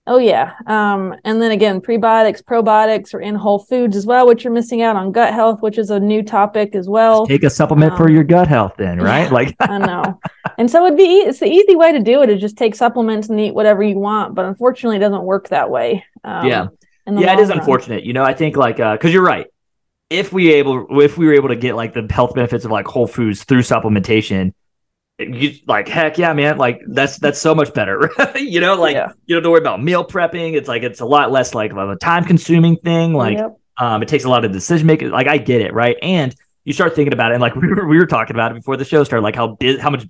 oh 0.08 0.18
yeah 0.18 0.54
um, 0.66 1.14
and 1.24 1.40
then 1.40 1.52
again 1.52 1.80
prebiotics 1.80 2.42
probiotics 2.42 3.14
are 3.14 3.20
in 3.20 3.34
whole 3.34 3.60
foods 3.60 3.96
as 3.96 4.06
well 4.06 4.26
which 4.26 4.42
you're 4.42 4.52
missing 4.52 4.82
out 4.82 4.96
on 4.96 5.12
gut 5.12 5.32
health 5.32 5.62
which 5.62 5.78
is 5.78 5.90
a 5.90 6.00
new 6.00 6.22
topic 6.22 6.74
as 6.74 6.88
well 6.88 7.26
take 7.26 7.44
a 7.44 7.50
supplement 7.50 7.96
for 7.96 8.08
um, 8.08 8.14
your 8.14 8.24
gut 8.24 8.48
health 8.48 8.72
then 8.76 8.98
right 8.98 9.26
yeah. 9.26 9.30
like 9.32 9.54
I 9.60 9.78
know. 9.78 10.18
And 10.56 10.70
so 10.70 10.84
it'd 10.86 10.98
be 10.98 11.18
it's 11.20 11.38
the 11.38 11.46
easy 11.46 11.76
way 11.76 11.92
to 11.92 12.00
do 12.00 12.22
it 12.22 12.30
is 12.30 12.40
just 12.40 12.56
take 12.56 12.74
supplements 12.74 13.28
and 13.28 13.38
eat 13.38 13.54
whatever 13.54 13.82
you 13.82 13.98
want, 13.98 14.34
but 14.34 14.44
unfortunately 14.44 14.96
it 14.96 15.00
doesn't 15.00 15.22
work 15.22 15.48
that 15.48 15.70
way. 15.70 16.04
Um, 16.24 16.46
Yeah. 16.46 16.66
yeah 17.06 17.32
it 17.32 17.38
is 17.38 17.48
run. 17.48 17.58
unfortunate 17.58 18.04
you 18.04 18.12
know 18.12 18.22
i 18.22 18.34
think 18.34 18.54
like 18.56 18.78
uh 18.80 18.92
because 18.92 19.12
you're 19.14 19.24
right 19.24 19.46
if 20.10 20.32
we 20.32 20.52
able 20.52 20.86
if 21.00 21.16
we 21.16 21.26
were 21.26 21.32
able 21.32 21.48
to 21.48 21.56
get 21.56 21.74
like 21.74 21.94
the 21.94 22.06
health 22.10 22.34
benefits 22.34 22.64
of 22.66 22.70
like 22.70 22.86
whole 22.86 23.06
foods 23.06 23.44
through 23.44 23.62
supplementation 23.62 24.52
you 25.18 25.54
like 25.66 25.88
heck 25.88 26.16
yeah 26.16 26.32
man 26.32 26.58
like 26.58 26.80
that's 26.86 27.18
that's 27.18 27.40
so 27.40 27.54
much 27.54 27.74
better 27.74 28.08
you 28.36 28.60
know 28.60 28.74
like 28.76 28.94
Yeah. 28.94 29.12
you 29.26 29.34
don't 29.34 29.38
have 29.38 29.44
to 29.44 29.50
worry 29.50 29.60
about 29.60 29.82
meal 29.82 30.04
prepping 30.06 30.54
it's 30.54 30.68
like 30.68 30.82
it's 30.84 31.00
a 31.00 31.04
lot 31.06 31.32
less 31.32 31.54
like 31.54 31.72
of 31.72 31.88
a 31.90 31.96
time 31.96 32.24
consuming 32.24 32.76
thing 32.76 33.12
like 33.14 33.38
Yep. 33.38 33.58
Um, 33.80 34.02
it 34.02 34.08
takes 34.08 34.24
a 34.24 34.28
lot 34.28 34.44
of 34.44 34.50
decision 34.50 34.88
making. 34.88 35.10
Like 35.10 35.28
I 35.28 35.38
get 35.38 35.60
it, 35.60 35.72
right? 35.72 35.96
And 36.02 36.34
you 36.64 36.72
start 36.72 36.96
thinking 36.96 37.12
about 37.12 37.30
it, 37.30 37.34
and 37.34 37.40
like 37.40 37.54
we 37.62 37.68
were, 37.68 37.86
we 37.86 37.96
were 37.96 38.06
talking 38.06 38.34
about 38.34 38.50
it 38.50 38.56
before 38.56 38.76
the 38.76 38.84
show 38.84 39.04
started, 39.04 39.22
like 39.22 39.36
how 39.36 39.54
bu- 39.54 39.78
how 39.78 39.88
much 39.90 40.04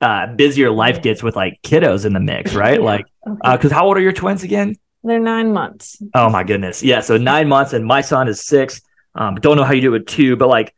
uh, 0.00 0.28
busier 0.36 0.70
life 0.70 1.02
gets 1.02 1.20
with 1.20 1.34
like 1.34 1.58
kiddos 1.64 2.06
in 2.06 2.12
the 2.12 2.20
mix, 2.20 2.54
right? 2.64 2.78
Yeah. 2.78 2.84
Like, 2.86 3.06
Okay. 3.26 3.56
because 3.56 3.72
how 3.72 3.86
old 3.86 3.96
are 3.96 4.00
your 4.00 4.12
twins 4.12 4.44
again? 4.44 4.76
They're 5.02 5.18
nine 5.18 5.52
months. 5.52 6.00
Oh 6.14 6.30
my 6.30 6.44
goodness, 6.44 6.80
yeah. 6.84 7.00
So 7.00 7.16
nine 7.16 7.48
months, 7.48 7.72
and 7.72 7.84
my 7.84 8.02
son 8.02 8.28
is 8.28 8.40
six. 8.46 8.80
Um, 9.16 9.34
don't 9.34 9.56
know 9.56 9.64
how 9.64 9.72
you 9.72 9.80
do 9.80 9.88
it 9.88 9.98
with 9.98 10.06
two, 10.06 10.36
but 10.36 10.46
like 10.48 10.72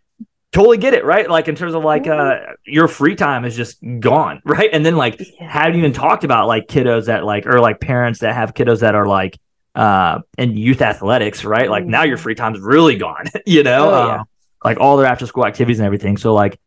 totally 0.53 0.79
get 0.79 0.95
it, 0.95 1.05
right? 1.05 1.29
Like 1.31 1.49
in 1.49 1.55
terms 1.55 1.75
of 1.75 1.85
like 1.85 2.07
uh, 2.07 2.39
your 2.67 2.89
free 2.89 3.15
time 3.15 3.45
is 3.45 3.57
just 3.57 3.79
gone, 4.01 4.43
right? 4.45 4.71
And 4.73 4.85
then 4.85 4.97
like 4.97 5.21
Yeah. 5.21 5.49
haven't 5.51 5.79
even 5.79 5.93
talked 5.93 6.25
about 6.25 6.49
like 6.49 6.67
kiddos 6.67 7.07
that 7.07 7.25
like 7.25 7.47
or 7.47 7.61
like 7.61 7.81
parents 7.81 8.21
that 8.21 8.35
have 8.35 8.55
kiddos 8.55 8.81
that 8.81 8.95
are 8.95 9.07
like 9.07 9.39
uh 9.77 10.19
in 10.37 10.57
youth 10.57 10.83
athletics 10.83 11.45
right? 11.45 11.71
Like 11.71 11.87
now 11.87 12.03
your 12.03 12.17
free 12.17 12.35
time's 12.35 12.59
really 12.59 12.97
gone 12.97 13.27
you 13.47 13.63
know? 13.63 13.91
Oh, 13.91 13.95
Uh, 13.95 14.07
yeah. 14.07 14.23
like 14.65 14.81
all 14.81 14.97
their 14.97 15.07
after 15.07 15.27
school 15.27 15.47
activities 15.47 15.79
and 15.79 15.87
everything. 15.87 16.17
So 16.17 16.35
like 16.35 16.59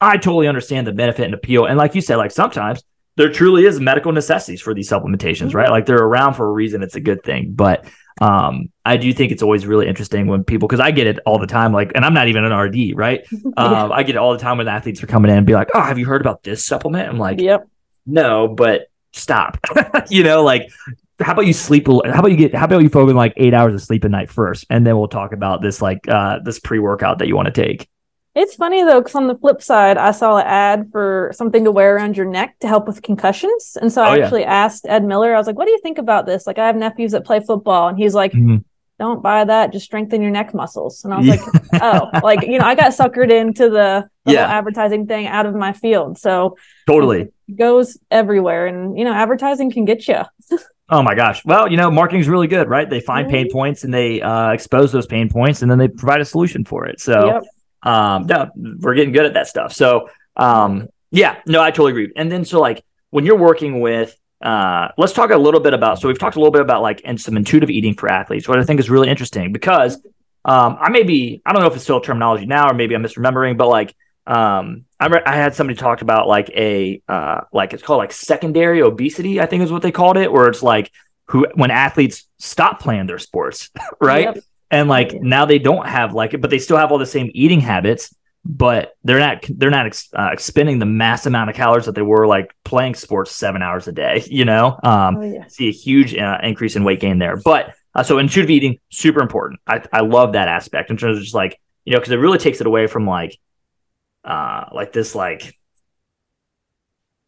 i 0.00 0.16
totally 0.16 0.48
understand 0.48 0.86
the 0.86 0.92
benefit 0.92 1.24
and 1.24 1.34
appeal. 1.34 1.66
And 1.66 1.76
like 1.78 1.94
you 1.96 2.00
said 2.00 2.16
like 2.16 2.30
sometimes 2.30 2.82
there 3.16 3.30
truly 3.30 3.64
is 3.66 3.78
medical 3.80 4.10
necessities 4.12 4.60
for 4.62 4.72
these 4.74 4.88
supplementations 4.88 5.52
right? 5.54 5.68
Like 5.70 5.86
they're 5.86 5.98
around 5.98 6.34
for 6.34 6.46
a 6.48 6.52
reason. 6.52 6.82
It's 6.82 6.94
a 6.94 7.00
good 7.00 7.22
thing. 7.24 7.52
But 7.52 7.84
um 8.20 8.70
i 8.84 8.96
do 8.96 9.12
think 9.12 9.32
it's 9.32 9.42
always 9.42 9.66
really 9.66 9.88
interesting 9.88 10.26
when 10.26 10.44
people 10.44 10.68
because 10.68 10.80
i 10.80 10.90
get 10.90 11.06
it 11.06 11.18
all 11.26 11.38
the 11.38 11.46
time 11.46 11.72
like 11.72 11.90
and 11.94 12.04
i'm 12.04 12.14
not 12.14 12.28
even 12.28 12.44
an 12.44 12.52
rd 12.52 12.76
right 12.94 13.26
um 13.56 13.90
i 13.92 14.02
get 14.02 14.14
it 14.14 14.18
all 14.18 14.32
the 14.32 14.38
time 14.38 14.58
when 14.58 14.68
athletes 14.68 15.02
are 15.02 15.06
coming 15.06 15.30
in 15.30 15.38
and 15.38 15.46
be 15.46 15.54
like 15.54 15.68
oh 15.74 15.80
have 15.80 15.98
you 15.98 16.06
heard 16.06 16.20
about 16.20 16.42
this 16.42 16.64
supplement 16.64 17.08
i'm 17.08 17.18
like 17.18 17.40
yep. 17.40 17.66
no, 18.06 18.48
but 18.48 18.88
stop. 19.12 19.58
you 20.10 20.22
know, 20.22 20.42
like 20.42 20.70
how 21.20 21.32
about 21.32 21.46
you 21.46 21.52
sleep? 21.52 21.88
a- 21.88 22.12
How 22.12 22.20
about 22.20 22.30
you 22.30 22.36
get? 22.36 22.54
How 22.54 22.64
about 22.64 22.82
you 22.82 22.88
focus 22.88 23.10
on 23.10 23.16
like 23.16 23.34
eight 23.36 23.54
hours 23.54 23.74
of 23.74 23.82
sleep 23.82 24.04
a 24.04 24.08
night 24.08 24.30
first, 24.30 24.66
and 24.70 24.86
then 24.86 24.96
we'll 24.98 25.08
talk 25.08 25.32
about 25.32 25.62
this 25.62 25.80
like 25.80 26.08
uh 26.08 26.40
this 26.44 26.58
pre 26.58 26.78
workout 26.78 27.18
that 27.18 27.28
you 27.28 27.36
want 27.36 27.46
to 27.46 27.52
take. 27.52 27.88
It's 28.34 28.54
funny 28.54 28.82
though, 28.82 29.00
because 29.00 29.14
on 29.14 29.26
the 29.28 29.36
flip 29.36 29.60
side, 29.60 29.98
I 29.98 30.10
saw 30.12 30.38
an 30.38 30.46
ad 30.46 30.88
for 30.90 31.30
something 31.34 31.64
to 31.64 31.70
wear 31.70 31.94
around 31.94 32.16
your 32.16 32.24
neck 32.26 32.58
to 32.60 32.66
help 32.68 32.86
with 32.86 33.02
concussions. 33.02 33.76
And 33.80 33.92
so 33.92 34.00
Oh, 34.02 34.06
I 34.06 34.16
yeah. 34.16 34.24
actually 34.24 34.44
asked 34.44 34.86
Ed 34.88 35.04
Miller, 35.04 35.34
I 35.34 35.38
was 35.38 35.46
like, 35.46 35.56
what 35.58 35.66
do 35.66 35.72
you 35.72 35.80
think 35.82 35.98
about 35.98 36.24
this? 36.24 36.46
Like, 36.46 36.58
I 36.58 36.66
have 36.66 36.76
nephews 36.76 37.12
that 37.12 37.26
play 37.26 37.40
football, 37.40 37.88
and 37.88 37.98
he's 37.98 38.14
like, 38.14 38.32
Mhm. 38.32 38.64
don't 38.98 39.22
buy 39.22 39.44
that, 39.44 39.70
just 39.72 39.84
strengthen 39.84 40.22
your 40.22 40.30
neck 40.30 40.54
muscles. 40.54 41.04
And 41.04 41.12
I 41.12 41.18
was 41.18 41.26
Yeah. 41.26 41.32
like, 41.34 41.82
oh, 41.82 42.10
like, 42.22 42.42
you 42.42 42.58
know, 42.58 42.64
I 42.64 42.74
got 42.74 42.92
suckered 42.92 43.30
into 43.30 43.68
the, 43.68 44.08
the 44.24 44.32
Yeah. 44.32 44.46
advertising 44.46 45.06
thing 45.06 45.26
out 45.26 45.44
of 45.44 45.54
my 45.54 45.72
field. 45.72 46.16
So 46.18 46.56
Totally. 46.86 47.22
it 47.48 47.56
goes 47.58 47.98
everywhere. 48.10 48.66
And, 48.66 48.96
you 48.98 49.04
know, 49.04 49.12
advertising 49.12 49.70
can 49.70 49.84
get 49.84 50.08
you. 50.08 50.20
Oh 50.90 51.00
my 51.02 51.14
gosh. 51.14 51.42
Well, 51.46 51.70
you 51.70 51.78
know, 51.78 51.90
marketing's 51.90 52.28
really 52.28 52.48
good, 52.48 52.68
right? 52.68 52.90
They 52.90 53.00
find 53.00 53.26
pain 53.26 53.46
Mhm. 53.46 53.52
points 53.52 53.82
and 53.82 53.94
they 53.94 54.20
uh, 54.20 54.50
expose 54.50 54.92
those 54.92 55.06
pain 55.06 55.30
points, 55.30 55.62
and 55.62 55.70
then 55.70 55.78
they 55.78 55.88
provide 55.88 56.20
a 56.20 56.24
solution 56.26 56.66
for 56.66 56.84
it. 56.84 57.00
So, 57.00 57.26
Yep. 57.28 57.42
Um, 57.82 58.26
no, 58.26 58.50
we're 58.56 58.94
getting 58.94 59.12
good 59.12 59.26
at 59.26 59.34
that 59.34 59.48
stuff. 59.48 59.72
So, 59.72 60.08
um, 60.36 60.88
yeah, 61.10 61.40
no, 61.46 61.60
I 61.60 61.70
totally 61.70 61.92
agree. 61.92 62.12
And 62.16 62.30
then, 62.30 62.44
so 62.44 62.60
like 62.60 62.84
when 63.10 63.26
you're 63.26 63.38
working 63.38 63.80
with, 63.80 64.16
uh, 64.40 64.88
let's 64.98 65.12
talk 65.12 65.30
a 65.30 65.36
little 65.36 65.60
bit 65.60 65.74
about. 65.74 66.00
So 66.00 66.08
we've 66.08 66.18
talked 66.18 66.36
a 66.36 66.38
little 66.38 66.52
bit 66.52 66.62
about 66.62 66.82
like 66.82 67.02
and 67.04 67.20
some 67.20 67.36
intuitive 67.36 67.70
eating 67.70 67.94
for 67.94 68.10
athletes, 68.10 68.48
what 68.48 68.58
I 68.58 68.64
think 68.64 68.80
is 68.80 68.90
really 68.90 69.08
interesting 69.08 69.52
because 69.52 69.96
um, 70.44 70.76
I 70.80 70.90
may 70.90 71.04
be, 71.04 71.40
I 71.46 71.52
don't 71.52 71.62
know 71.62 71.68
if 71.68 71.74
it's 71.74 71.84
still 71.84 72.00
terminology 72.00 72.46
now 72.46 72.70
or 72.70 72.74
maybe 72.74 72.94
I'm 72.94 73.02
misremembering, 73.02 73.56
but 73.56 73.68
like 73.68 73.94
um, 74.26 74.84
I, 75.00 75.06
re- 75.06 75.22
I 75.26 75.36
had 75.36 75.54
somebody 75.54 75.78
talked 75.78 76.02
about 76.02 76.28
like 76.28 76.48
a 76.50 77.02
uh, 77.08 77.42
like 77.52 77.72
it's 77.72 77.82
called 77.82 77.98
like 77.98 78.12
secondary 78.12 78.82
obesity, 78.82 79.40
I 79.40 79.46
think 79.46 79.62
is 79.62 79.72
what 79.72 79.82
they 79.82 79.92
called 79.92 80.16
it, 80.16 80.30
where 80.32 80.48
it's 80.48 80.62
like 80.62 80.90
who 81.26 81.46
when 81.54 81.70
athletes 81.70 82.26
stop 82.38 82.80
playing 82.80 83.06
their 83.06 83.18
sports, 83.18 83.70
right? 84.00 84.34
Yep. 84.36 84.44
And 84.72 84.88
like 84.88 85.14
now 85.20 85.44
they 85.44 85.58
don't 85.60 85.86
have 85.86 86.12
like 86.14 86.34
it 86.34 86.40
but 86.40 86.50
they 86.50 86.58
still 86.58 86.76
have 86.76 86.90
all 86.90 86.98
the 86.98 87.06
same 87.06 87.30
eating 87.34 87.60
habits 87.60 88.12
but 88.44 88.96
they're 89.04 89.20
not 89.20 89.44
they're 89.50 89.70
not 89.70 89.86
ex, 89.86 90.08
uh, 90.18 90.30
expending 90.32 90.80
the 90.80 90.86
mass 90.86 91.26
amount 91.26 91.48
of 91.48 91.54
calories 91.54 91.86
that 91.86 91.94
they 91.94 92.02
were 92.02 92.26
like 92.26 92.52
playing 92.64 92.94
sports 92.96 93.30
seven 93.30 93.62
hours 93.62 93.86
a 93.86 93.92
day 93.92 94.24
you 94.30 94.44
know? 94.44 94.76
Um 94.82 95.16
Oh, 95.18 95.22
yeah. 95.22 95.46
see 95.46 95.68
a 95.68 95.72
huge 95.72 96.16
uh, 96.16 96.38
increase 96.42 96.74
in 96.74 96.82
weight 96.82 96.98
gain 96.98 97.18
there. 97.20 97.36
But 97.36 97.74
uh, 97.94 98.02
so 98.02 98.18
intuitive 98.18 98.50
eating 98.50 98.80
super 98.90 99.20
important. 99.20 99.60
I 99.68 99.84
i 99.92 100.00
love 100.00 100.32
that 100.32 100.48
aspect 100.48 100.90
in 100.90 100.96
terms 100.96 101.18
of 101.18 101.22
just 101.22 101.34
like 101.34 101.60
you 101.84 101.92
know 101.92 102.00
because 102.00 102.12
it 102.12 102.16
really 102.16 102.38
takes 102.38 102.60
it 102.60 102.66
away 102.66 102.86
from 102.88 103.06
like 103.06 103.38
uh 104.24 104.64
like 104.72 104.92
this 104.92 105.14
like 105.14 105.56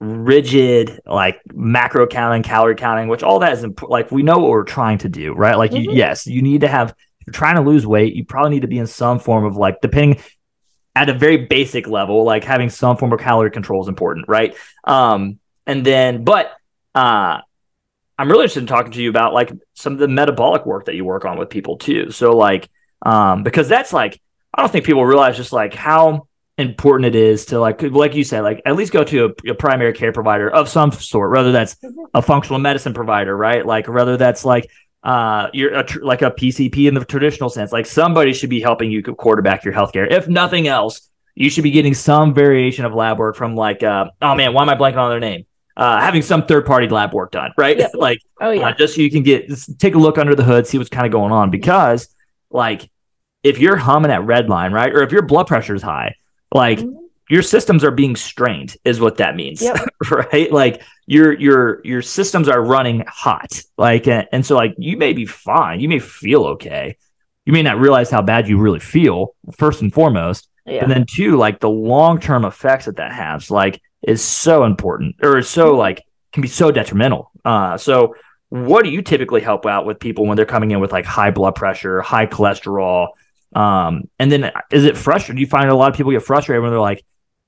rigid 0.01 1.01
like 1.07 1.41
macro 1.55 2.07
counting 2.07 2.43
calorie 2.43 2.75
counting 2.75 3.09
which 3.09 3.23
all 3.23 3.39
that 3.39 3.53
is 3.53 3.65
imp- 3.65 3.89
like 3.89 4.11
we 4.11 4.23
know 4.23 4.39
what 4.39 4.51
we're 4.51 4.65
trying 4.65 4.99
to 4.99 5.09
do 5.09 5.33
right? 5.35 5.57
Like 5.57 5.73
you, 5.73 5.89
Mhm. 5.89 5.97
yes 5.97 6.27
you 6.27 6.43
need 6.43 6.61
to 6.63 6.69
have 6.69 6.95
you're 7.27 7.33
trying 7.33 7.57
to 7.57 7.63
lose 7.63 7.87
weight, 7.87 8.15
you 8.15 8.25
probably 8.25 8.51
need 8.51 8.63
to 8.63 8.69
be 8.69 8.79
in 8.79 8.87
some 8.87 9.19
form 9.19 9.45
of 9.45 9.57
like, 9.57 9.81
depending 9.81 10.23
at 10.97 11.09
a 11.09 11.15
very 11.15 11.39
basic 11.39 11.89
level, 11.89 12.25
like 12.25 12.45
having 12.45 12.71
some 12.71 12.97
form 12.97 13.13
of 13.13 13.21
calorie 13.21 13.51
control 13.51 13.83
is 13.83 13.89
important, 13.89 14.29
right? 14.29 14.55
Um, 14.85 15.39
and 15.67 15.85
then, 15.85 16.25
but 16.25 16.53
uh, 16.95 17.41
I'm 18.17 18.31
really 18.31 18.45
interested 18.45 18.61
in 18.61 18.67
talking 18.67 18.93
to 18.93 19.03
you 19.03 19.11
about 19.11 19.35
like 19.35 19.51
some 19.75 19.95
of 19.95 19.99
the 19.99 20.09
metabolic 20.09 20.65
work 20.67 20.85
that 20.87 20.95
you 20.95 21.05
work 21.05 21.25
on 21.25 21.39
with 21.39 21.51
people 21.51 21.79
too. 21.79 22.11
So 22.11 22.37
like, 22.37 22.69
um, 23.03 23.43
because 23.43 23.69
that's 23.69 23.93
like, 23.93 24.21
I 24.53 24.63
don't 24.63 24.71
think 24.71 24.85
people 24.85 25.05
realize 25.05 25.37
just 25.37 25.53
like 25.53 25.75
how 25.75 26.29
important 26.57 27.07
it 27.07 27.17
is 27.17 27.47
to 27.47 27.59
like, 27.59 27.83
like 27.83 28.15
you 28.15 28.23
said, 28.23 28.43
like 28.43 28.63
at 28.65 28.77
least 28.77 28.93
go 28.93 29.03
to 29.03 29.25
a, 29.25 29.51
a 29.51 29.55
primary 29.55 29.93
care 29.93 30.13
provider 30.13 30.49
of 30.49 30.69
some 30.69 30.93
sort, 30.93 31.33
whether 31.33 31.51
that's 31.51 31.77
a 32.15 32.23
functional 32.23 32.61
medicine 32.61 32.95
provider, 32.95 33.37
right? 33.37 33.67
Like 33.67 33.89
whether 33.89 34.17
that's 34.17 34.45
like 34.45 34.71
uh, 35.05 35.49
you're 35.53 35.75
a 35.75 35.85
tr- 35.85 36.03
like 36.03 36.23
a 36.23 36.31
PCP 36.31 36.89
in 36.89 36.95
the 36.95 37.05
traditional 37.05 37.51
sense. 37.51 37.71
Like 37.73 37.87
somebody 37.87 38.33
should 38.33 38.51
be 38.51 38.61
helping 38.61 38.91
you 38.91 39.03
quarterback 39.03 39.65
your 39.65 39.75
healthcare. 39.75 40.11
If 40.11 40.29
nothing 40.29 40.67
else, 40.67 41.11
you 41.35 41.51
should 41.51 41.65
be 41.65 41.71
getting 41.71 41.95
some 41.95 42.33
variation 42.35 42.85
of 42.85 42.95
lab 42.95 43.19
work 43.19 43.37
from 43.37 43.55
like, 43.55 43.83
uh, 43.83 44.07
oh 44.23 44.35
man, 44.35 44.53
why 44.55 44.63
am 44.63 44.71
I 44.71 44.75
blanking 44.77 44.97
on 44.97 45.11
their 45.11 45.21
name? 45.21 45.45
Uh, 45.77 46.01
having 46.01 46.23
some 46.23 46.47
third 46.47 46.65
party 46.65 46.89
lab 46.89 47.13
work 47.13 47.33
done, 47.33 47.51
right? 47.59 47.77
Yep. 47.79 47.91
like, 47.95 48.21
Oh 48.41 48.51
yeah. 48.51 48.69
uh, 48.69 48.75
just 48.75 48.95
so 48.95 49.01
you 49.03 49.11
can 49.11 49.23
get 49.23 49.49
just 49.49 49.79
take 49.79 49.95
a 49.95 49.99
look 49.99 50.17
under 50.19 50.35
the 50.35 50.45
hood, 50.45 50.67
see 50.67 50.79
what's 50.79 50.91
kind 50.91 51.05
of 51.07 51.13
going 51.13 51.33
on. 51.33 51.51
Because 51.51 52.09
like, 52.51 52.89
if 53.43 53.59
you're 53.59 53.77
humming 53.77 54.11
at 54.11 54.25
red 54.25 54.49
line, 54.49 54.73
right, 54.73 54.91
or 54.93 55.03
if 55.03 55.13
your 55.13 55.23
blood 55.23 55.47
pressure 55.47 55.75
is 55.75 55.83
high, 55.83 56.15
like 56.55 56.79
Mhm. 56.79 56.95
your 57.29 57.43
systems 57.43 57.85
are 57.85 57.91
being 57.91 58.17
strained, 58.17 58.77
is 58.87 59.01
what 59.01 59.19
that 59.19 59.37
means, 59.37 59.61
Yep. 59.61 59.77
right? 60.11 60.51
Like 60.51 60.81
your 61.07 61.33
your 61.39 61.81
your 61.85 62.03
systems 62.03 62.49
are 62.49 62.63
running 62.63 63.05
hot, 63.07 63.63
like, 63.77 64.07
and, 64.07 64.45
so 64.45 64.55
like 64.55 64.75
you 64.79 64.97
may 64.97 65.13
be 65.13 65.27
fine, 65.27 65.81
you 65.81 65.89
may 65.89 65.99
feel 65.99 66.45
okay, 66.45 66.97
you 67.45 67.53
may 67.53 67.63
not 67.63 67.79
realize 67.79 68.11
how 68.11 68.23
bad 68.23 68.49
you 68.49 68.59
really 68.59 68.81
feel, 68.81 69.35
first 69.57 69.83
and 69.83 69.93
foremost, 69.93 70.49
yeah. 70.67 70.83
and 70.83 70.91
then 70.91 71.05
two, 71.09 71.37
like 71.37 71.61
the 71.61 71.69
long 71.69 72.21
term 72.21 72.45
effects 72.45 72.87
that 72.87 72.97
that 72.97 73.13
has, 73.13 73.51
like, 73.51 73.81
is 74.03 74.23
so 74.23 74.65
important 74.65 75.17
or 75.23 75.39
is 75.39 75.49
so 75.49 75.77
like 75.77 76.03
can 76.33 76.43
be 76.43 76.49
so 76.49 76.71
detrimental. 76.71 77.31
Uh, 77.45 77.77
so 77.77 78.15
what 78.49 78.85
do 78.85 78.91
you 78.91 79.03
typically 79.03 79.41
help 79.41 79.67
out 79.67 79.87
with 79.87 79.99
people 79.99 80.27
when 80.27 80.37
they're 80.37 80.47
coming 80.47 80.71
in 80.71 80.81
with 80.81 80.93
like 80.93 81.05
high 81.05 81.31
blood 81.31 81.55
pressure, 81.55 82.01
high 82.01 82.27
cholesterol? 82.27 83.09
Um, 83.55 84.09
and 84.19 84.31
then 84.31 84.51
is 84.71 84.85
it 84.85 84.97
frustrating? 84.97 85.37
Do 85.37 85.41
you 85.41 85.47
find 85.47 85.69
a 85.69 85.75
lot 85.75 85.91
of 85.91 85.97
people 85.97 86.13
get 86.13 86.23
frustrated 86.23 86.63
when 86.63 86.71
they're 86.71 86.81
like, 86.81 87.05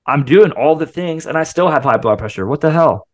I'm 0.07 0.25
doing 0.25 0.53
all 0.53 0.77
the 0.77 0.87
things 0.87 1.27
and 1.27 1.37
I 1.37 1.42
still 1.42 1.69
have 1.69 1.83
high 1.83 1.97
blood 1.97 2.19
pressure. 2.19 2.47
What 2.47 2.61
the 2.61 2.71
hell? 2.71 3.09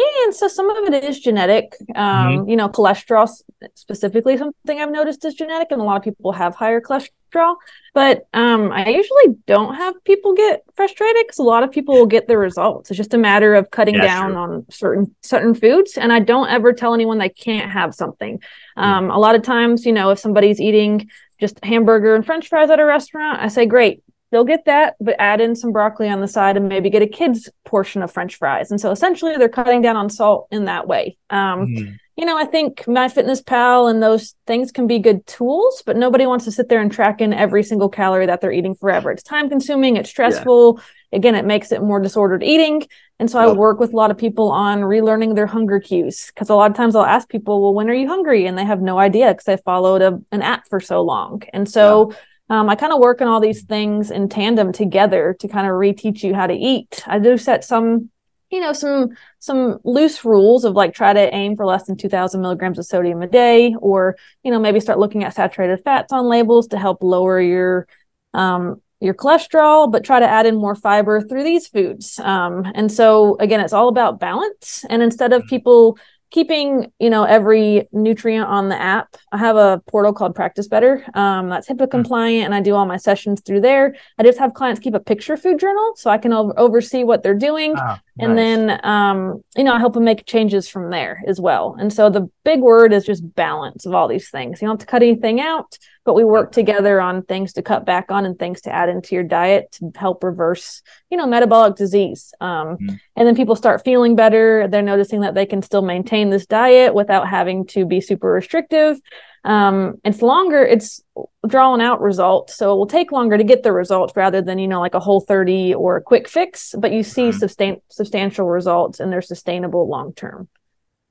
Yeah, 0.00 0.24
and 0.24 0.34
so 0.34 0.48
some 0.48 0.70
of 0.70 0.76
it 0.92 1.04
is 1.04 1.20
genetic. 1.20 1.76
Um, 1.94 2.48
You 2.48 2.56
know, 2.56 2.68
cholesterol 2.68 3.28
specifically, 3.74 4.36
something 4.38 4.80
I've 4.80 4.90
noticed 4.90 5.24
is 5.24 5.34
genetic, 5.34 5.68
and 5.70 5.80
a 5.80 5.84
lot 5.84 5.96
of 5.96 6.02
people 6.02 6.32
have 6.32 6.54
higher 6.54 6.80
cholesterol. 6.80 7.56
But 7.94 8.26
um, 8.32 8.72
I 8.72 8.88
usually 8.88 9.36
don't 9.46 9.74
have 9.74 9.94
people 10.04 10.32
get 10.34 10.62
frustrated 10.74 11.22
because 11.24 11.38
a 11.38 11.42
lot 11.54 11.62
of 11.62 11.70
people 11.70 11.94
will 11.94 12.06
get 12.06 12.26
the 12.28 12.38
results. 12.38 12.90
It's 12.90 12.96
just 12.96 13.14
a 13.14 13.18
matter 13.18 13.54
of 13.54 13.70
cutting 13.70 13.96
Yeah, 13.96 14.06
down 14.10 14.30
true. 14.30 14.40
on 14.42 14.66
certain 14.70 15.14
certain 15.22 15.54
foods, 15.54 15.98
and 15.98 16.12
I 16.12 16.20
don't 16.20 16.48
ever 16.48 16.72
tell 16.72 16.94
anyone 16.94 17.18
they 17.18 17.28
can't 17.28 17.70
have 17.70 17.94
something. 17.94 18.40
Yeah. 18.76 18.98
Um, 18.98 19.10
a 19.10 19.18
lot 19.18 19.34
of 19.34 19.42
times, 19.42 19.84
you 19.84 19.92
know, 19.92 20.10
if 20.10 20.18
somebody's 20.18 20.60
eating 20.60 21.10
just 21.38 21.62
hamburger 21.64 22.14
and 22.14 22.24
French 22.24 22.48
fries 22.48 22.70
at 22.70 22.80
a 22.80 22.84
restaurant, 22.84 23.40
I 23.40 23.48
say, 23.48 23.66
great, 23.66 24.02
they'll 24.30 24.44
get 24.44 24.64
that, 24.66 24.94
but 25.00 25.16
add 25.18 25.40
in 25.40 25.56
some 25.56 25.72
broccoli 25.72 26.08
on 26.08 26.20
the 26.20 26.28
side 26.28 26.56
and 26.56 26.68
maybe 26.68 26.90
get 26.90 27.02
a 27.02 27.06
kid's 27.06 27.48
portion 27.64 28.02
of 28.02 28.10
French 28.12 28.36
fries. 28.36 28.70
And 28.70 28.80
so 28.80 28.90
essentially 28.90 29.36
they're 29.36 29.48
cutting 29.48 29.82
down 29.82 29.96
on 29.96 30.08
salt 30.08 30.46
in 30.50 30.66
that 30.66 30.86
way. 30.86 31.16
Um, 31.30 31.98
you 32.16 32.26
know, 32.26 32.36
I 32.36 32.44
think 32.44 32.84
MyFitnessPal 32.84 33.90
and 33.90 34.02
those 34.02 34.34
things 34.46 34.72
can 34.72 34.86
be 34.86 34.98
good 34.98 35.26
tools, 35.26 35.82
but 35.86 35.96
nobody 35.96 36.26
wants 36.26 36.44
to 36.44 36.52
sit 36.52 36.68
there 36.68 36.80
and 36.80 36.92
track 36.92 37.20
in 37.20 37.32
every 37.32 37.62
single 37.62 37.88
calorie 37.88 38.26
that 38.26 38.40
they're 38.40 38.52
eating 38.52 38.74
forever. 38.74 39.10
It's 39.10 39.22
time 39.22 39.48
consuming, 39.48 39.96
it's 39.96 40.10
stressful. 40.10 40.80
Again, 41.12 41.34
it 41.34 41.44
makes 41.44 41.72
it 41.72 41.82
more 41.82 41.98
disordered 41.98 42.42
eating. 42.42 42.86
And 43.18 43.30
so 43.30 43.38
I 43.38 43.52
work 43.52 43.80
with 43.80 43.92
a 43.92 43.96
lot 43.96 44.10
of 44.10 44.16
people 44.16 44.50
on 44.50 44.80
relearning 44.80 45.34
their 45.34 45.46
hunger 45.46 45.80
cues 45.80 46.26
because 46.26 46.48
a 46.50 46.54
lot 46.54 46.70
of 46.70 46.76
times 46.76 46.94
I'll 46.94 47.04
ask 47.04 47.28
people, 47.28 47.60
well, 47.62 47.74
when 47.74 47.90
are 47.90 47.94
you 47.94 48.06
hungry? 48.06 48.46
And 48.46 48.56
they 48.56 48.64
have 48.64 48.80
no 48.80 48.98
idea 48.98 49.32
because 49.32 49.44
they 49.44 49.56
followed 49.56 50.00
a, 50.00 50.20
an 50.30 50.40
app 50.42 50.68
for 50.68 50.78
so 50.78 51.02
long. 51.02 51.42
And 51.52 51.68
so 51.68 52.14
um, 52.50 52.68
I 52.68 52.74
kind 52.74 52.92
of 52.92 52.98
work 52.98 53.22
on 53.22 53.28
all 53.28 53.40
these 53.40 53.62
things 53.62 54.10
in 54.10 54.28
tandem 54.28 54.72
together 54.72 55.36
to 55.38 55.46
kind 55.46 55.68
of 55.68 55.72
reteach 55.74 56.24
you 56.24 56.34
how 56.34 56.48
to 56.48 56.52
eat. 56.52 57.02
I 57.06 57.20
do 57.20 57.38
set 57.38 57.62
some, 57.62 58.10
you 58.50 58.58
know, 58.58 58.72
some 58.72 59.10
some 59.38 59.78
loose 59.84 60.24
rules 60.24 60.64
of 60.64 60.74
like 60.74 60.92
try 60.92 61.12
to 61.12 61.32
aim 61.32 61.54
for 61.54 61.64
less 61.64 61.84
than 61.84 61.96
2000 61.96 62.40
milligrams 62.40 62.76
of 62.76 62.84
sodium 62.84 63.22
a 63.22 63.28
day 63.28 63.74
or 63.80 64.16
you 64.42 64.50
know 64.50 64.58
maybe 64.58 64.80
start 64.80 64.98
looking 64.98 65.22
at 65.22 65.32
saturated 65.32 65.80
fats 65.84 66.12
on 66.12 66.28
labels 66.28 66.66
to 66.68 66.78
help 66.78 67.04
lower 67.04 67.40
your 67.40 67.86
um, 68.34 68.82
your 68.98 69.14
cholesterol 69.14 69.90
but 69.90 70.04
try 70.04 70.18
to 70.18 70.28
add 70.28 70.44
in 70.44 70.56
more 70.56 70.74
fiber 70.74 71.20
through 71.20 71.44
these 71.44 71.68
foods. 71.68 72.18
Um, 72.18 72.64
and 72.74 72.90
so 72.90 73.36
again 73.38 73.60
it's 73.60 73.72
all 73.72 73.88
about 73.88 74.18
balance. 74.18 74.84
And 74.90 75.04
instead 75.04 75.32
of 75.32 75.46
people 75.46 75.98
keeping 76.30 76.92
you 76.98 77.10
know 77.10 77.24
every 77.24 77.88
nutrient 77.92 78.46
on 78.46 78.68
the 78.68 78.80
app. 78.80 79.16
I 79.32 79.38
have 79.38 79.56
a 79.56 79.82
portal 79.86 80.12
called 80.12 80.34
practice 80.34 80.68
better 80.68 81.04
um, 81.14 81.48
that's 81.48 81.68
hipaa 81.68 81.90
compliant 81.90 82.44
and 82.46 82.54
i 82.54 82.60
do 82.60 82.74
all 82.74 82.86
my 82.86 82.96
sessions 82.96 83.40
through 83.40 83.60
there. 83.60 83.94
I 84.18 84.22
just 84.22 84.38
have 84.38 84.54
clients 84.54 84.80
keep 84.80 84.94
a 84.94 85.00
picture 85.00 85.36
food 85.36 85.58
journal 85.58 85.92
so 85.96 86.10
i 86.10 86.18
can 86.18 86.32
oversee 86.32 87.04
what 87.04 87.22
they're 87.22 87.34
doing. 87.34 87.74
Ah, 87.76 88.00
and 88.20 88.34
nice. 88.36 88.56
then 88.56 88.80
um 88.84 89.42
you 89.56 89.64
know 89.64 89.72
i 89.74 89.78
help 89.78 89.94
them 89.94 90.04
make 90.04 90.24
changes 90.26 90.68
from 90.68 90.90
there 90.90 91.22
as 91.26 91.40
well. 91.40 91.76
And 91.78 91.92
so 91.92 92.10
the 92.10 92.28
big 92.44 92.60
word 92.60 92.92
is 92.92 93.04
just 93.04 93.34
balance 93.34 93.86
of 93.86 93.94
all 93.94 94.08
these 94.08 94.30
things. 94.30 94.60
You 94.60 94.66
don't 94.68 94.74
have 94.80 94.86
to 94.86 94.90
cut 94.90 95.02
anything 95.02 95.40
out 95.40 95.78
but 96.06 96.14
we 96.14 96.24
work 96.24 96.50
together 96.50 96.98
on 97.00 97.22
things 97.22 97.52
to 97.52 97.62
cut 97.62 97.84
back 97.84 98.10
on 98.10 98.24
and 98.24 98.38
things 98.38 98.62
to 98.62 98.74
add 98.74 98.88
into 98.88 99.14
your 99.14 99.22
diet 99.22 99.70
to 99.72 99.92
help 99.96 100.24
reverse 100.24 100.82
you 101.10 101.16
know 101.18 101.26
metabolic 101.26 101.76
disease. 101.76 102.32
Um 102.40 102.76
Mhm. 102.78 103.00
and 103.16 103.26
then 103.28 103.36
people 103.36 103.56
start 103.56 103.84
feeling 103.84 104.16
better. 104.16 104.66
They're 104.68 104.82
noticing 104.82 105.20
that 105.20 105.34
they 105.34 105.46
can 105.46 105.62
still 105.62 105.82
maintain 105.82 106.30
this 106.30 106.46
diet 106.46 106.94
without 106.94 107.28
having 107.28 107.66
to 107.68 107.84
be 107.84 108.00
super 108.00 108.28
restrictive 108.28 108.98
um 109.44 109.94
it's 110.04 110.20
longer 110.20 110.62
it's 110.62 111.02
drawn 111.48 111.80
out 111.80 112.00
results 112.02 112.54
so 112.56 112.72
it 112.74 112.76
will 112.76 112.86
take 112.86 113.10
longer 113.10 113.38
to 113.38 113.44
get 113.44 113.62
the 113.62 113.72
results 113.72 114.12
rather 114.14 114.42
than 114.42 114.58
you 114.58 114.68
know 114.68 114.80
like 114.80 114.94
a 114.94 115.00
whole 115.00 115.20
30 115.20 115.72
or 115.74 115.96
a 115.96 116.02
quick 116.02 116.28
fix 116.28 116.74
but 116.78 116.92
you 116.92 117.02
see 117.02 117.30
Mhm. 117.30 117.38
sustain 117.38 117.80
substantial 117.88 118.46
results 118.46 119.00
and 119.00 119.10
they're 119.10 119.22
sustainable 119.22 119.88
long 119.88 120.12
term 120.12 120.48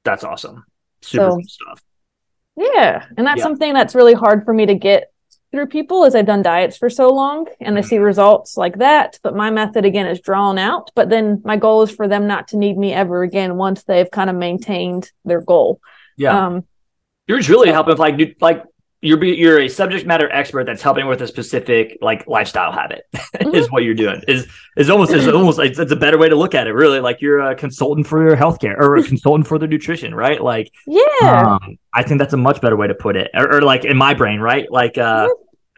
That's 0.05 0.23
awesome. 0.23 0.63
Super 1.01 1.31
So- 1.31 1.39
stuff. 1.47 1.81
yeah 2.55 3.05
and 3.17 3.25
that's 3.25 3.37
Yeah. 3.39 3.43
something 3.43 3.73
that's 3.73 3.95
really 3.95 4.13
hard 4.13 4.45
for 4.45 4.53
me 4.53 4.65
to 4.67 4.75
get 4.75 5.11
through 5.51 5.65
people 5.67 6.03
is 6.03 6.13
i've 6.13 6.27
done 6.27 6.43
diets 6.43 6.77
for 6.77 6.89
so 6.91 7.09
long 7.09 7.47
and 7.59 7.75
I 7.77 7.81
see 7.81 7.97
results 7.97 8.55
like 8.57 8.77
that 8.77 9.17
but 9.23 9.35
my 9.35 9.49
method 9.49 9.83
again 9.85 10.05
is 10.05 10.19
drawn 10.21 10.59
out 10.59 10.91
but 10.93 11.09
then 11.09 11.41
my 11.43 11.57
goal 11.57 11.81
is 11.81 11.89
for 11.89 12.07
them 12.07 12.27
not 12.27 12.49
to 12.49 12.57
need 12.57 12.77
me 12.77 12.93
ever 12.93 13.23
again 13.23 13.55
once 13.57 13.83
they've 13.83 14.11
kind 14.11 14.29
of 14.29 14.35
maintained 14.35 15.11
their 15.25 15.41
goal 15.41 15.79
Yeah. 16.17 16.45
um 16.47 16.65
You're 17.29 17.37
just 17.37 17.47
really 17.49 17.71
helping 17.71 17.91
with 17.91 17.99
like 17.99 18.35
like 18.41 18.63
you're 19.01 19.23
you're 19.23 19.61
a 19.61 19.69
subject 19.69 20.05
matter 20.05 20.29
expert 20.29 20.65
that's 20.65 20.81
helping 20.81 21.07
with 21.07 21.21
a 21.21 21.27
specific 21.27 21.97
like 22.01 22.27
lifestyle 22.27 22.73
habit 22.73 23.03
is 23.53 23.71
what 23.71 23.83
you're 23.83 23.93
doing 23.93 24.21
is 24.27 24.45
is 24.75 24.89
almost 24.89 25.13
is 25.13 25.25
almost 25.29 25.57
like 25.57 25.77
it's 25.77 25.91
a 25.91 25.95
better 25.95 26.17
way 26.17 26.27
to 26.27 26.35
look 26.35 26.53
at 26.53 26.67
it 26.67 26.73
really 26.73 26.99
like 26.99 27.21
you're 27.21 27.39
a 27.39 27.55
consultant 27.55 28.05
for 28.05 28.21
your 28.27 28.35
healthcare 28.35 28.75
or 28.77 28.97
a 28.97 29.03
consultant 29.03 29.47
for 29.47 29.57
the 29.57 29.67
nutrition 29.67 30.13
right? 30.13 30.41
Like 30.43 30.73
yeah. 30.85 31.57
um, 31.61 31.77
I 31.93 32.03
think 32.03 32.19
that's 32.19 32.33
a 32.33 32.37
much 32.37 32.59
better 32.59 32.75
way 32.75 32.87
to 32.87 32.93
put 32.95 33.15
it 33.15 33.31
or, 33.33 33.57
or 33.57 33.61
like 33.61 33.85
in 33.85 33.95
my 33.95 34.13
brain 34.15 34.41
right? 34.41 34.69
Like 34.69 34.97
uh 34.97 35.27
Mhm. 35.27 35.33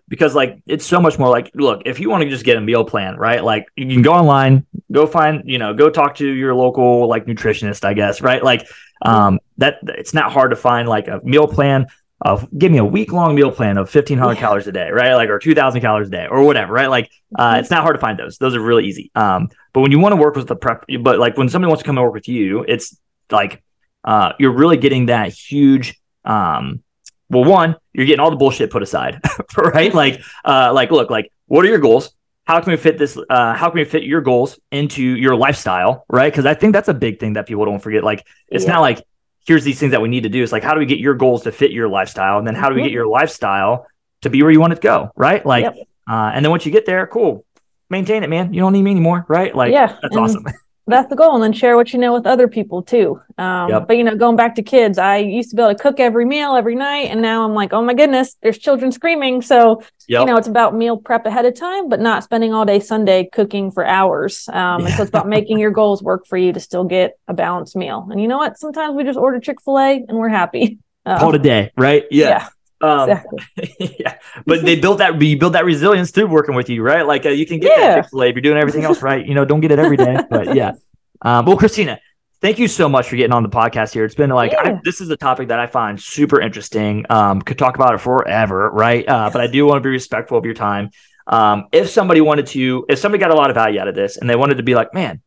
because 0.08 0.34
like 0.34 0.58
it's 0.66 0.86
so 0.86 1.00
much 1.00 1.20
more 1.20 1.30
like 1.30 1.52
look 1.54 1.84
if 1.86 2.00
you 2.00 2.10
want 2.10 2.24
to 2.24 2.30
just 2.30 2.44
get 2.44 2.58
a 2.58 2.62
meal 2.62 2.84
plan 2.86 3.18
right? 3.18 3.44
Like 3.44 3.68
you 3.76 3.86
can 3.88 4.02
go 4.02 4.14
online 4.14 4.66
go 4.92 5.06
find 5.06 5.44
you 5.46 5.60
know 5.60 5.76
go 5.76 5.90
talk 5.92 6.16
to 6.16 6.28
your 6.28 6.56
local 6.56 7.08
like 7.08 7.26
nutritionist 7.28 7.86
i 7.86 7.94
guess 7.94 8.20
right? 8.22 8.44
Like 8.44 8.68
um 9.04 9.40
that 9.58 9.80
it's 9.88 10.14
not 10.14 10.32
hard 10.32 10.52
to 10.52 10.56
find 10.56 10.88
like 10.88 11.08
a 11.08 11.20
meal 11.24 11.48
plan 11.48 11.88
of 12.24 12.48
give 12.58 12.72
me 12.72 12.78
a 12.78 12.86
week 12.86 13.12
long 13.12 13.34
meal 13.34 13.52
plan 13.52 13.78
of 13.78 13.94
1500 13.94 14.34
Yeah. 14.34 14.40
calories 14.40 14.68
a 14.68 14.72
day 14.72 14.90
right? 14.92 15.16
Like 15.16 15.30
or 15.30 15.40
2000 15.40 15.82
calories 15.82 16.08
a 16.10 16.12
day 16.12 16.28
or 16.30 16.44
whatever 16.44 16.72
right? 16.74 16.90
Like 16.90 17.10
uh 17.38 17.58
it's 17.60 17.72
not 17.72 17.82
hard 17.82 17.96
to 17.96 18.00
find 18.00 18.18
those. 18.20 18.38
Those 18.38 18.56
are 18.56 18.62
really 18.62 18.86
easy. 18.86 19.10
Um 19.16 19.50
but 19.74 19.82
when 19.82 19.92
you 19.92 20.00
want 20.00 20.14
to 20.14 20.22
work 20.22 20.36
with 20.36 20.48
the 20.48 20.56
prep 20.56 20.86
but 21.02 21.18
like 21.20 21.38
when 21.38 21.50
somebody 21.50 21.70
wants 21.70 21.82
to 21.84 21.86
come 21.88 21.98
and 21.98 22.06
work 22.06 22.14
with 22.14 22.28
you 22.28 22.64
it's 22.68 22.96
like 23.32 23.64
uh 24.04 24.34
you're 24.40 24.52
really 24.54 24.78
getting 24.78 25.08
that 25.08 25.30
huge 25.34 26.00
um 26.26 26.84
well 27.30 27.44
one 27.44 27.76
you're 27.94 28.06
getting 28.06 28.20
all 28.20 28.30
the 28.30 28.36
bullshit 28.38 28.70
put 28.70 28.84
aside 28.84 29.20
right? 29.58 29.94
Like 29.94 30.22
uh 30.46 30.72
like 30.74 30.92
look 30.92 31.10
like 31.10 31.32
what 31.48 31.66
are 31.66 31.70
your 31.70 31.80
goals 31.80 32.12
how 32.52 32.60
can 32.62 32.72
we 32.72 32.78
fit 32.78 32.98
this 32.98 33.18
uh 33.30 33.54
how 33.54 33.70
can 33.70 33.80
we 33.80 33.86
fit 33.86 34.04
your 34.04 34.20
goals 34.22 34.60
into 34.72 35.02
your 35.02 35.36
lifestyle 35.36 36.04
right? 36.10 36.32
Because 36.32 36.46
i 36.46 36.54
think 36.54 36.74
that's 36.74 36.90
a 36.90 36.94
big 36.94 37.20
thing 37.22 37.34
that 37.34 37.48
people 37.48 37.64
don't 37.66 37.80
forget. 37.80 38.04
Like 38.04 38.26
it's 38.50 38.66
Yeah. 38.66 38.74
not 38.74 38.82
like 38.82 39.00
here's 39.48 39.64
these 39.64 39.80
things 39.80 39.92
that 39.92 40.02
we 40.02 40.10
need 40.10 40.24
to 40.24 40.30
do. 40.30 40.44
It's 40.44 40.52
like 40.52 40.64
how 40.64 40.74
do 40.74 40.80
we 40.80 40.86
get 40.86 41.00
your 41.00 41.16
goals 41.16 41.44
to 41.44 41.52
fit 41.52 41.72
your 41.72 41.88
lifestyle? 41.88 42.38
And 42.40 42.46
then 42.48 42.56
how 42.56 42.68
do 42.70 42.76
we 42.76 42.82
get 42.84 42.92
your 42.92 43.08
lifestyle 43.08 43.88
to 44.24 44.30
be 44.30 44.44
where 44.44 44.52
you 44.52 44.60
want 44.60 44.74
it 44.74 44.78
to 44.78 44.82
go 44.82 45.12
right? 45.16 45.46
Like 45.46 45.64
Yep. 45.64 45.76
uh 46.10 46.32
and 46.34 46.44
then 46.44 46.50
once 46.52 46.66
you 46.66 46.72
get 46.72 46.86
there 46.86 47.08
cool. 47.08 47.46
Maintain 47.90 48.24
it 48.24 48.30
man. 48.30 48.54
You 48.54 48.60
don't 48.64 48.74
need 48.74 48.84
me 48.84 48.92
anymore 48.92 49.26
right? 49.30 49.56
Like 49.56 49.72
yeah 49.72 49.88
that's 50.02 50.16
and 50.16 50.20
awesome 50.26 50.46
that's 50.92 51.10
the 51.10 51.16
goal 51.16 51.34
and 51.36 51.44
then 51.44 51.52
share 51.54 51.76
what 51.76 51.92
you 51.94 52.00
know 52.00 52.14
with 52.14 52.26
other 52.28 52.48
people 52.48 52.82
too 52.84 53.20
um, 53.38 53.70
Yep. 53.70 53.88
but 53.88 53.98
you 53.98 54.04
know 54.04 54.16
going 54.16 54.36
back 54.36 54.56
to 54.56 54.62
kids 54.62 54.98
i 54.98 55.18
used 55.18 55.50
to 55.50 55.56
be 55.56 55.62
able 55.62 55.74
to 55.76 55.82
cook 55.82 56.00
every 56.00 56.26
meal 56.26 56.56
every 56.56 56.76
night 56.76 57.08
and 57.10 57.22
now 57.22 57.44
i'm 57.44 57.54
like 57.54 57.74
oh 57.74 57.82
my 57.82 57.94
goodness 57.94 58.36
there's 58.44 58.58
children 58.58 58.92
screaming 58.92 59.42
so 59.42 59.82
Yep. 60.08 60.20
you 60.20 60.26
know 60.28 60.38
it's 60.38 60.48
about 60.48 60.76
meal 60.76 60.98
prep 60.98 61.26
ahead 61.26 61.46
of 61.46 61.56
time 61.56 61.90
but 61.90 62.00
not 62.00 62.24
spending 62.24 62.54
all 62.54 62.66
day 62.66 62.80
sunday 62.80 63.30
cooking 63.32 63.72
for 63.72 63.86
hours 63.86 64.48
um, 64.50 64.86
and 64.86 64.94
so 64.94 65.04
it's 65.04 65.10
about 65.10 65.28
making 65.28 65.58
your 65.60 65.72
goals 65.72 66.04
work 66.04 66.28
for 66.28 66.38
you 66.38 66.52
to 66.54 66.60
still 66.60 66.84
get 66.84 67.18
a 67.28 67.34
balanced 67.34 67.76
meal 67.76 68.08
and 68.12 68.22
you 68.22 68.28
know 68.28 68.38
what 68.38 68.58
sometimes 68.60 68.96
we 68.96 69.04
just 69.04 69.18
order 69.18 69.40
chick-fil-a 69.40 70.04
and 70.08 70.18
we're 70.18 70.30
happy 70.30 70.78
Um, 71.04 71.18
Call 71.18 71.30
it 71.30 71.36
a 71.38 71.40
day, 71.40 71.72
right? 71.76 72.04
Yeah. 72.12 72.48
Um, 72.82 73.10
exactly. 73.10 73.96
yeah, 74.00 74.18
but 74.46 74.64
they 74.64 74.80
built 74.80 74.98
that. 75.00 75.22
You 75.22 75.38
build 75.38 75.54
that 75.54 75.66
resilience 75.66 76.12
through 76.12 76.28
working 76.28 76.56
with 76.56 76.70
you, 76.70 76.82
right? 76.84 77.06
Like 77.06 77.26
uh, 77.26 77.30
you 77.30 77.46
can 77.46 77.60
get 77.60 77.78
Yeah. 77.78 77.88
that 77.96 78.02
Chick-fil-A 78.04 78.28
if 78.30 78.36
you're 78.36 78.42
doing 78.42 78.58
everything 78.58 78.84
else 78.84 79.02
right. 79.02 79.26
You 79.26 79.36
know, 79.36 79.46
don't 79.46 79.62
get 79.62 79.72
it 79.72 79.80
every 79.80 79.98
day, 79.98 80.18
but 80.30 80.56
yeah. 80.56 80.74
Um, 81.24 81.46
well, 81.46 81.56
Christina, 81.56 82.00
thank 82.42 82.58
you 82.58 82.68
so 82.68 82.90
much 82.90 83.08
for 83.08 83.16
getting 83.16 83.32
on 83.32 83.44
the 83.44 83.50
podcast 83.50 83.94
here. 83.94 84.06
It's 84.06 84.16
been 84.16 84.32
like 84.32 84.56
I, 84.58 84.80
this 84.84 85.00
is 85.00 85.12
a 85.12 85.16
topic 85.16 85.50
that 85.50 85.60
I 85.60 85.68
find 85.68 86.02
super 86.02 86.42
interesting. 86.42 87.06
Um, 87.12 87.44
could 87.44 87.60
talk 87.60 87.76
about 87.76 87.94
it 87.94 88.00
forever, 88.00 88.72
right? 88.72 89.08
Uh, 89.08 89.30
but 89.32 89.40
I 89.40 89.46
do 89.46 89.64
want 89.68 89.78
to 89.78 89.82
be 89.88 89.92
respectful 89.92 90.40
of 90.40 90.46
your 90.46 90.56
time. 90.56 90.90
Um, 91.28 91.68
if 91.72 91.92
somebody 91.92 92.22
wanted 92.22 92.48
to, 92.48 92.88
if 92.90 92.98
somebody 92.98 93.22
got 93.22 93.30
a 93.30 93.36
lot 93.36 93.52
of 93.52 93.54
value 93.54 93.80
out 93.80 93.88
of 93.88 93.94
this, 93.94 94.18
and 94.18 94.28
they 94.28 94.36
wanted 94.36 94.58
to 94.58 94.64
be 94.64 94.74
like, 94.74 94.96
man, 94.96 95.22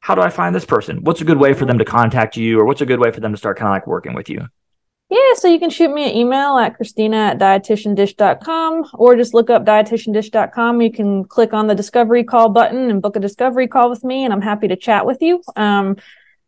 how 0.00 0.16
do 0.16 0.22
I 0.22 0.28
find 0.30 0.52
this 0.52 0.64
person? 0.64 1.04
What's 1.04 1.20
a 1.20 1.24
good 1.24 1.38
way 1.38 1.54
for 1.54 1.64
them 1.64 1.78
to 1.78 1.84
contact 1.84 2.36
you, 2.36 2.58
or 2.58 2.64
what's 2.64 2.80
a 2.80 2.86
good 2.86 2.98
way 2.98 3.12
for 3.12 3.20
them 3.20 3.30
to 3.30 3.38
start 3.38 3.58
kind 3.58 3.68
of 3.68 3.72
like 3.72 3.86
working 3.86 4.14
with 4.14 4.28
you? 4.28 4.48
Yeah, 5.10 5.34
so 5.34 5.48
you 5.48 5.58
can 5.58 5.70
shoot 5.70 5.90
me 5.90 6.04
an 6.04 6.14
email 6.14 6.58
at 6.58 6.76
Christina 6.76 7.16
at 7.16 7.38
dietitiandish.com 7.38 8.90
or 8.92 9.16
just 9.16 9.32
look 9.32 9.48
up 9.48 9.64
dietitiandish.com. 9.64 10.82
You 10.82 10.92
can 10.92 11.24
click 11.24 11.54
on 11.54 11.66
the 11.66 11.74
discovery 11.74 12.24
call 12.24 12.50
button 12.50 12.90
and 12.90 13.00
book 13.00 13.16
a 13.16 13.20
discovery 13.20 13.68
call 13.68 13.88
with 13.88 14.04
me, 14.04 14.24
and 14.24 14.34
I'm 14.34 14.42
happy 14.42 14.68
to 14.68 14.76
chat 14.76 15.06
with 15.06 15.22
you. 15.22 15.42
Um, 15.56 15.96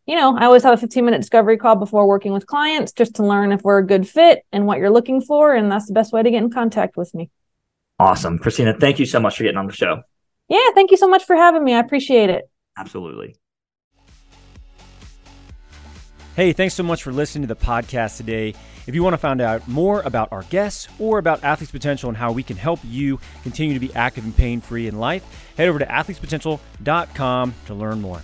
you 0.06 0.14
know, 0.14 0.36
I 0.36 0.44
always 0.44 0.62
have 0.64 0.74
a 0.74 0.76
15 0.76 1.04
minute 1.04 1.20
discovery 1.20 1.56
call 1.56 1.76
before 1.76 2.06
working 2.06 2.32
with 2.32 2.46
clients 2.46 2.92
just 2.92 3.14
to 3.14 3.26
learn 3.26 3.52
if 3.52 3.62
we're 3.62 3.78
a 3.78 3.86
good 3.86 4.06
fit 4.06 4.44
and 4.52 4.66
what 4.66 4.78
you're 4.78 4.90
looking 4.90 5.22
for. 5.22 5.54
And 5.54 5.72
that's 5.72 5.86
the 5.86 5.94
best 5.94 6.12
way 6.12 6.22
to 6.22 6.30
get 6.30 6.42
in 6.42 6.50
contact 6.50 6.96
with 6.96 7.14
me. 7.14 7.30
Awesome, 7.98 8.38
Christina. 8.38 8.74
Thank 8.78 8.98
you 8.98 9.06
so 9.06 9.20
much 9.20 9.36
for 9.36 9.44
getting 9.44 9.58
on 9.58 9.68
the 9.68 9.72
show. 9.72 10.02
Yeah, 10.48 10.70
thank 10.74 10.90
you 10.90 10.96
so 10.96 11.08
much 11.08 11.24
for 11.24 11.36
having 11.36 11.62
me. 11.62 11.74
I 11.74 11.78
appreciate 11.78 12.28
it. 12.28 12.50
Absolutely. 12.76 13.36
Hey, 16.41 16.55
thanks 16.55 16.74
so 16.74 16.82
much 16.82 17.03
for 17.03 17.12
listening 17.12 17.47
to 17.47 17.55
the 17.55 17.61
podcast 17.61 18.16
today. 18.16 18.55
If 18.86 18.95
you 18.95 19.03
want 19.03 19.12
to 19.12 19.18
find 19.18 19.43
out 19.43 19.68
more 19.68 20.01
about 20.01 20.32
our 20.32 20.43
guests 20.45 20.88
or 20.99 21.18
about 21.18 21.45
Athletes 21.45 21.70
Potential 21.70 22.09
and 22.09 22.16
how 22.16 22.32
we 22.32 22.43
can 22.43 22.57
help 22.57 22.80
you 22.82 23.20
continue 23.43 23.74
to 23.74 23.78
be 23.78 23.95
active 23.95 24.24
and 24.24 24.34
pain 24.34 24.62
free 24.62 24.88
in 24.88 24.99
life, 24.99 25.22
head 25.59 25.68
over 25.68 25.78
to 25.78 25.84
athletespotential.com 25.84 27.55
to 27.66 27.74
learn 27.74 28.01
more. 28.01 28.22